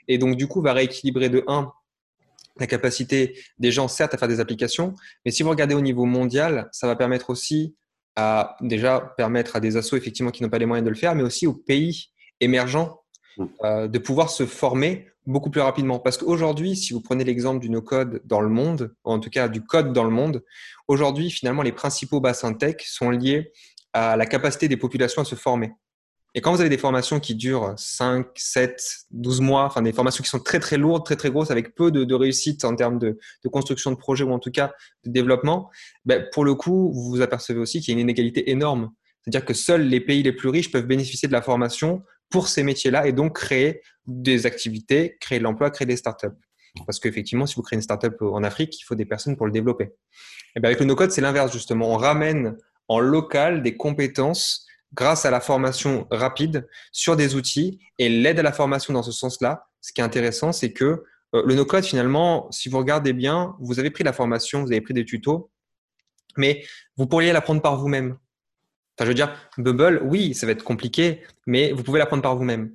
et 0.08 0.18
donc 0.18 0.38
du 0.38 0.48
coup 0.48 0.62
va 0.62 0.72
rééquilibrer 0.72 1.28
de 1.28 1.44
1 1.48 1.70
la 2.58 2.68
capacité 2.68 3.38
des 3.60 3.72
gens 3.72 3.90
certes 3.90 4.14
à 4.14 4.18
faire 4.18 4.28
des 4.28 4.40
applications, 4.40 4.94
mais 5.26 5.32
si 5.32 5.44
vous 5.44 5.50
regardez 5.50 5.76
au 5.76 5.82
niveau 5.82 6.06
mondial, 6.06 6.70
ça 6.72 6.88
va 6.88 6.96
permettre 6.96 7.30
aussi 7.30 7.76
à 8.16 8.56
déjà 8.62 9.14
permettre 9.18 9.56
à 9.56 9.60
des 9.60 9.78
assos 9.78 9.98
effectivement 9.98 10.32
qui 10.32 10.44
n'ont 10.44 10.50
pas 10.50 10.60
les 10.60 10.66
moyens 10.66 10.86
de 10.86 10.90
le 10.90 10.96
faire, 10.96 11.16
mais 11.16 11.24
aussi 11.24 11.48
aux 11.48 11.54
pays 11.54 12.10
émergents 12.42 13.02
Mm. 13.38 13.46
Euh, 13.64 13.88
de 13.88 14.00
pouvoir 14.00 14.30
se 14.30 14.46
former 14.46 15.08
beaucoup 15.26 15.50
plus 15.50 15.62
rapidement. 15.62 16.00
Parce 16.00 16.18
qu'aujourd'hui, 16.18 16.76
si 16.76 16.94
vous 16.94 17.02
prenez 17.02 17.24
l'exemple 17.24 17.60
du 17.60 17.70
no-code 17.70 18.22
dans 18.26 18.42
le 18.42 18.50
monde, 18.50 18.94
en 19.04 19.20
tout 19.20 19.30
cas 19.30 19.48
du 19.48 19.64
code 19.64 19.94
dans 19.94 20.04
le 20.04 20.10
monde, 20.10 20.44
aujourd'hui, 20.88 21.30
finalement, 21.30 21.62
les 21.62 21.72
principaux 21.72 22.20
bassins 22.20 22.54
tech 22.54 22.78
sont 22.86 23.10
liés 23.10 23.52
à 23.94 24.16
la 24.16 24.26
capacité 24.26 24.68
des 24.68 24.78
populations 24.78 25.22
à 25.22 25.26
se 25.26 25.36
former. 25.36 25.74
Et 26.34 26.40
quand 26.40 26.54
vous 26.54 26.62
avez 26.62 26.70
des 26.70 26.78
formations 26.78 27.20
qui 27.20 27.36
durent 27.36 27.74
5, 27.76 28.26
7, 28.36 28.82
12 29.12 29.42
mois, 29.42 29.66
enfin 29.66 29.82
des 29.82 29.92
formations 29.92 30.24
qui 30.24 30.30
sont 30.30 30.40
très 30.40 30.60
très 30.60 30.78
lourdes, 30.78 31.04
très 31.04 31.18
très 31.18 31.30
grosses, 31.30 31.52
avec 31.52 31.76
peu 31.76 31.92
de, 31.92 32.14
réussite 32.14 32.64
en 32.64 32.74
termes 32.74 33.00
de, 33.00 33.20
construction 33.52 33.92
de 33.92 33.98
projet 33.98 34.24
ou 34.24 34.32
en 34.32 34.40
tout 34.40 34.52
cas 34.52 34.72
de 35.04 35.12
développement, 35.12 35.70
ben, 36.06 36.26
pour 36.32 36.46
le 36.46 36.56
coup, 36.56 36.92
vous 36.94 37.10
vous 37.10 37.22
apercevez 37.22 37.60
aussi 37.60 37.82
qu'il 37.82 37.94
y 37.94 37.98
a 37.98 38.00
une 38.00 38.08
inégalité 38.08 38.50
énorme. 38.50 38.92
C'est-à-dire 39.22 39.46
que 39.46 39.54
seuls 39.54 39.84
les 39.84 40.00
pays 40.00 40.24
les 40.24 40.32
plus 40.32 40.48
riches 40.48 40.72
peuvent 40.72 40.88
bénéficier 40.88 41.28
de 41.28 41.34
la 41.34 41.42
formation 41.42 42.02
pour 42.32 42.48
ces 42.48 42.64
métiers-là 42.64 43.06
et 43.08 43.12
donc 43.12 43.36
créer 43.36 43.82
des 44.08 44.46
activités, 44.46 45.18
créer 45.20 45.40
de 45.40 45.44
l'emploi, 45.44 45.70
créer 45.70 45.86
des 45.86 45.98
startups. 45.98 46.28
Parce 46.86 47.00
qu'effectivement, 47.00 47.46
si 47.46 47.56
vous 47.56 47.62
créez 47.62 47.76
une 47.76 47.84
startup 47.84 48.16
en 48.22 48.44
Afrique, 48.44 48.80
il 48.80 48.84
faut 48.84 48.96
des 48.96 49.06
personnes 49.06 49.36
pour 49.36 49.46
le 49.46 49.52
développer. 49.52 49.92
Et 50.56 50.60
bien 50.60 50.70
avec 50.70 50.80
le 50.80 50.86
no-code, 50.86 51.12
c'est 51.12 51.22
l'inverse 51.22 51.52
justement. 51.52 51.92
On 51.92 51.98
ramène 51.98 52.58
en 52.88 53.00
local 53.00 53.62
des 53.62 53.76
compétences 53.78 54.66
grâce 54.94 55.26
à 55.26 55.32
la 55.32 55.40
formation 55.40 56.08
rapide 56.12 56.68
sur 56.92 57.16
des 57.16 57.36
outils 57.36 57.80
et 57.98 58.10
l'aide 58.10 58.40
à 58.40 58.44
la 58.44 58.52
formation 58.52 58.94
dans 58.94 59.04
ce 59.04 59.12
sens-là. 59.12 59.68
Ce 59.82 59.94
qui 59.94 60.02
est 60.02 60.04
intéressant, 60.04 60.52
c'est 60.52 60.74
que 60.74 61.04
euh, 61.34 61.44
le 61.46 61.56
no-code, 61.56 61.84
finalement, 61.84 62.50
si 62.52 62.70
vous 62.70 62.78
regardez 62.78 63.14
bien, 63.14 63.56
vous 63.60 63.80
avez 63.80 63.90
pris 63.90 64.04
la 64.04 64.14
formation, 64.14 64.62
vous 64.62 64.72
avez 64.72 64.82
pris 64.82 64.94
des 64.94 65.06
tutos, 65.06 65.50
mais 66.38 66.64
vous 66.98 67.08
pourriez 67.08 67.32
l'apprendre 67.32 67.62
par 67.62 67.78
vous-même 67.78 68.18
je 69.06 69.10
veux 69.10 69.16
dire, 69.16 69.34
Bubble, 69.58 70.02
oui, 70.04 70.34
ça 70.34 70.46
va 70.46 70.52
être 70.52 70.64
compliqué, 70.64 71.22
mais 71.48 71.72
vous 71.72 71.84
pouvez 71.84 72.00
l'apprendre 72.00 72.24
par 72.24 72.36
vous-même. 72.36 72.74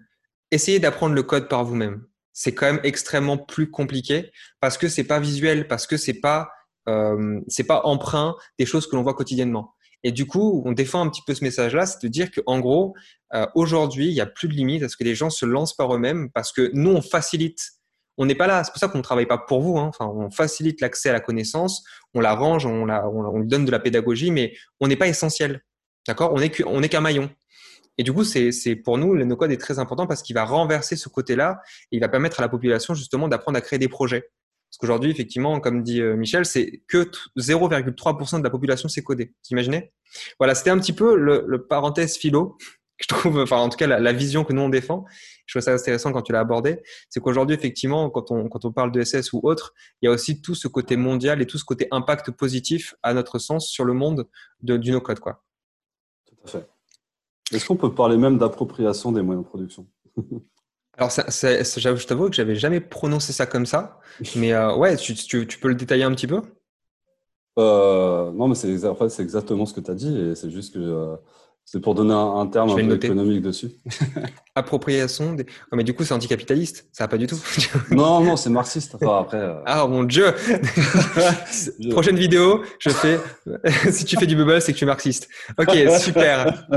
Essayez 0.51 0.79
d'apprendre 0.79 1.15
le 1.15 1.23
code 1.23 1.49
par 1.49 1.65
vous-même. 1.65 2.05
C'est 2.33 2.55
quand 2.55 2.67
même 2.67 2.81
extrêmement 2.83 3.39
plus 3.39 3.71
compliqué 3.71 4.31
parce 4.61 4.79
que 4.79 4.89
c'est 4.89 5.05
pas 5.05 5.21
visuel, 5.21 5.69
parce 5.69 5.87
que 5.87 5.97
c'est 5.97 6.21
pas 6.21 6.51
euh, 6.89 7.41
c'est 7.49 7.65
pas 7.65 7.83
emprunt 7.85 8.37
des 8.59 8.67
choses 8.67 8.87
que 8.87 8.95
l'on 8.95 9.03
voit 9.03 9.15
quotidiennement. 9.15 9.75
Et 10.03 10.13
du 10.13 10.27
coup, 10.27 10.63
on 10.65 10.73
défend 10.73 11.01
un 11.01 11.09
petit 11.09 11.23
peu 11.27 11.35
ce 11.35 11.43
message-là, 11.43 11.87
c'est 11.87 12.01
de 12.03 12.09
dire 12.09 12.31
qu'en 12.31 12.61
gros, 12.61 12.95
euh, 13.35 13.47
aujourd'hui, 13.55 14.07
il 14.07 14.15
n'y 14.15 14.21
a 14.21 14.27
plus 14.27 14.47
de 14.49 14.53
limite 14.53 14.83
à 14.83 14.89
ce 14.89 14.97
que 14.97 15.05
les 15.05 15.15
gens 15.15 15.31
se 15.31 15.45
lancent 15.45 15.75
par 15.75 15.93
eux-mêmes 15.95 16.31
parce 16.31 16.53
que 16.53 16.71
nous, 16.75 16.93
on 16.93 17.03
facilite. 17.03 17.61
On 18.19 18.25
n'est 18.25 18.35
pas 18.35 18.47
là, 18.47 18.65
c'est 18.65 18.71
pour 18.71 18.79
ça 18.79 18.89
qu'on 18.89 18.99
ne 18.99 19.03
travaille 19.03 19.27
pas 19.27 19.39
pour 19.39 19.61
vous. 19.61 19.79
Hein. 19.79 19.87
Enfin, 19.89 20.07
on 20.07 20.31
facilite 20.31 20.81
l'accès 20.81 21.11
à 21.11 21.13
la 21.13 21.21
connaissance, 21.21 21.85
on 22.15 22.21
la 22.21 22.35
range, 22.35 22.67
on, 22.67 22.89
on, 22.89 23.41
donne 23.41 23.65
de 23.65 23.71
la 23.71 23.79
pédagogie, 23.79 24.31
mais 24.31 24.55
on 24.81 24.89
n'est 24.89 24.97
pas 24.97 25.09
essentiel. 25.09 25.63
D'accord? 26.09 26.33
On 26.35 26.81
n'est 26.81 26.89
qu'un 26.89 27.01
maillon. 27.01 27.31
Et 27.99 28.03
du 28.03 28.13
coup, 28.13 28.25
c'est 28.25 28.77
pour 28.77 28.99
nous, 28.99 29.15
le 29.15 29.25
no-code 29.25 29.51
est 29.51 29.57
très 29.57 29.79
important 29.79 30.07
parce 30.07 30.23
qu'il 30.23 30.35
va 30.35 30.45
renverser 30.45 30.97
ce 30.97 31.09
côté-là 31.09 31.61
et 31.91 31.97
il 31.97 32.01
va 32.01 32.09
permettre 32.09 32.41
à 32.41 32.43
la 32.43 32.49
population 32.49 32.95
justement 32.95 33.29
d'apprendre 33.29 33.57
à 33.57 33.61
créer 33.61 33.79
des 33.79 33.89
projets. 33.89 34.31
Parce 34.69 34.79
qu'aujourd'hui, 34.79 35.11
effectivement, 35.11 35.61
comme 35.61 35.83
dit 35.83 36.03
euh, 36.03 36.17
Michel, 36.17 36.45
c'est 36.45 36.83
que 36.89 37.09
0,3% 37.39 38.39
de 38.39 38.45
la 38.45 38.51
population 38.51 38.89
s'est 38.89 39.03
codée. 39.03 39.27
Vous 39.27 39.53
imaginez? 39.53 39.93
Voilà, 40.39 40.55
c'était 40.55 40.71
un 40.71 40.79
petit 40.79 40.93
peu 40.93 41.17
le, 41.17 41.67
parenthèse 41.67 42.17
philo, 42.17 42.59
je 42.99 43.07
trouve, 43.07 43.39
enfin 43.39 43.59
en 43.59 43.69
tout 43.69 43.77
cas 43.77 43.87
la, 43.87 44.13
vision 44.13 44.45
que 44.45 44.53
nous 44.53 44.63
on 44.63 44.69
défend. 44.69 45.05
Je 45.47 45.55
trouve 45.55 45.63
ça 45.63 45.73
intéressant 45.73 46.13
quand 46.13 46.23
tu 46.23 46.33
l'as 46.33 46.41
abordé. 46.41 46.83
C'est 47.09 47.21
qu'aujourd'hui, 47.21 47.57
effectivement, 47.57 48.11
quand 48.11 48.31
on, 48.31 48.49
quand 48.49 48.65
on 48.65 48.73
parle 48.73 48.91
de 48.93 49.03
SS 49.03 49.33
ou 49.33 49.41
autre, 49.45 49.73
il 50.03 50.07
y 50.07 50.09
a 50.09 50.13
aussi 50.13 50.43
tout 50.43 50.55
ce 50.55 50.69
côté 50.69 50.97
mondial 50.97 51.41
et 51.41 51.47
tout 51.47 51.59
ce 51.59 51.65
côté 51.65 51.87
impact 51.91 52.33
positif 52.33 52.95
à 53.03 53.15
notre 53.15 53.39
sens 53.39 53.69
sur 53.69 53.85
le 53.85 53.95
monde 53.95 54.29
de, 54.63 54.77
du 54.77 54.91
no-code. 54.91 55.21
Quoi. 55.21 55.46
Est-ce 57.53 57.67
qu'on 57.67 57.77
peut 57.77 57.95
parler 57.95 58.17
même 58.17 58.39
d'appropriation 58.39 59.13
des 59.13 59.23
moyens 59.23 59.45
de 59.45 59.49
production? 59.49 59.87
Alors, 60.99 61.11
je 61.11 62.07
t'avoue 62.07 62.31
que 62.31 62.35
j'avais 62.35 62.55
jamais 62.55 62.81
prononcé 62.81 63.33
ça 63.33 63.47
comme 63.47 63.67
ça, 63.67 64.01
mais 64.35 64.53
euh, 64.53 64.75
ouais, 64.77 64.97
tu, 64.97 65.15
peux 65.61 65.69
le 65.69 65.75
détailler 65.75 66.05
un 66.05 66.13
petit 66.13 66.27
peu? 66.27 66.41
Euh, 67.59 68.31
Non, 68.33 68.49
mais 68.49 68.55
c'est 68.55 68.87
en 68.87 68.95
fait, 68.95 69.23
exactement 69.23 69.67
ce 69.67 69.75
que 69.75 69.81
tu 69.81 69.91
as 69.91 69.95
dit, 69.95 70.19
et 70.19 70.35
c'est 70.35 70.51
juste 70.51 70.73
que 70.75 70.79
euh, 70.79 71.17
c'est 71.69 71.81
pour 71.81 71.97
donner 71.97 72.15
un, 72.15 72.47
terme 72.47 72.71
un 72.71 72.77
peu 72.77 72.95
économique 72.95 73.43
dessus. 73.43 73.73
Appropriation 74.55 75.35
des... 75.35 75.45
mais 75.73 75.83
du 75.83 75.95
coup, 75.95 76.05
c'est 76.05 76.15
anticapitaliste, 76.15 76.89
ça 76.93 77.05
va 77.05 77.09
pas 77.09 77.19
du 77.19 77.27
tout. 77.27 77.39
non, 77.91 78.21
non, 78.21 78.37
c'est 78.37 78.51
marxiste. 78.51 78.97
après, 79.03 79.53
Ah 79.67 79.85
mon 79.89 80.05
Dieu 80.05 80.33
Prochaine 81.91 82.17
vidéo, 82.17 82.63
je 82.79 82.91
fais. 82.91 83.19
si 83.91 84.05
tu 84.05 84.17
fais 84.17 84.27
du 84.27 84.37
bubble, 84.37 84.63
c'est 84.63 84.73
que 84.73 84.79
tu 84.79 84.85
es 84.85 84.87
marxiste. 84.87 85.29
Ok, 85.59 85.77
super. 85.99 86.69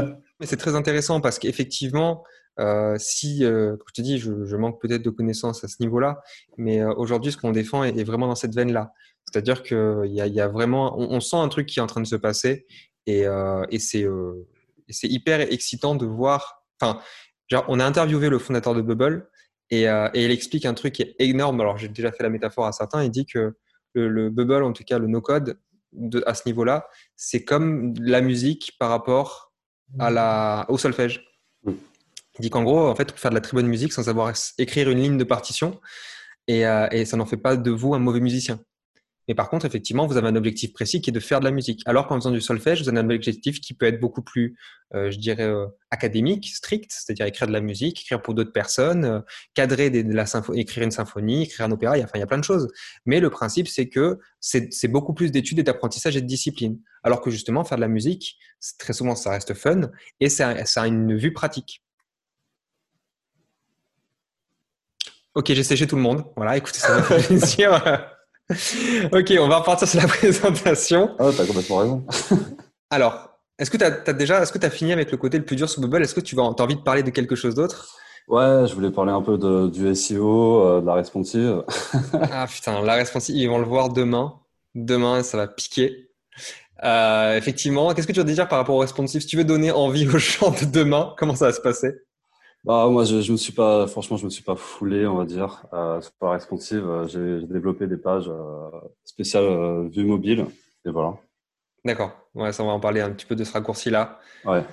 C'est 0.42 0.58
très 0.58 0.74
intéressant 0.74 1.22
parce 1.22 1.38
qu'effectivement, 1.38 2.24
euh, 2.60 2.96
si, 2.98 3.46
euh, 3.46 3.78
je 3.90 3.94
te 3.94 4.02
dis, 4.02 4.18
je, 4.18 4.56
manque 4.56 4.82
peut-être 4.82 5.04
de 5.04 5.12
connaissances 5.12 5.64
à 5.64 5.68
ce 5.68 5.76
niveau-là, 5.82 6.20
mais 6.58 6.82
euh, 6.82 6.92
aujourd'hui, 6.96 7.32
ce 7.32 7.38
qu'on 7.38 7.52
défend 7.52 7.84
est, 7.84 8.04
vraiment 8.04 8.28
dans 8.28 8.36
cette 8.36 8.56
veine-là. 8.56 8.92
C'est-à-dire 9.32 9.62
qu'il 9.62 10.02
y, 10.06 10.16
y, 10.16 10.42
a 10.42 10.48
vraiment, 10.48 10.98
on, 10.98 11.20
sent 11.20 11.36
un 11.36 11.48
truc 11.48 11.68
qui 11.68 11.78
est 11.78 11.82
en 11.84 11.88
train 11.88 12.02
de 12.02 12.08
se 12.08 12.16
passer 12.16 12.66
et, 13.06 13.26
et 13.70 13.80
c'est 13.80 14.08
hyper 15.04 15.42
excitant 15.42 15.96
de 15.96 16.06
voir. 16.06 16.64
Enfin, 16.80 17.00
genre, 17.48 17.66
on 17.68 17.80
a 17.80 17.86
interviewé 17.86 18.30
le 18.30 18.40
fondateur 18.40 18.74
de 18.76 18.82
Bubble 18.82 19.30
et, 19.70 19.84
et 19.84 20.26
il 20.26 20.32
explique 20.32 20.66
un 20.66 20.74
truc 20.74 20.94
qui 20.94 21.04
est 21.04 21.16
énorme. 21.20 21.60
Alors, 21.62 21.78
j'ai 21.78 21.90
déjà 21.90 22.12
fait 22.12 22.24
la 22.24 22.30
métaphore 22.30 22.66
à 22.66 22.72
certains. 22.72 23.04
Il 23.04 23.12
dit 23.12 23.26
que 23.26 23.56
le, 23.94 24.08
le 24.08 24.30
Bubble, 24.30 24.64
en 24.64 24.74
tout 24.74 24.84
cas 24.84 25.00
le 25.00 25.08
no-code, 25.08 25.60
à 26.26 26.34
ce 26.34 26.44
niveau-là, 26.46 26.88
c'est 27.16 27.44
comme 27.44 27.94
la 28.00 28.22
musique 28.22 28.74
par 28.80 28.90
rapport 28.90 29.54
à 29.98 30.10
la, 30.12 30.66
au 30.70 30.78
solfège. 30.78 31.26
Il 31.66 31.74
dit 32.42 32.50
qu'en 32.50 32.64
gros, 32.64 32.88
en 32.88 32.96
fait, 32.96 33.10
on 33.10 33.14
peut 33.14 33.20
faire 33.20 33.32
de 33.32 33.36
la 33.36 33.42
très 33.42 33.54
bonne 33.54 33.68
musique 33.68 33.92
sans 33.92 34.04
savoir 34.04 34.34
écrire 34.58 34.90
une 34.90 35.00
ligne 35.00 35.18
de 35.18 35.24
partition 35.24 35.80
et, 36.48 36.66
euh, 36.66 36.88
et 36.92 37.06
ça 37.06 37.18
n'en 37.18 37.26
fait 37.26 37.38
pas 37.38 37.58
de 37.58 37.72
vous 37.72 37.94
un 37.96 38.00
mauvais 38.00 38.22
musicien. 38.22 38.60
Mais 39.30 39.36
par 39.36 39.48
contre, 39.48 39.68
effectivement, 39.68 40.08
vous 40.08 40.18
avez 40.18 40.28
un 40.28 40.36
objectif 40.36 40.74
précis 40.74 41.02
qui 41.02 41.12
est 41.12 41.14
de 41.14 41.20
faire 41.20 41.40
de 41.40 41.46
la 41.46 41.52
musique. 41.52 41.84
Alors 41.86 42.08
qu'en 42.08 42.16
faisant 42.16 42.32
du 42.32 42.42
solfège, 42.42 42.82
vous 42.82 42.90
avez 42.90 42.98
un 42.98 43.10
objectif 43.12 43.62
qui 43.62 43.76
peut 43.76 43.86
être 43.86 44.00
beaucoup 44.00 44.24
plus, 44.24 44.58
euh, 44.96 45.12
je 45.12 45.20
dirais, 45.20 45.44
euh, 45.44 45.68
académique, 45.92 46.48
strict, 46.48 46.92
c'est-à-dire 46.92 47.28
écrire 47.28 47.48
de 47.48 47.54
la 47.54 47.62
musique, 47.62 48.02
écrire 48.02 48.24
pour 48.24 48.34
d'autres 48.34 48.52
personnes, 48.52 49.06
euh, 49.06 49.20
cadrer 49.54 49.92
de 49.92 50.14
la 50.16 50.26
écrire 50.56 50.84
une 50.84 50.90
symphonie, 50.90 51.44
écrire 51.44 51.68
un 51.68 51.72
opéra, 51.72 51.94
enfin, 52.00 52.10
il 52.16 52.22
y 52.22 52.24
a 52.24 52.26
plein 52.26 52.40
de 52.40 52.44
choses. 52.44 52.70
Mais 53.06 53.20
le 53.20 53.30
principe, 53.30 53.68
c'est 53.68 53.88
que 53.88 54.18
c'est 54.40 54.88
beaucoup 54.88 55.14
plus 55.14 55.32
d'études 55.32 55.60
et 55.60 55.64
d'apprentissage 55.64 56.18
et 56.18 56.22
de 56.22 56.28
discipline. 56.28 56.80
Alors 57.04 57.22
que 57.22 57.30
justement, 57.30 57.64
faire 57.64 57.78
de 57.78 57.82
la 57.82 57.88
musique, 57.88 58.40
très 58.80 58.94
souvent, 58.94 59.14
ça 59.14 59.30
reste 59.30 59.54
fun 59.54 59.92
et 60.20 60.30
ça, 60.30 60.66
ça 60.66 60.82
a 60.82 60.88
une 60.88 61.16
vue 61.16 61.34
pratique. 61.34 61.84
Ok, 65.36 65.54
j'ai 65.54 65.64
séché 65.64 65.86
tout 65.86 65.98
le 65.98 66.02
monde. 66.02 66.26
Voilà, 66.36 66.58
écoutez, 66.58 66.80
ça 66.80 67.00
plaisir. 67.28 68.10
ok, 69.12 69.34
on 69.40 69.48
va 69.48 69.58
repartir 69.60 69.88
sur 69.88 70.02
la 70.02 70.08
présentation. 70.08 71.16
Ah, 71.20 71.30
t'as 71.36 71.46
complètement 71.46 71.78
raison. 71.78 72.06
Alors, 72.90 73.30
est-ce 73.60 73.70
que 73.70 73.78
tu 73.78 73.84
as, 73.84 74.14
déjà, 74.14 74.42
est-ce 74.42 74.52
que 74.52 74.58
tu 74.58 74.66
as 74.66 74.70
fini 74.70 74.92
avec 74.92 75.12
le 75.12 75.18
côté 75.18 75.38
le 75.38 75.46
plus 75.46 75.56
dur 75.56 75.70
sur 75.70 75.82
Bubble? 75.82 76.02
Est-ce 76.02 76.16
que 76.16 76.22
tu 76.22 76.40
as 76.40 76.44
envie 76.44 76.76
de 76.76 76.82
parler 76.82 77.04
de 77.04 77.10
quelque 77.12 77.36
chose 77.36 77.56
d'autre? 77.56 77.96
Ouais, 78.28 78.66
je 78.68 78.74
voulais 78.74 78.92
parler 78.92 79.12
un 79.12 79.22
peu 79.22 79.38
de, 79.38 79.68
du 79.70 79.94
SEO, 79.96 80.64
euh, 80.64 80.82
de 80.82 80.86
la 80.86 80.94
responsive. 80.94 81.64
ah 82.32 82.46
putain, 82.48 82.82
la 82.82 82.94
responsive, 82.94 83.36
ils 83.36 83.48
vont 83.48 83.58
le 83.58 83.66
voir 83.66 83.90
demain. 83.90 84.40
Demain, 84.76 85.24
ça 85.24 85.38
va 85.38 85.48
piquer. 85.48 86.10
Euh, 86.84 87.36
effectivement, 87.36 87.94
qu'est-ce 87.94 88.08
que 88.08 88.14
tu 88.14 88.20
veux 88.20 88.26
dire 88.26 88.48
par 88.48 88.60
rapport 88.60 88.76
au 88.76 88.80
responsive 88.80 89.22
Si 89.22 89.28
tu 89.28 89.38
veux 89.38 89.44
donner 89.44 89.72
envie 89.72 90.08
aux 90.08 90.18
gens 90.18 90.52
de 90.52 90.66
demain, 90.66 91.14
comment 91.18 91.36
ça 91.36 91.48
va 91.48 91.54
se 91.54 91.62
passer? 91.62 91.94
Bah, 92.66 92.88
moi, 92.90 93.06
je, 93.06 93.22
je 93.22 93.32
me 93.32 93.38
suis 93.38 93.54
pas, 93.54 93.88
franchement, 93.88 94.18
je 94.18 94.26
me 94.26 94.30
suis 94.30 94.44
pas 94.44 94.56
foulé, 94.56 95.08
on 95.08 95.16
va 95.16 95.26
dire, 95.26 95.66
euh, 95.74 96.02
sur 96.02 96.12
la 96.22 96.32
responsive. 96.32 96.86
Euh, 96.86 97.08
j'ai 97.08 97.48
développé 97.48 97.88
des 97.88 97.98
pages 97.98 98.28
euh, 98.28 98.70
spéciales 99.06 99.46
euh, 99.46 99.88
vue 99.90 100.04
mobile, 100.04 100.46
et 100.86 100.90
voilà. 100.90 101.16
D'accord. 101.86 102.12
Ouais, 102.36 102.52
ça, 102.52 102.64
on 102.64 102.68
va 102.68 102.74
en 102.74 102.80
parler 102.80 103.00
un 103.00 103.12
petit 103.12 103.26
peu 103.26 103.36
de 103.36 103.44
ce 103.44 103.54
raccourci-là. 103.54 104.20
Ouais. 104.46 104.64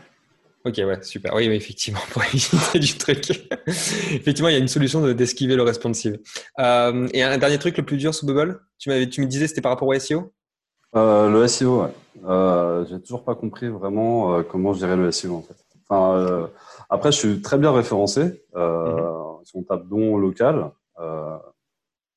Ok, 0.64 0.74
ouais, 0.78 1.00
super. 1.02 1.32
Oui, 1.34 1.48
oui 1.48 1.54
effectivement, 1.54 2.00
pour 2.10 2.24
éviter 2.24 2.80
du 2.80 2.98
truc. 2.98 3.30
effectivement, 3.68 4.48
il 4.48 4.54
y 4.54 4.56
a 4.56 4.60
une 4.60 4.66
solution 4.66 5.00
d'esquiver 5.12 5.54
le 5.54 5.62
responsive. 5.62 6.18
Euh, 6.58 7.06
et 7.12 7.22
un 7.22 7.38
dernier 7.38 7.58
truc, 7.58 7.76
le 7.76 7.84
plus 7.84 7.98
dur 7.98 8.12
sous 8.12 8.26
Bubble, 8.26 8.60
tu, 8.78 9.08
tu 9.08 9.20
me 9.20 9.26
disais, 9.26 9.46
c'était 9.46 9.60
par 9.60 9.70
rapport 9.70 9.86
au 9.86 9.96
SEO 9.96 10.32
euh, 10.96 11.30
Le 11.30 11.46
SEO, 11.46 11.82
ouais. 11.82 11.90
Euh, 12.26 12.84
J'ai 12.90 13.00
toujours 13.00 13.22
pas 13.22 13.36
compris 13.36 13.68
vraiment 13.68 14.42
comment 14.42 14.72
je 14.72 14.78
dirais 14.78 14.96
le 14.96 15.12
SEO, 15.12 15.36
en 15.36 15.42
fait. 15.42 15.54
Enfin, 15.88 16.50
après, 16.88 17.12
je 17.12 17.18
suis 17.18 17.42
très 17.42 17.58
bien 17.58 17.72
référencé. 17.72 18.44
Euh, 18.54 19.12
Si 19.44 19.56
on 19.56 19.62
tape 19.62 19.86
don 19.88 20.16
local, 20.16 20.72
euh, 20.98 21.38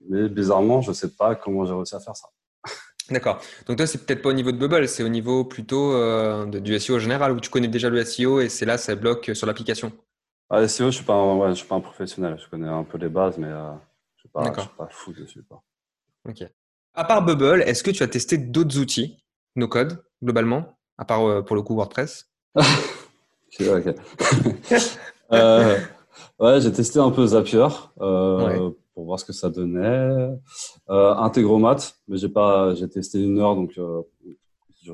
mais 0.10 0.30
bizarrement, 0.30 0.82
je 0.82 0.90
ne 0.90 0.96
sais 0.96 1.10
pas 1.10 1.36
comment 1.36 1.66
j'ai 1.66 1.74
réussi 1.74 1.96
à 1.96 2.00
faire 2.00 2.16
ça. 2.16 2.30
D'accord. 3.12 3.40
Donc 3.68 3.78
toi, 3.78 3.86
c'est 3.86 4.06
peut-être 4.06 4.22
pas 4.22 4.30
au 4.30 4.34
niveau 4.34 4.52
de 4.52 4.58
Bubble, 4.58 4.88
c'est 4.88 5.04
au 5.04 5.10
niveau 5.10 5.46
plutôt 5.46 5.94
euh, 5.94 6.46
du 6.46 6.80
SEO 6.80 6.98
général 7.00 7.32
où 7.32 7.40
tu 7.40 7.50
connais 7.50 7.68
déjà 7.68 7.90
le 7.90 8.04
SEO 8.04 8.40
et 8.40 8.50
c'est 8.50 8.66
là, 8.66 8.78
ça 8.78 8.96
bloque 8.96 9.32
sur 9.34 9.46
l'application. 9.46 9.92
Ah, 10.50 10.68
SEO, 10.68 10.88
je 10.90 10.96
suis 10.98 11.06
pas, 11.06 11.36
ouais, 11.36 11.50
je 11.50 11.56
suis 11.56 11.68
pas 11.68 11.76
un 11.76 11.82
professionnel. 11.82 12.40
Je 12.44 12.50
connais 12.50 12.68
un 12.68 12.84
peu 12.84 12.98
les 12.98 13.10
bases, 13.10 13.38
mais 13.38 13.48
euh, 13.48 13.72
je 14.16 14.22
suis 14.22 14.30
pas, 14.30 14.44
suis 14.46 14.70
pas 14.78 14.88
fou 14.90 15.14
dessus. 15.14 15.44
Quoi. 15.48 15.62
Ok. 16.28 16.44
À 16.96 17.04
part 17.04 17.24
Bubble, 17.24 17.62
est-ce 17.62 17.84
que 17.84 17.92
tu 17.92 18.02
as 18.02 18.08
testé 18.08 18.38
d'autres 18.38 18.80
outils, 18.80 19.24
no 19.56 19.68
code, 19.68 20.04
globalement, 20.24 20.80
à 20.98 21.06
part 21.06 21.24
euh, 21.28 21.42
pour 21.44 21.56
le 21.56 21.62
coup 21.62 21.76
WordPress? 21.76 22.28
Euh, 25.32 25.78
ouais, 26.40 26.60
j'ai 26.60 26.72
testé 26.72 26.98
un 26.98 27.12
peu 27.12 27.24
Zapier 27.28 27.68
euh, 28.02 28.72
pour 28.96 29.06
voir 29.06 29.20
ce 29.20 29.26
que 29.26 29.32
ça 29.32 29.52
donnait. 29.52 30.28
Euh, 30.90 31.14
Integromat, 31.14 31.78
mais 32.08 32.18
j'ai 32.18 32.30
pas, 32.30 32.74
j'ai 32.74 32.90
testé 32.90 33.22
une 33.24 33.38
heure, 33.38 33.54
donc 33.54 33.78
euh, 33.78 34.02
j'ai 34.82 34.92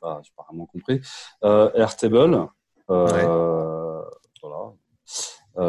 pas, 0.00 0.22
j'ai 0.22 0.32
pas 0.34 0.46
vraiment 0.48 0.64
compris. 0.64 1.02
Airtable, 1.42 2.48
voilà, 2.88 4.72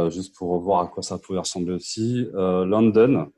juste 0.09 0.33
pour 0.37 0.57
voir 0.61 0.79
à 0.83 0.87
quoi 0.87 1.03
ça 1.03 1.17
pouvait 1.17 1.39
ressembler 1.39 1.73
aussi. 1.73 2.25
London, 2.33 3.31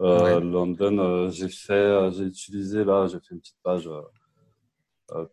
London, 0.00 1.30
j'ai 1.30 1.48
fait, 1.48 2.10
j'ai 2.10 2.24
utilisé 2.24 2.82
là, 2.82 3.06
j'ai 3.06 3.20
fait 3.20 3.36
une 3.36 3.40
petite 3.40 3.62
page 3.62 3.88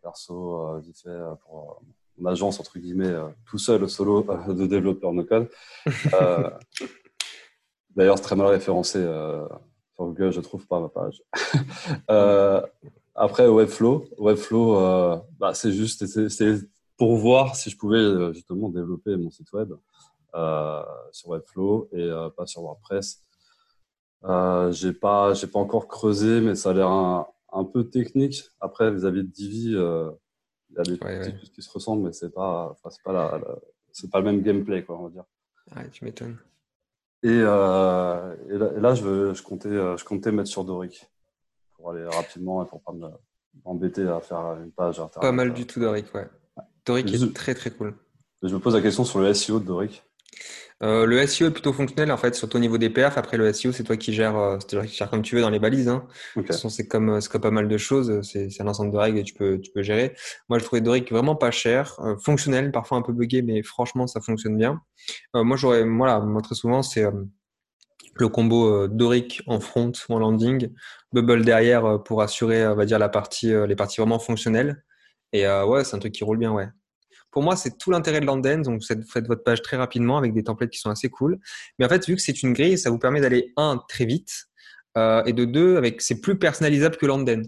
perso, 0.04 0.80
j'ai 0.82 0.94
fait 0.94 1.20
pour 1.44 1.82
agence, 2.26 2.60
entre 2.60 2.80
guillemets, 2.80 3.08
euh, 3.08 3.28
tout 3.46 3.58
seul, 3.58 3.90
solo, 3.90 4.26
euh, 4.30 4.54
de 4.54 4.66
développeur 4.66 5.14
no-code. 5.14 5.50
Euh, 6.14 6.50
d'ailleurs, 7.96 8.18
c'est 8.18 8.24
très 8.24 8.36
mal 8.36 8.48
référencé 8.48 9.04
sur 9.96 10.06
Google, 10.06 10.32
je 10.32 10.38
ne 10.38 10.44
trouve 10.44 10.68
pas 10.68 10.80
ma 10.80 10.90
page. 10.90 11.22
après, 13.16 13.48
Webflow, 13.48 14.06
Webflow 14.18 15.22
bah, 15.40 15.54
c'est 15.54 15.72
juste 15.72 16.06
c'est 16.30 16.58
pour 16.98 17.18
voir 17.18 17.56
si 17.56 17.70
je 17.70 17.78
pouvais 17.78 18.34
justement 18.34 18.70
développer 18.70 19.16
mon 19.18 19.30
site 19.30 19.52
web 19.54 19.74
sur 21.12 21.30
Webflow 21.30 21.90
et 21.92 22.10
pas 22.36 22.46
sur 22.46 22.62
WordPress. 22.62 23.22
Euh, 24.24 24.72
j'ai 24.72 24.94
pas, 24.94 25.34
j'ai 25.34 25.48
pas 25.48 25.60
encore 25.60 25.88
creusé, 25.88 26.42
mais 26.42 26.56
ça 26.56 26.70
a 26.72 26.74
l'air 26.74 26.90
un, 26.90 27.28
un, 27.52 27.64
peu 27.64 27.90
technique. 27.90 28.44
Après, 28.60 28.92
vis-à-vis 28.92 29.24
de 29.24 29.28
Divi, 29.28 29.76
euh, 29.76 30.12
il 30.72 30.78
y 30.78 30.80
a 30.80 30.84
des 30.84 31.38
trucs 31.38 31.52
qui 31.52 31.62
se 31.62 31.72
ressemblent, 31.72 32.04
mais 32.04 32.14
c'est 32.14 32.34
pas, 32.34 32.76
pas 33.04 33.12
la, 33.12 33.42
pas 34.12 34.20
le 34.20 34.26
même 34.26 34.42
gameplay, 34.42 34.84
quoi, 34.84 35.00
on 35.00 35.04
va 35.04 35.10
dire. 35.10 35.26
Ouais, 35.76 35.90
tu 35.90 36.06
m'étonnes. 36.06 36.38
Et, 37.24 37.30
euh, 37.30 38.36
et, 38.50 38.80
là, 38.80 38.96
je, 38.96 39.04
veux, 39.04 39.34
je, 39.34 39.44
comptais, 39.44 39.70
euh, 39.70 39.96
je 39.96 40.06
comptais 40.06 40.32
mettre 40.32 40.50
sur 40.50 40.64
Doric 40.64 41.08
pour 41.76 41.92
aller 41.92 42.06
rapidement 42.06 42.64
et 42.64 42.68
pour 42.68 42.82
pas 42.82 42.94
m'embêter 43.64 44.08
à 44.08 44.20
faire 44.22 44.58
une 44.64 44.72
page. 44.72 45.02
Pas 45.20 45.32
mal 45.32 45.54
du 45.54 45.68
tout 45.68 45.80
Doric, 45.80 46.14
ouais. 46.16 46.28
Doric 46.86 47.14
est 47.14 47.34
très 47.34 47.54
très 47.54 47.70
cool. 47.70 47.96
Je 48.42 48.54
me 48.54 48.60
pose 48.60 48.74
la 48.74 48.82
question 48.82 49.04
sur 49.04 49.20
le 49.20 49.32
SEO 49.34 49.60
de 49.60 49.66
Doric. 49.66 50.04
Euh, 50.84 51.06
le 51.06 51.26
SEO 51.28 51.48
est 51.48 51.52
plutôt 51.52 51.74
fonctionnel 51.74 52.12
en 52.12 52.18
fait, 52.18 52.34
surtout 52.34 52.58
au 52.58 52.60
niveau 52.60 52.78
des 52.78 52.90
perfs. 52.90 53.18
Après 53.18 53.38
le 53.38 53.52
SEO, 53.54 53.72
c'est 53.72 53.84
toi 53.84 53.98
qui 53.98 54.14
gères, 54.14 54.38
euh, 54.38 54.58
qui 54.58 54.96
gères 54.96 55.10
comme 55.10 55.22
tu 55.22 55.36
veux 55.36 55.42
dans 55.42 55.50
les 55.50 55.60
balises. 55.60 55.88
Hein. 55.88 56.08
De 56.36 56.42
toute 56.42 56.52
façon, 56.52 56.70
c'est 56.70 56.88
comme, 56.88 57.10
euh, 57.10 57.20
comme 57.30 57.42
pas 57.42 57.52
mal 57.52 57.68
de 57.68 57.78
choses. 57.78 58.22
C'est 58.24 58.50
un 58.62 58.68
ensemble 58.68 58.92
de 58.92 58.98
règles 58.98 59.20
et 59.20 59.24
tu 59.24 59.34
peux, 59.34 59.60
tu 59.60 59.72
peux 59.72 59.84
gérer. 59.84 60.16
Moi, 60.50 60.58
je 60.60 60.64
trouvais 60.64 60.82
Doric 60.82 61.12
vraiment 61.12 61.36
pas 61.36 61.52
cher, 61.52 62.00
euh, 62.00 62.18
fonctionnel, 62.18 62.72
parfois 62.72 62.98
un 62.98 63.02
peu 63.04 63.14
buggé, 63.14 63.42
mais 63.44 63.62
franchement, 63.62 64.08
ça 64.08 64.22
fonctionne 64.22 64.58
bien. 64.58 64.82
Euh, 65.36 65.44
moi, 65.44 65.56
j'aurais, 65.56 65.84
voilà, 65.84 66.20
moi 66.20 66.42
très 66.42 66.56
souvent, 66.56 66.82
c'est 66.82 67.06
le 68.16 68.28
combo 68.28 68.88
Doric 68.88 69.42
en 69.48 69.60
front 69.60 69.92
ou 70.10 70.14
en 70.14 70.20
landing, 70.20 70.70
Bubble 71.14 71.46
derrière 71.46 72.02
pour 72.04 72.22
assurer, 72.22 72.68
on 72.68 72.76
va 72.76 72.86
dire, 72.86 73.00
la 73.00 73.10
partie, 73.10 73.54
les 73.68 73.76
parties 73.76 74.02
vraiment 74.02 74.20
fonctionnelles. 74.20 74.84
Et 75.34 75.48
ouais, 75.48 75.84
c'est 75.84 75.96
un 75.96 76.00
truc 76.00 76.14
qui 76.14 76.24
roule 76.24 76.38
bien, 76.38 76.52
ouais. 76.52 76.68
Pour 77.32 77.44
moi, 77.44 77.56
c'est 77.56 77.78
tout 77.78 77.92
l'intérêt 77.92 78.20
de 78.20 78.26
Landen. 78.26 78.62
Donc, 78.62 78.82
vous 78.82 78.88
faites 78.88 79.28
votre 79.28 79.44
page 79.44 79.62
très 79.62 79.78
rapidement 79.78 80.18
avec 80.18 80.34
des 80.34 80.44
templates 80.44 80.70
qui 80.70 80.80
sont 80.80 80.90
assez 80.90 81.10
cool. 81.10 81.40
Mais 81.80 81.86
en 81.86 81.90
fait, 81.90 82.06
vu 82.06 82.16
que 82.16 82.22
c'est 82.22 82.44
une 82.44 82.54
grille, 82.54 82.78
ça 82.78 82.90
vous 82.90 83.00
permet 83.00 83.22
d'aller, 83.22 83.54
un, 83.58 83.82
très 83.88 84.06
vite, 84.06 84.48
euh, 84.98 85.24
et 85.26 85.34
de 85.34 85.46
deux, 85.46 85.78
avec 85.78 86.02
c'est 86.02 86.20
plus 86.20 86.38
personnalisable 86.38 86.98
que 86.98 87.06
Landen. 87.06 87.44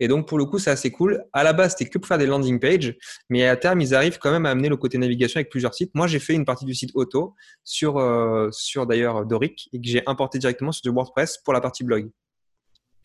Et 0.00 0.08
donc, 0.08 0.26
pour 0.28 0.38
le 0.38 0.44
coup, 0.44 0.58
c'est 0.58 0.70
assez 0.70 0.90
cool. 0.90 1.24
À 1.32 1.44
la 1.44 1.52
base, 1.52 1.72
c'était 1.72 1.88
que 1.88 1.98
pour 1.98 2.08
faire 2.08 2.18
des 2.18 2.26
landing 2.26 2.58
pages, 2.58 2.96
mais 3.28 3.46
à 3.46 3.56
terme, 3.56 3.80
ils 3.80 3.94
arrivent 3.94 4.18
quand 4.18 4.30
même 4.30 4.44
à 4.44 4.50
amener 4.50 4.68
le 4.68 4.76
côté 4.76 4.98
navigation 4.98 5.38
avec 5.38 5.50
plusieurs 5.50 5.74
sites. 5.74 5.92
Moi, 5.94 6.06
j'ai 6.08 6.18
fait 6.18 6.34
une 6.34 6.44
partie 6.44 6.64
du 6.64 6.74
site 6.74 6.90
auto 6.94 7.34
sur, 7.62 7.98
euh, 7.98 8.48
sur 8.50 8.86
d'ailleurs 8.86 9.24
Doric 9.24 9.68
et 9.72 9.80
que 9.80 9.86
j'ai 9.86 10.02
importé 10.06 10.38
directement 10.38 10.72
sur 10.72 10.82
du 10.82 10.90
WordPress 10.90 11.38
pour 11.44 11.52
la 11.52 11.60
partie 11.60 11.84
blog. 11.84 12.10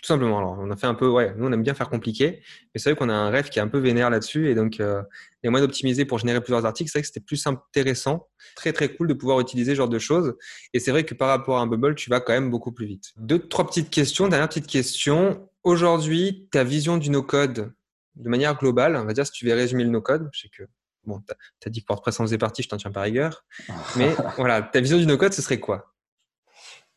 Tout 0.02 0.08
simplement. 0.08 0.38
Alors, 0.38 0.58
on 0.60 0.72
a 0.72 0.78
fait 0.78 0.88
un 0.88 0.94
peu, 0.94 1.10
ouais, 1.10 1.34
nous, 1.36 1.48
on 1.48 1.52
aime 1.52 1.62
bien 1.62 1.74
faire 1.74 1.90
compliqué, 1.90 2.42
mais 2.74 2.80
c'est 2.80 2.90
vrai 2.90 2.98
qu'on 2.98 3.10
a 3.10 3.14
un 3.14 3.30
rêve 3.30 3.50
qui 3.50 3.60
est 3.60 3.62
un 3.62 3.68
peu 3.68 3.80
vénère 3.80 4.10
là-dessus. 4.10 4.50
Et 4.50 4.56
donc, 4.56 4.80
euh, 4.80 5.04
les 5.44 5.50
moyens 5.50 5.68
d'optimiser 5.68 6.06
pour 6.06 6.20
générer 6.20 6.40
plusieurs 6.40 6.66
articles, 6.66 6.90
c'est 6.90 7.00
vrai 7.00 7.02
que 7.02 7.08
c'était 7.08 7.20
plus 7.20 7.46
intéressant, 7.48 8.30
très, 8.56 8.72
très 8.72 8.96
cool 8.96 9.08
de 9.10 9.14
pouvoir 9.14 9.42
utiliser 9.42 9.72
ce 9.72 9.78
genre 9.78 9.90
de 9.90 10.00
choses. 10.00 10.36
Et 10.74 10.80
c'est 10.80 10.92
vrai 10.92 11.04
que 11.04 11.14
par 11.14 11.28
rapport 11.28 11.58
à 11.58 11.62
un 11.62 11.68
bubble, 11.68 11.96
tu 11.96 12.10
vas 12.10 12.22
quand 12.22 12.32
même 12.32 12.50
beaucoup 12.50 12.72
plus 12.72 12.86
vite. 12.86 13.12
Deux, 13.18 13.40
trois 13.40 13.68
petites 13.68 13.90
questions. 13.90 14.30
Dernière 14.30 14.48
petite 14.48 14.68
question. 14.68 15.50
Aujourd'hui, 15.64 16.47
ta 16.52 16.64
vision 16.64 16.97
du 16.97 17.10
no-code 17.10 17.74
de 18.16 18.30
manière 18.30 18.58
globale, 18.58 18.95
on 18.95 19.06
va 19.06 19.14
dire, 19.14 19.26
si 19.26 19.34
tu 19.34 19.45
veux 19.45 19.54
résumer 19.54 19.84
le 19.84 19.89
no-code, 19.89 20.30
je 20.32 20.41
sais 20.41 20.50
que 20.50 20.64
bon, 21.04 21.22
tu 21.60 21.68
as, 21.68 21.70
dit 21.70 21.82
que 21.82 21.88
WordPress 21.89 22.20
en 22.20 22.24
faisait 22.24 22.38
partie, 22.38 22.64
je 22.64 22.70
t'en 22.70 22.78
tiens 22.78 22.91
par 22.91 23.04
rigueur. 23.04 23.45
Mais 23.97 24.16
voilà, 24.38 24.62
ta 24.62 24.80
vision 24.80 24.97
du 24.97 25.06
no-code, 25.06 25.34
ce 25.34 25.41
serait 25.41 25.60
quoi? 25.60 25.93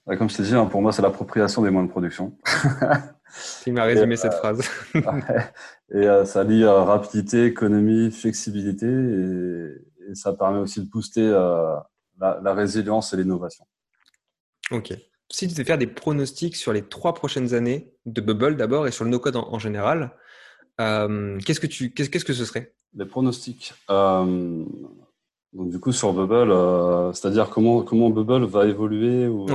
Comme 0.06 0.28
je 0.28 0.36
t'ai 0.36 0.42
dit, 0.42 0.54
hein, 0.54 0.66
pour 0.66 0.82
moi, 0.82 0.92
c'est 0.92 1.02
l'appropriation 1.02 1.62
des 1.62 1.70
moyens 1.70 1.88
de 1.88 1.92
production. 1.92 2.36
Il 3.66 3.72
m'a 3.72 3.84
résumé 3.84 4.16
cette 4.16 4.34
euh, 4.34 4.38
phrase. 4.38 4.68
et 4.94 5.96
euh, 5.96 6.24
ça 6.24 6.44
lie 6.44 6.64
euh, 6.64 6.82
rapidité, 6.82 7.46
économie, 7.46 8.10
flexibilité, 8.10 8.86
et, 8.86 10.14
ça 10.14 10.32
permet 10.32 10.58
aussi 10.58 10.80
de 10.80 10.86
booster 10.90 11.30
la, 12.18 12.54
résilience 12.54 13.14
et 13.14 13.16
l'innovation. 13.16 13.64
Ok. 14.72 14.92
Si 15.30 15.46
tu 15.46 15.54
devais 15.54 15.64
faire 15.64 15.78
des 15.78 15.86
pronostics 15.86 16.56
sur 16.56 16.72
les 16.72 16.82
trois 16.82 17.14
prochaines 17.14 17.54
années 17.54 17.94
de 18.04 18.20
Bubble 18.20 18.56
d'abord 18.56 18.86
et 18.88 18.90
sur 18.90 19.04
le 19.04 19.10
no-code 19.10 19.36
en, 19.36 19.58
général, 19.60 20.12
qu'est-ce 20.78 21.60
que 21.60 21.68
tu, 21.68 21.94
qu'est-ce 21.94 22.24
que 22.24 22.32
ce 22.32 22.44
serait? 22.44 22.74
Les 22.94 23.06
pronostics. 23.06 23.72
Donc 23.88 25.70
du 25.70 25.78
coup 25.78 25.92
sur 25.92 26.12
Bubble, 26.12 27.14
c'est-à-dire 27.14 27.48
comment 27.48 27.82
comment 27.82 28.10
Bubble 28.10 28.44
va 28.44 28.66
évoluer 28.66 29.28
ou, 29.28 29.46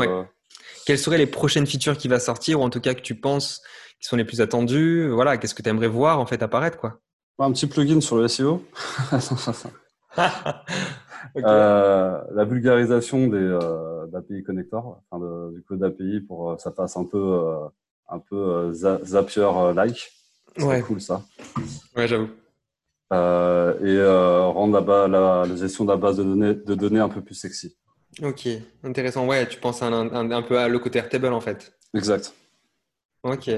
Quelles 0.86 1.00
seraient 1.00 1.18
les 1.18 1.28
prochaines 1.28 1.68
features 1.68 1.98
qui 1.98 2.08
vont 2.08 2.20
sortir, 2.20 2.62
ou 2.62 2.64
en 2.64 2.70
tout 2.70 2.80
cas 2.80 2.94
que 2.94 3.02
tu 3.02 3.16
penses 3.16 3.62
qui 4.00 4.08
sont 4.08 4.16
les 4.16 4.24
plus 4.24 4.40
attendues? 4.40 5.10
Voilà, 5.10 5.38
qu'est-ce 5.38 5.54
que 5.54 5.62
tu 5.62 5.70
aimerais 5.70 5.88
voir 5.88 6.20
en 6.20 6.26
fait 6.26 6.42
apparaître 6.42 6.78
quoi? 6.78 7.00
Un 7.40 7.52
petit 7.52 7.68
plugin 7.68 8.02
sur 8.02 8.18
le 8.18 8.28
SEO. 8.28 8.64
Euh, 11.36 12.22
la 12.32 12.46
vulgarisation 12.46 13.28
des 13.28 13.38
euh, 13.38 14.06
d'API 14.08 14.44
connecteurs, 14.44 15.02
enfin 15.10 15.52
du 15.52 15.62
code 15.64 15.84
API 15.84 16.22
pour 16.22 16.56
que 16.56 16.62
ça 16.62 16.72
fasse 16.72 16.96
un 16.96 17.04
peu 17.06 17.44
un 18.08 18.20
peu 18.20 18.72
Zapier 18.72 19.50
like. 19.76 20.12
C'est 20.58 20.82
cool 20.84 21.02
ça. 21.02 21.24
Ouais, 21.96 22.08
j'avoue. 22.08 22.30
et 23.12 24.06
rendre 24.54 24.80
la, 24.80 25.08
la, 25.08 25.46
la, 25.46 25.56
gestion 25.56 25.86
de 25.86 25.92
la 25.92 25.98
base 25.98 26.18
de 26.18 26.24
données, 26.24 26.54
de 26.54 26.76
données 26.76 27.00
un 27.00 27.10
peu 27.10 27.22
plus 27.22 27.36
sexy. 27.36 27.76
Ok, 28.22 28.48
intéressant. 28.84 29.28
Ouais, 29.28 29.48
tu 29.48 29.60
penses 29.60 29.82
un, 29.82 29.92
un, 29.94 30.42
peu 30.42 30.58
à 30.58 30.68
le 30.68 30.80
côté 30.80 31.00
Airtable 31.00 31.28
en 31.28 31.42
fait. 31.42 31.74
Exact. 31.94 32.34
Ok. 33.24 33.50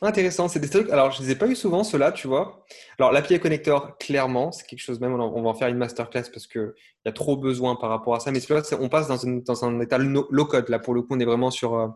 Intéressant, 0.00 0.48
c'est 0.48 0.58
des 0.58 0.68
trucs. 0.68 0.90
Alors, 0.90 1.12
je 1.12 1.22
ne 1.22 1.26
les 1.26 1.32
ai 1.32 1.36
pas 1.36 1.46
eu 1.46 1.54
souvent, 1.54 1.84
ceux-là, 1.84 2.12
tu 2.12 2.26
vois. 2.26 2.64
Alors, 2.98 3.12
l'API 3.12 3.38
connector, 3.38 3.96
clairement, 3.98 4.50
c'est 4.50 4.66
quelque 4.66 4.80
chose 4.80 5.00
même, 5.00 5.12
on 5.12 5.42
va 5.42 5.48
en 5.48 5.54
faire 5.54 5.68
une 5.68 5.76
masterclass 5.76 6.24
parce 6.32 6.46
qu'il 6.46 6.72
y 7.04 7.08
a 7.08 7.12
trop 7.12 7.36
besoin 7.36 7.76
par 7.76 7.90
rapport 7.90 8.14
à 8.14 8.20
ça. 8.20 8.30
Mais 8.32 8.40
là, 8.48 8.62
on 8.80 8.88
passe 8.88 9.08
dans, 9.08 9.40
dans 9.40 9.64
un 9.64 9.80
état 9.80 9.98
low-code. 9.98 10.68
Là, 10.68 10.78
pour 10.78 10.94
le 10.94 11.02
coup, 11.02 11.14
on 11.14 11.20
est 11.20 11.24
vraiment 11.24 11.50
sur 11.50 11.74
euh, 11.74 11.88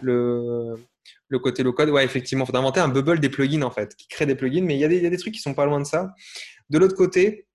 le, 0.00 0.76
le 1.28 1.38
côté 1.38 1.62
low-code. 1.62 1.90
Ouais, 1.90 2.04
effectivement, 2.04 2.44
il 2.44 2.50
faut 2.50 2.56
inventer 2.56 2.80
un 2.80 2.88
bubble 2.88 3.18
des 3.18 3.30
plugins, 3.30 3.62
en 3.62 3.70
fait, 3.70 3.96
qui 3.96 4.06
crée 4.06 4.26
des 4.26 4.36
plugins. 4.36 4.64
Mais 4.64 4.76
il 4.76 4.80
y, 4.80 4.84
a 4.84 4.88
des, 4.88 4.98
il 4.98 5.02
y 5.02 5.06
a 5.06 5.10
des 5.10 5.18
trucs 5.18 5.34
qui 5.34 5.40
sont 5.40 5.54
pas 5.54 5.66
loin 5.66 5.80
de 5.80 5.86
ça. 5.86 6.14
De 6.68 6.78
l'autre 6.78 6.96
côté, 6.96 7.46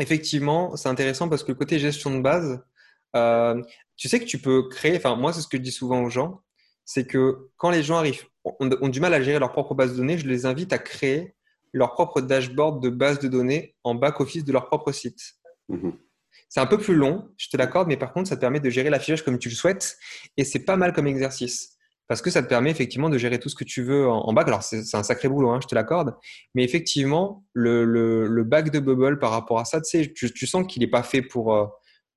effectivement, 0.00 0.76
c'est 0.76 0.88
intéressant 0.88 1.28
parce 1.28 1.42
que 1.44 1.52
le 1.52 1.58
côté 1.58 1.78
gestion 1.78 2.14
de 2.16 2.22
base, 2.22 2.62
euh, 3.16 3.60
tu 3.96 4.08
sais 4.08 4.20
que 4.20 4.24
tu 4.24 4.38
peux 4.38 4.68
créer, 4.68 4.96
enfin 4.96 5.16
moi 5.16 5.32
c'est 5.32 5.40
ce 5.40 5.48
que 5.48 5.56
je 5.56 5.62
dis 5.62 5.72
souvent 5.72 6.02
aux 6.02 6.10
gens, 6.10 6.40
c'est 6.84 7.06
que 7.06 7.50
quand 7.56 7.70
les 7.70 7.82
gens 7.82 7.96
arrivent, 7.96 8.24
ont, 8.44 8.88
du 8.88 9.00
mal 9.00 9.14
à 9.14 9.22
gérer 9.22 9.38
leur 9.38 9.52
propre 9.52 9.74
base 9.74 9.92
de 9.92 9.96
données, 9.98 10.18
je 10.18 10.26
les 10.26 10.46
invite 10.46 10.72
à 10.72 10.78
créer 10.78 11.34
leur 11.72 11.92
propre 11.92 12.20
dashboard 12.20 12.82
de 12.82 12.90
base 12.90 13.18
de 13.18 13.28
données 13.28 13.76
en 13.84 13.94
back-office 13.94 14.44
de 14.44 14.52
leur 14.52 14.66
propre 14.66 14.92
site. 14.92 15.20
Mhm. 15.68 15.94
C'est 16.48 16.60
un 16.60 16.66
peu 16.66 16.78
plus 16.78 16.94
long, 16.94 17.30
je 17.38 17.48
te 17.48 17.56
l'accorde, 17.56 17.88
mais 17.88 17.96
par 17.96 18.12
contre, 18.12 18.28
ça 18.28 18.36
te 18.36 18.40
permet 18.40 18.60
de 18.60 18.68
gérer 18.68 18.90
l'affichage 18.90 19.24
comme 19.24 19.38
tu 19.38 19.48
le 19.48 19.54
souhaites 19.54 19.96
et 20.36 20.44
c'est 20.44 20.64
pas 20.64 20.76
mal 20.76 20.92
comme 20.92 21.06
exercice 21.06 21.78
parce 22.12 22.20
que 22.20 22.28
ça 22.28 22.42
te 22.42 22.48
permet 22.48 22.70
effectivement 22.70 23.08
de 23.08 23.16
gérer 23.16 23.38
tout 23.38 23.48
ce 23.48 23.54
que 23.54 23.64
tu 23.64 23.82
veux 23.82 24.06
en, 24.06 24.32
back. 24.34 24.46
Alors, 24.48 24.62
c'est 24.62 24.94
un 24.94 25.02
sacré 25.02 25.30
boulot, 25.30 25.48
hein, 25.48 25.60
je 25.62 25.66
te 25.66 25.74
l'accorde, 25.74 26.14
mais 26.54 26.62
effectivement, 26.62 27.42
le, 27.54 27.86
le, 27.86 28.44
back 28.44 28.70
de 28.70 28.80
Bubble 28.80 29.18
par 29.18 29.30
rapport 29.30 29.58
à 29.58 29.64
ça, 29.64 29.80
tu 29.80 30.02
sais, 30.02 30.12
tu, 30.12 30.46
sens 30.46 30.66
qu'il 30.66 30.82
n'est 30.82 30.90
pas 30.90 31.02
fait 31.02 31.22
pour, 31.22 31.54
euh, 31.54 31.64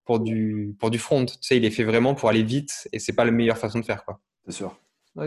pour 0.05 0.19
du, 0.19 0.75
pour 0.79 0.91
du 0.91 0.99
front. 0.99 1.25
Tu 1.25 1.35
sais, 1.41 1.57
il 1.57 1.65
est 1.65 1.71
fait 1.71 1.83
vraiment 1.83 2.15
pour 2.15 2.29
aller 2.29 2.43
vite 2.43 2.87
et 2.93 2.99
c'est 2.99 3.13
pas 3.13 3.25
la 3.25 3.31
meilleure 3.31 3.57
façon 3.57 3.79
de 3.79 3.85
faire. 3.85 4.05
quoi. 4.05 4.19
C'est 4.45 4.53
sûr. 4.53 4.77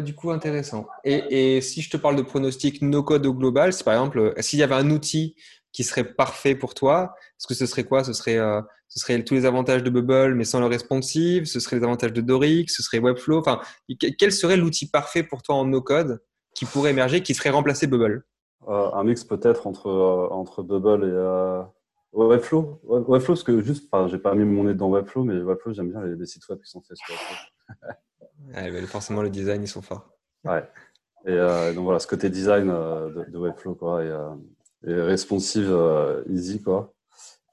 du 0.02 0.14
coup, 0.14 0.30
intéressant. 0.30 0.86
Et, 1.04 1.56
et, 1.56 1.60
si 1.60 1.82
je 1.82 1.90
te 1.90 1.96
parle 1.96 2.16
de 2.16 2.22
pronostic 2.22 2.80
no 2.82 3.02
code 3.02 3.26
au 3.26 3.34
global, 3.34 3.72
c'est 3.72 3.84
par 3.84 3.94
exemple, 3.94 4.18
euh, 4.18 4.34
s'il 4.38 4.58
y 4.58 4.62
avait 4.62 4.76
un 4.76 4.90
outil 4.90 5.34
qui 5.72 5.84
serait 5.84 6.04
parfait 6.04 6.54
pour 6.54 6.74
toi, 6.74 7.14
est-ce 7.38 7.46
que 7.46 7.54
ce 7.54 7.66
serait 7.66 7.84
quoi? 7.84 8.02
Ce 8.04 8.12
serait, 8.12 8.38
euh, 8.38 8.62
ce 8.88 9.00
serait 9.00 9.22
tous 9.22 9.34
les 9.34 9.44
avantages 9.44 9.82
de 9.82 9.90
Bubble 9.90 10.34
mais 10.34 10.44
sans 10.44 10.60
le 10.60 10.66
responsive? 10.66 11.44
Ce 11.44 11.60
serait 11.60 11.76
les 11.76 11.84
avantages 11.84 12.12
de 12.12 12.20
Doric? 12.20 12.70
Ce 12.70 12.82
serait 12.82 12.98
Webflow? 12.98 13.38
Enfin, 13.38 13.60
quel 14.18 14.32
serait 14.32 14.56
l'outil 14.56 14.88
parfait 14.88 15.22
pour 15.22 15.42
toi 15.42 15.56
en 15.56 15.66
no 15.66 15.82
code 15.82 16.22
qui 16.54 16.64
pourrait 16.64 16.90
émerger, 16.90 17.22
qui 17.22 17.34
serait 17.34 17.50
remplacé 17.50 17.86
Bubble? 17.86 18.24
Euh, 18.68 18.90
Un 18.92 19.04
mix 19.04 19.24
peut-être 19.24 19.66
entre, 19.66 19.90
entre 20.30 20.62
Bubble 20.62 21.04
et, 21.04 21.77
Webflow, 22.12 22.80
Webflow, 22.84 23.34
parce 23.34 23.42
que 23.42 23.60
juste, 23.62 23.88
enfin, 23.90 24.08
j'ai 24.08 24.18
pas 24.18 24.34
mis 24.34 24.44
mon 24.44 24.64
nez 24.64 24.74
dans 24.74 24.88
Webflow, 24.88 25.24
mais 25.24 25.38
Webflow, 25.40 25.72
j'aime 25.72 25.90
bien 25.90 26.02
les, 26.02 26.26
sites 26.26 26.48
web 26.48 26.60
qui 26.60 26.70
sont 26.70 26.80
faits 26.80 26.96
sur 26.96 27.14
Webflow. 27.14 28.74
ouais, 28.74 28.86
forcément, 28.86 29.22
le 29.22 29.30
design, 29.30 29.62
ils 29.62 29.68
sont 29.68 29.82
forts. 29.82 30.08
Ouais. 30.44 30.64
Et 31.26 31.32
euh, 31.32 31.72
donc 31.74 31.84
voilà, 31.84 31.98
ce 31.98 32.06
côté 32.06 32.30
design 32.30 32.70
euh, 32.70 33.24
de, 33.28 33.38
Webflow, 33.38 33.74
quoi, 33.74 34.02
et, 34.02 34.08
euh, 34.08 34.30
et 34.86 34.94
responsive, 34.94 35.74
easy, 36.30 36.62
quoi. 36.62 36.94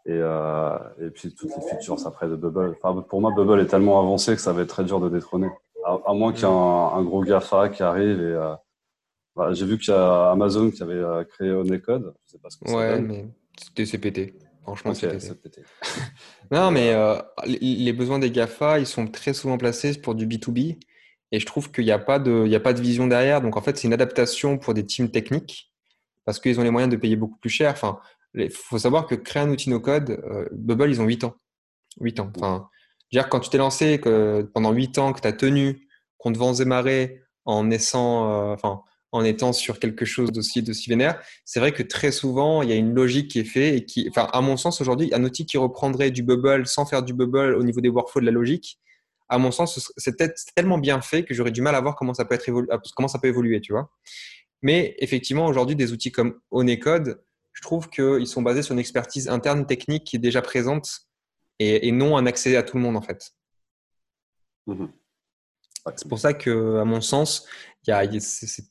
Et, 0.08 0.20
et 0.20 1.10
puis 1.10 1.34
toutes 1.34 1.50
les 1.56 1.68
features 1.68 2.06
après 2.06 2.28
de 2.28 2.36
Bubble. 2.36 2.78
Enfin, 2.82 3.02
pour 3.02 3.22
moi, 3.22 3.32
Bubble 3.36 3.60
est 3.60 3.66
tellement 3.66 4.00
avancé 4.00 4.36
que 4.36 4.42
ça 4.42 4.54
va 4.54 4.62
être 4.62 4.70
très 4.70 4.84
dur 4.84 5.00
de 5.00 5.10
détrôner. 5.10 5.50
À, 5.84 6.14
moins 6.14 6.32
qu'il 6.32 6.44
y 6.44 6.46
ait 6.46 6.54
un, 6.54 7.04
gros 7.04 7.24
GAFA 7.24 7.70
qui 7.70 7.82
arrive 7.82 8.22
et 8.22 9.54
j'ai 9.54 9.66
vu 9.66 9.80
qu'il 9.80 9.94
y 9.94 9.98
a 9.98 10.30
Amazon 10.30 10.70
qui 10.70 10.84
avait 10.84 11.26
créé 11.26 11.52
Onecode. 11.52 12.14
Je 12.26 12.34
sais 12.34 12.38
pas 12.38 12.52
ce 12.52 12.58
que 12.58 12.72
ouais, 12.72 13.02
mais 13.02 13.26
c'était 13.58 13.98
pété. 13.98 14.36
Franchement, 14.66 14.94
non, 16.52 16.72
mais 16.72 16.92
euh, 16.92 17.18
les 17.46 17.94
besoins 17.94 18.18
des 18.18 18.32
GAFA, 18.32 18.80
ils 18.80 18.88
sont 18.88 19.06
très 19.06 19.34
souvent 19.34 19.58
placés 19.60 19.94
pour 20.00 20.16
du 20.16 20.26
B2B. 20.26 20.80
Et 21.32 21.40
je 21.40 21.46
trouve 21.46 21.72
qu'il 21.72 21.86
n'y 21.86 21.92
a, 21.92 22.00
pas 22.00 22.18
de, 22.18 22.52
a 22.52 22.60
pas 22.60 22.74
de 22.74 22.82
vision 22.82 23.08
derrière. 23.08 23.42
Donc, 23.42 23.58
en 23.58 23.62
fait, 23.62 23.78
c'est 23.78 23.88
une 23.88 23.94
adaptation 23.94 24.58
pour 24.58 24.74
des 24.74 24.86
teams 24.86 25.10
techniques 25.10 25.72
parce 26.26 26.40
qu'ils 26.40 26.60
ont 26.60 26.64
les 26.64 26.72
moyens 26.72 26.92
de 26.92 26.98
payer 26.98 27.16
beaucoup 27.16 27.38
plus 27.38 27.50
cher. 27.50 27.72
Enfin, 27.72 28.00
il 28.34 28.50
faut 28.50 28.80
savoir 28.80 29.06
que 29.06 29.16
créer 29.16 29.44
un 29.44 29.50
outil 29.50 29.70
no-code, 29.70 30.22
euh, 30.26 30.48
Bubble, 30.52 30.90
ils 30.90 31.02
ont 31.02 31.06
8 31.06 31.24
ans. 31.24 31.36
8 32.02 32.20
ans. 32.20 32.32
Enfin, 32.36 32.70
dire, 33.12 33.30
quand 33.30 33.40
tu 33.40 33.50
t'es 33.50 33.58
lancé 33.58 34.00
que 34.00 34.50
pendant 34.54 34.72
8 34.72 34.98
ans, 34.98 35.14
que 35.14 35.22
tu 35.22 35.28
as 35.28 35.34
tenu, 35.34 35.88
qu'on 36.18 36.34
te 36.34 36.38
vend 36.38 36.54
démarrer 36.54 37.22
en 37.46 37.64
naissant, 37.64 38.32
euh, 38.32 38.54
enfin, 38.54 38.82
en 39.16 39.24
étant 39.24 39.54
sur 39.54 39.80
quelque 39.80 40.06
chose 40.06 40.32
d'aussi 40.32 40.62
d'aussi 40.62 40.90
vénère. 40.90 41.22
C'est 41.46 41.60
vrai 41.60 41.72
que 41.72 41.84
très 41.84 42.12
souvent, 42.12 42.62
il 42.62 42.70
y 42.70 42.74
a 42.74 42.76
une 42.76 42.94
logique 42.94 43.32
qui 43.32 43.40
est 43.40 43.46
faite 43.46 43.76
et 43.76 43.86
qui, 43.86 44.08
enfin, 44.10 44.28
à 44.34 44.42
mon 44.42 44.58
sens, 44.58 44.82
aujourd'hui, 44.82 45.10
un 45.14 45.24
outil 45.24 45.46
qui 45.46 45.58
reprendrait 45.58 46.12
du 46.12 46.22
bubble 46.22 46.68
sans 46.68 46.86
faire 46.86 47.02
du 47.02 47.14
bubble 47.14 47.56
au 47.56 47.64
niveau 47.64 47.82
des 47.82 47.90
workflows 47.90 48.22
de 48.22 48.26
la 48.26 48.32
logique, 48.32 48.80
à 49.30 49.38
mon 49.38 49.52
sens, 49.52 49.92
c'est 49.98 50.16
tellement 50.54 50.78
bien 50.78 51.02
fait 51.02 51.24
que 51.24 51.34
j'aurais 51.34 51.52
du 51.52 51.62
mal 51.62 51.76
à 51.76 51.82
voir 51.82 51.96
comment 51.96 52.14
ça 52.14 52.26
peut 52.26 53.28
évoluer, 53.28 53.62
tu 53.62 53.72
vois. 53.72 53.90
Mais 54.62 54.96
effectivement, 55.00 55.46
aujourd'hui, 55.46 55.76
des 55.76 55.94
outils 55.94 56.12
comme 56.12 56.40
Onecode, 56.52 57.22
je 57.54 57.62
trouve 57.62 57.90
qu'ils 57.90 58.28
sont 58.28 58.42
basés 58.42 58.62
sur 58.62 58.74
une 58.74 58.80
expertise 58.80 59.30
interne 59.30 59.66
technique 59.66 60.04
qui 60.04 60.18
est 60.18 60.20
déjà 60.20 60.42
présente 60.42 61.08
et, 61.60 61.92
non 61.92 62.18
un 62.18 62.26
accès 62.26 62.56
à 62.58 62.64
tout 62.64 62.78
le 62.78 62.84
monde, 62.84 62.98
en 62.98 63.02
fait. 63.02 63.32
Mmh 64.68 64.86
c'est 65.96 66.08
pour 66.08 66.20
ça 66.20 66.34
que, 66.34 66.78
à 66.80 66.86
mon 66.86 67.02
sens, 67.02 67.46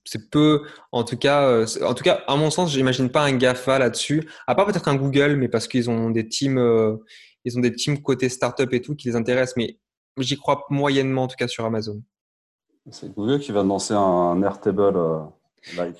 c'est 0.04 0.30
peu, 0.30 0.62
en 0.92 1.04
tout 1.04 1.16
cas, 1.16 1.46
euh, 1.46 1.66
en 1.82 1.94
tout 1.94 2.02
cas, 2.02 2.22
à 2.26 2.36
mon 2.36 2.50
sens, 2.50 2.72
j'imagine 2.72 3.10
pas 3.10 3.22
un 3.22 3.32
Gafa 3.32 3.78
là-dessus. 3.78 4.28
À 4.46 4.54
part 4.54 4.66
peut-être 4.66 4.88
un 4.88 4.96
Google, 4.96 5.36
mais 5.36 5.48
parce 5.48 5.68
qu'ils 5.68 5.88
ont 5.90 6.10
des 6.10 6.28
teams, 6.28 6.58
euh, 6.58 6.96
ils 7.44 7.56
ont 7.56 7.60
des 7.60 7.72
teams 7.72 8.00
côté 8.02 8.28
startup 8.28 8.72
et 8.72 8.80
tout 8.80 8.96
qui 8.96 9.08
les 9.08 9.16
intéressent. 9.16 9.56
Mais 9.56 9.78
j'y 10.18 10.36
crois 10.36 10.64
moyennement, 10.70 11.24
en 11.24 11.28
tout 11.28 11.36
cas, 11.36 11.48
sur 11.48 11.64
Amazon. 11.64 12.02
C'est 12.90 13.14
Google 13.14 13.40
qui 13.40 13.52
va 13.52 13.62
lancer 13.62 13.94
un 13.94 14.42
Airtable. 14.42 14.96
Euh, 14.96 15.20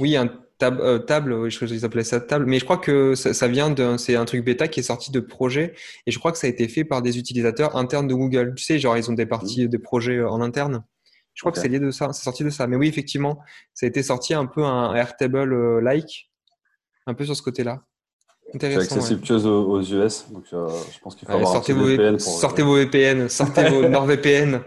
oui, 0.01 0.17
un 0.17 0.29
tab, 0.59 1.07
table, 1.07 1.49
je 1.49 1.57
crois 1.57 1.69
qu'ils 1.69 1.85
appelaient 1.85 2.05
ça 2.05 2.21
table. 2.21 2.47
Mais 2.47 2.59
je 2.59 2.65
crois 2.65 2.77
que 2.77 3.15
ça, 3.15 3.49
vient 3.49 3.71
d'un, 3.71 3.97
c'est 3.97 4.17
un 4.17 4.25
truc 4.25 4.45
bêta 4.45 4.69
qui 4.69 4.81
est 4.81 4.85
sorti 4.85 5.11
de 5.11 5.21
projet. 5.21 5.75
Et 6.07 6.11
je 6.11 6.19
crois 6.19 6.33
que 6.33 6.39
ça 6.39 6.47
a 6.47 6.51
été 6.51 6.69
fait 6.69 6.85
par 6.85 7.01
des 7.01 7.17
utilisateurs 7.19 7.77
internes 7.77 8.09
de 8.09 8.15
Google. 8.15 8.55
Tu 8.57 8.65
sais, 8.65 8.79
genre, 8.79 8.97
ils 8.97 9.09
ont 9.11 9.15
des 9.15 9.27
parties, 9.27 9.65
mmh. 9.65 9.69
des 9.69 9.79
projets 9.79 10.23
en 10.23 10.41
interne. 10.41 10.85
Je 11.35 11.43
crois 11.43 11.53
que 11.53 11.59
c'est 11.59 11.69
lié 11.69 11.81
de 11.81 11.91
ça, 11.91 12.13
c'est 12.13 12.23
sorti 12.23 12.45
de 12.45 12.51
ça. 12.51 12.67
Mais 12.67 12.77
oui, 12.77 12.89
effectivement, 12.89 13.41
ça 13.75 13.87
a 13.87 13.89
été 13.89 14.03
sorti 14.03 14.35
un 14.35 14.47
peu 14.47 14.65
un 14.65 14.95
Airtable-like, 14.95 16.31
un 17.07 17.15
peu 17.15 17.25
sur 17.25 17.37
ce 17.37 17.43
côté-là. 17.43 17.83
C'est 18.53 18.77
accessible 18.77 19.21
que 19.23 19.35
aux, 19.35 19.83
US, 19.83 20.27
donc 20.31 20.45
euh, 20.53 20.69
je 20.93 20.99
pense 21.01 21.17
qu'il 21.17 21.27
faut 21.27 21.35
avoir 21.35 21.53
sortez 21.53 21.73
un 21.73 21.77
vos 21.77 21.85
VPN. 21.87 22.17
Pour... 22.17 22.21
Sortez 22.21 22.63
vos 22.63 22.77
VPN, 22.77 23.29
sortez 23.29 23.69
vos 23.69 23.89
NordVPN. 23.89 24.61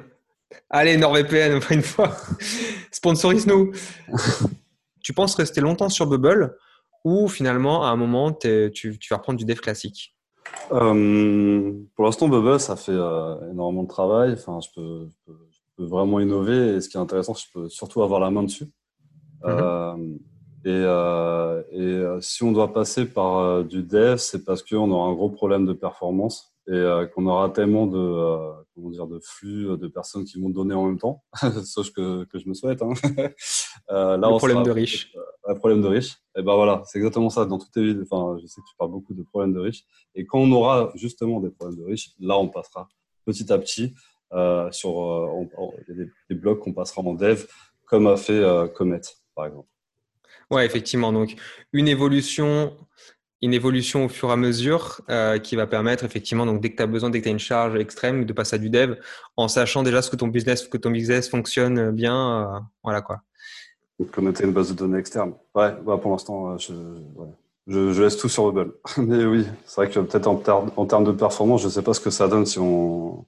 Allez, 0.69 0.97
NordVPN, 0.97 1.59
une 1.71 1.81
fois. 1.81 2.15
Sponsorise-nous. 2.91 3.71
tu 5.01 5.13
penses 5.13 5.35
rester 5.35 5.61
longtemps 5.61 5.89
sur 5.89 6.05
Bubble 6.07 6.57
ou 7.05 7.29
finalement, 7.29 7.85
à 7.85 7.89
un 7.89 7.95
moment, 7.95 8.33
tu, 8.33 8.71
tu, 8.73 9.07
vas 9.09 9.17
reprendre 9.17 9.39
du 9.39 9.45
dev 9.45 9.59
classique? 9.59 10.13
Euh, 10.73 11.71
Pour 11.95 12.05
l'instant, 12.05 12.27
Bubble, 12.27 12.59
ça 12.59 12.75
fait 12.75 12.91
euh, 12.91 13.51
énormément 13.51 13.83
de 13.83 13.87
travail. 13.87 14.33
Enfin, 14.33 14.59
je 14.61 14.67
peux, 14.75 15.07
je 15.07 15.15
peux 15.25 15.37
vraiment 15.85 16.19
innover. 16.19 16.75
Et 16.75 16.81
ce 16.81 16.89
qui 16.89 16.97
est 16.97 16.99
intéressant, 16.99 17.33
je 17.33 17.45
peux 17.53 17.69
surtout 17.69 18.01
avoir 18.01 18.19
la 18.19 18.31
main 18.31 18.43
dessus. 18.43 18.65
Mhm. 19.43 19.51
Euh, 19.51 19.97
et, 20.65 20.69
euh, 20.69 21.63
et 21.71 21.79
euh, 21.79 22.21
si 22.21 22.43
on 22.43 22.51
doit 22.51 22.73
passer 22.73 23.05
par 23.05 23.63
du 23.63 23.83
dev, 23.83 24.17
c'est 24.17 24.43
parce 24.43 24.63
qu'on 24.63 24.91
aura 24.91 25.07
un 25.07 25.13
gros 25.13 25.29
problème 25.29 25.65
de 25.65 25.73
performance 25.73 26.53
et 26.69 26.85
qu'on 27.15 27.25
aura 27.27 27.49
tellement 27.49 27.87
de, 27.87 28.51
comment 28.75 28.89
dire, 28.89 29.07
de 29.07 29.21
flux 29.23 29.77
de 29.77 29.87
personnes 29.87 30.25
qui 30.25 30.37
vont 30.37 30.49
donner 30.49 30.73
en 30.73 30.85
même 30.87 30.97
temps, 30.97 31.23
sauf 31.63 31.91
que, 31.91 32.25
que 32.25 32.39
je 32.39 32.49
me 32.49 32.53
souhaite. 32.53 32.81
Hein. 32.81 32.91
là, 33.89 34.17
le 34.17 34.37
problème 34.37 34.63
de 34.63 34.71
riche. 34.71 35.13
Un 35.47 35.55
problème 35.55 35.81
de 35.81 35.87
riche. 35.87 36.17
Et 36.37 36.41
ben 36.41 36.55
voilà, 36.55 36.81
c'est 36.85 36.97
exactement 36.97 37.29
ça. 37.29 37.45
Dans 37.45 37.57
toutes 37.57 37.73
les 37.77 37.83
villes, 37.83 38.03
enfin, 38.11 38.37
je 38.41 38.47
sais 38.47 38.59
que 38.59 38.65
tu 38.69 38.75
parles 38.77 38.91
beaucoup 38.91 39.13
de 39.13 39.23
problèmes 39.23 39.53
de 39.53 39.61
riches. 39.61 39.85
Et 40.13 40.25
quand 40.25 40.39
on 40.39 40.51
aura 40.51 40.91
justement 40.95 41.39
des 41.39 41.51
problèmes 41.51 41.79
de 41.79 41.85
riches, 41.85 42.11
là, 42.19 42.37
on 42.37 42.49
passera 42.49 42.89
petit 43.25 43.49
à 43.53 43.57
petit 43.57 43.93
euh, 44.33 44.71
sur 44.71 45.01
euh, 45.01 45.47
des, 46.29 46.35
blocs 46.35 46.59
qu'on 46.59 46.73
passera 46.73 47.01
en 47.01 47.13
dev, 47.13 47.45
comme 47.85 48.07
a 48.07 48.17
fait 48.17 48.33
euh, 48.33 48.67
Comet, 48.67 49.01
par 49.35 49.45
exemple. 49.45 49.67
Ouais, 50.49 50.65
effectivement. 50.65 51.11
Donc, 51.11 51.35
une 51.73 51.87
évolution 51.87 52.75
une 53.41 53.53
évolution 53.53 54.05
au 54.05 54.09
fur 54.09 54.29
et 54.29 54.33
à 54.33 54.35
mesure 54.35 55.01
euh, 55.09 55.37
qui 55.37 55.55
va 55.55 55.67
permettre 55.67 56.03
effectivement, 56.03 56.45
donc 56.45 56.59
dès 56.61 56.71
que 56.71 56.77
tu 56.77 56.83
as 56.83 56.87
besoin, 56.87 57.09
dès 57.09 57.19
que 57.19 57.23
tu 57.23 57.29
as 57.29 57.31
une 57.31 57.39
charge 57.39 57.75
extrême, 57.79 58.25
de 58.25 58.33
passer 58.33 58.55
à 58.55 58.59
du 58.59 58.69
dev 58.69 58.95
en 59.35 59.47
sachant 59.47 59.83
déjà 59.83 60.01
ce 60.01 60.09
que 60.09 60.15
ton 60.15 60.27
business, 60.27 60.67
que 60.67 60.77
ton 60.77 60.91
business 60.91 61.29
fonctionne 61.29 61.91
bien. 61.91 62.55
Euh, 62.55 62.59
voilà 62.83 63.01
quoi. 63.01 63.21
Connecter 64.11 64.43
une 64.43 64.53
base 64.53 64.69
de 64.69 64.75
données 64.75 64.99
externe. 64.99 65.33
Ouais, 65.55 65.73
bah 65.85 65.97
pour 65.97 66.11
l'instant, 66.11 66.57
je, 66.57 68.01
laisse 68.01 68.17
tout 68.17 68.29
sur 68.29 68.51
Bubble. 68.51 68.73
Mais 68.97 69.25
oui, 69.25 69.45
c'est 69.65 69.81
vrai 69.81 69.89
que 69.89 69.99
peut-être 69.99 70.27
en, 70.27 70.41
en, 70.75 70.85
termes 70.85 71.03
de 71.03 71.11
performance, 71.11 71.61
je 71.61 71.67
ne 71.67 71.71
sais 71.71 71.81
pas 71.81 71.93
ce 71.93 71.99
que 71.99 72.11
ça 72.11 72.27
donne 72.27 72.45
si 72.45 72.59
on, 72.59 73.25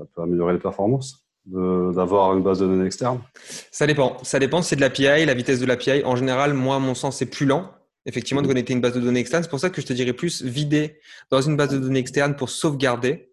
ça 0.00 0.06
peut 0.14 0.22
améliorer 0.22 0.54
les 0.54 0.58
performances 0.58 1.24
d'avoir 1.46 2.36
une 2.36 2.42
base 2.42 2.60
de 2.60 2.66
données 2.66 2.86
externe. 2.86 3.20
Ça 3.70 3.86
dépend. 3.86 4.18
Ça 4.22 4.38
dépend. 4.38 4.62
C'est 4.62 4.76
de 4.76 4.80
l'API, 4.80 5.24
la 5.24 5.34
vitesse 5.34 5.58
de 5.58 5.66
l'API. 5.66 6.04
En 6.04 6.14
général, 6.14 6.54
moi, 6.54 6.76
à 6.76 6.78
mon 6.78 6.94
sens, 6.94 7.16
c'est 7.16 7.26
plus 7.26 7.46
lent 7.46 7.70
effectivement, 8.06 8.42
de 8.42 8.46
mmh. 8.46 8.50
connecter 8.50 8.72
une 8.72 8.80
base 8.80 8.94
de 8.94 9.00
données 9.00 9.20
externe. 9.20 9.42
C'est 9.42 9.50
pour 9.50 9.60
ça 9.60 9.70
que 9.70 9.80
je 9.80 9.86
te 9.86 9.92
dirais 9.92 10.12
plus 10.12 10.42
vider 10.42 11.00
dans 11.30 11.40
une 11.40 11.56
base 11.56 11.70
de 11.70 11.78
données 11.78 12.00
externe 12.00 12.34
pour 12.34 12.50
sauvegarder. 12.50 13.32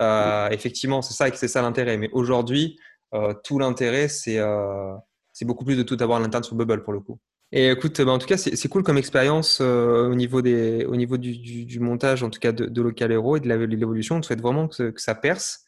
Euh, 0.00 0.48
mmh. 0.48 0.52
effectivement, 0.52 1.02
c'est 1.02 1.14
ça, 1.14 1.34
c'est 1.34 1.48
ça 1.48 1.62
l'intérêt. 1.62 1.96
Mais 1.98 2.10
aujourd'hui, 2.12 2.78
euh, 3.14 3.34
tout 3.44 3.58
l'intérêt, 3.58 4.08
euh, 4.28 4.94
c'est 5.32 5.44
beaucoup 5.44 5.64
plus 5.64 5.76
de 5.76 5.82
tout 5.82 5.96
avoir 6.00 6.18
à 6.18 6.22
l'interne 6.22 6.42
sur 6.42 6.56
Bubble 6.56 6.82
pour 6.82 6.92
le 6.92 7.00
coup. 7.00 7.18
Et 7.52 7.68
écoute, 7.70 8.00
bah, 8.00 8.12
en 8.12 8.18
tout 8.18 8.26
cas, 8.26 8.38
c'est 8.38 8.68
cool 8.68 8.82
comme 8.82 8.96
expérience 8.96 9.60
au 9.60 10.14
niveau, 10.14 10.40
des, 10.40 10.86
au 10.86 10.96
niveau 10.96 11.18
du, 11.18 11.36
du, 11.36 11.80
montage, 11.80 12.22
en 12.22 12.30
tout 12.30 12.40
cas 12.40 12.52
de, 12.52 12.64
de 12.64 12.82
Local 12.82 13.12
Hero 13.12 13.36
et 13.36 13.40
de 13.40 13.48
l'évolution. 13.48 14.16
On 14.16 14.20
te 14.20 14.26
souhaite 14.26 14.40
vraiment 14.40 14.68
que, 14.68 14.90
que 14.90 15.00
ça 15.00 15.14
perce. 15.14 15.64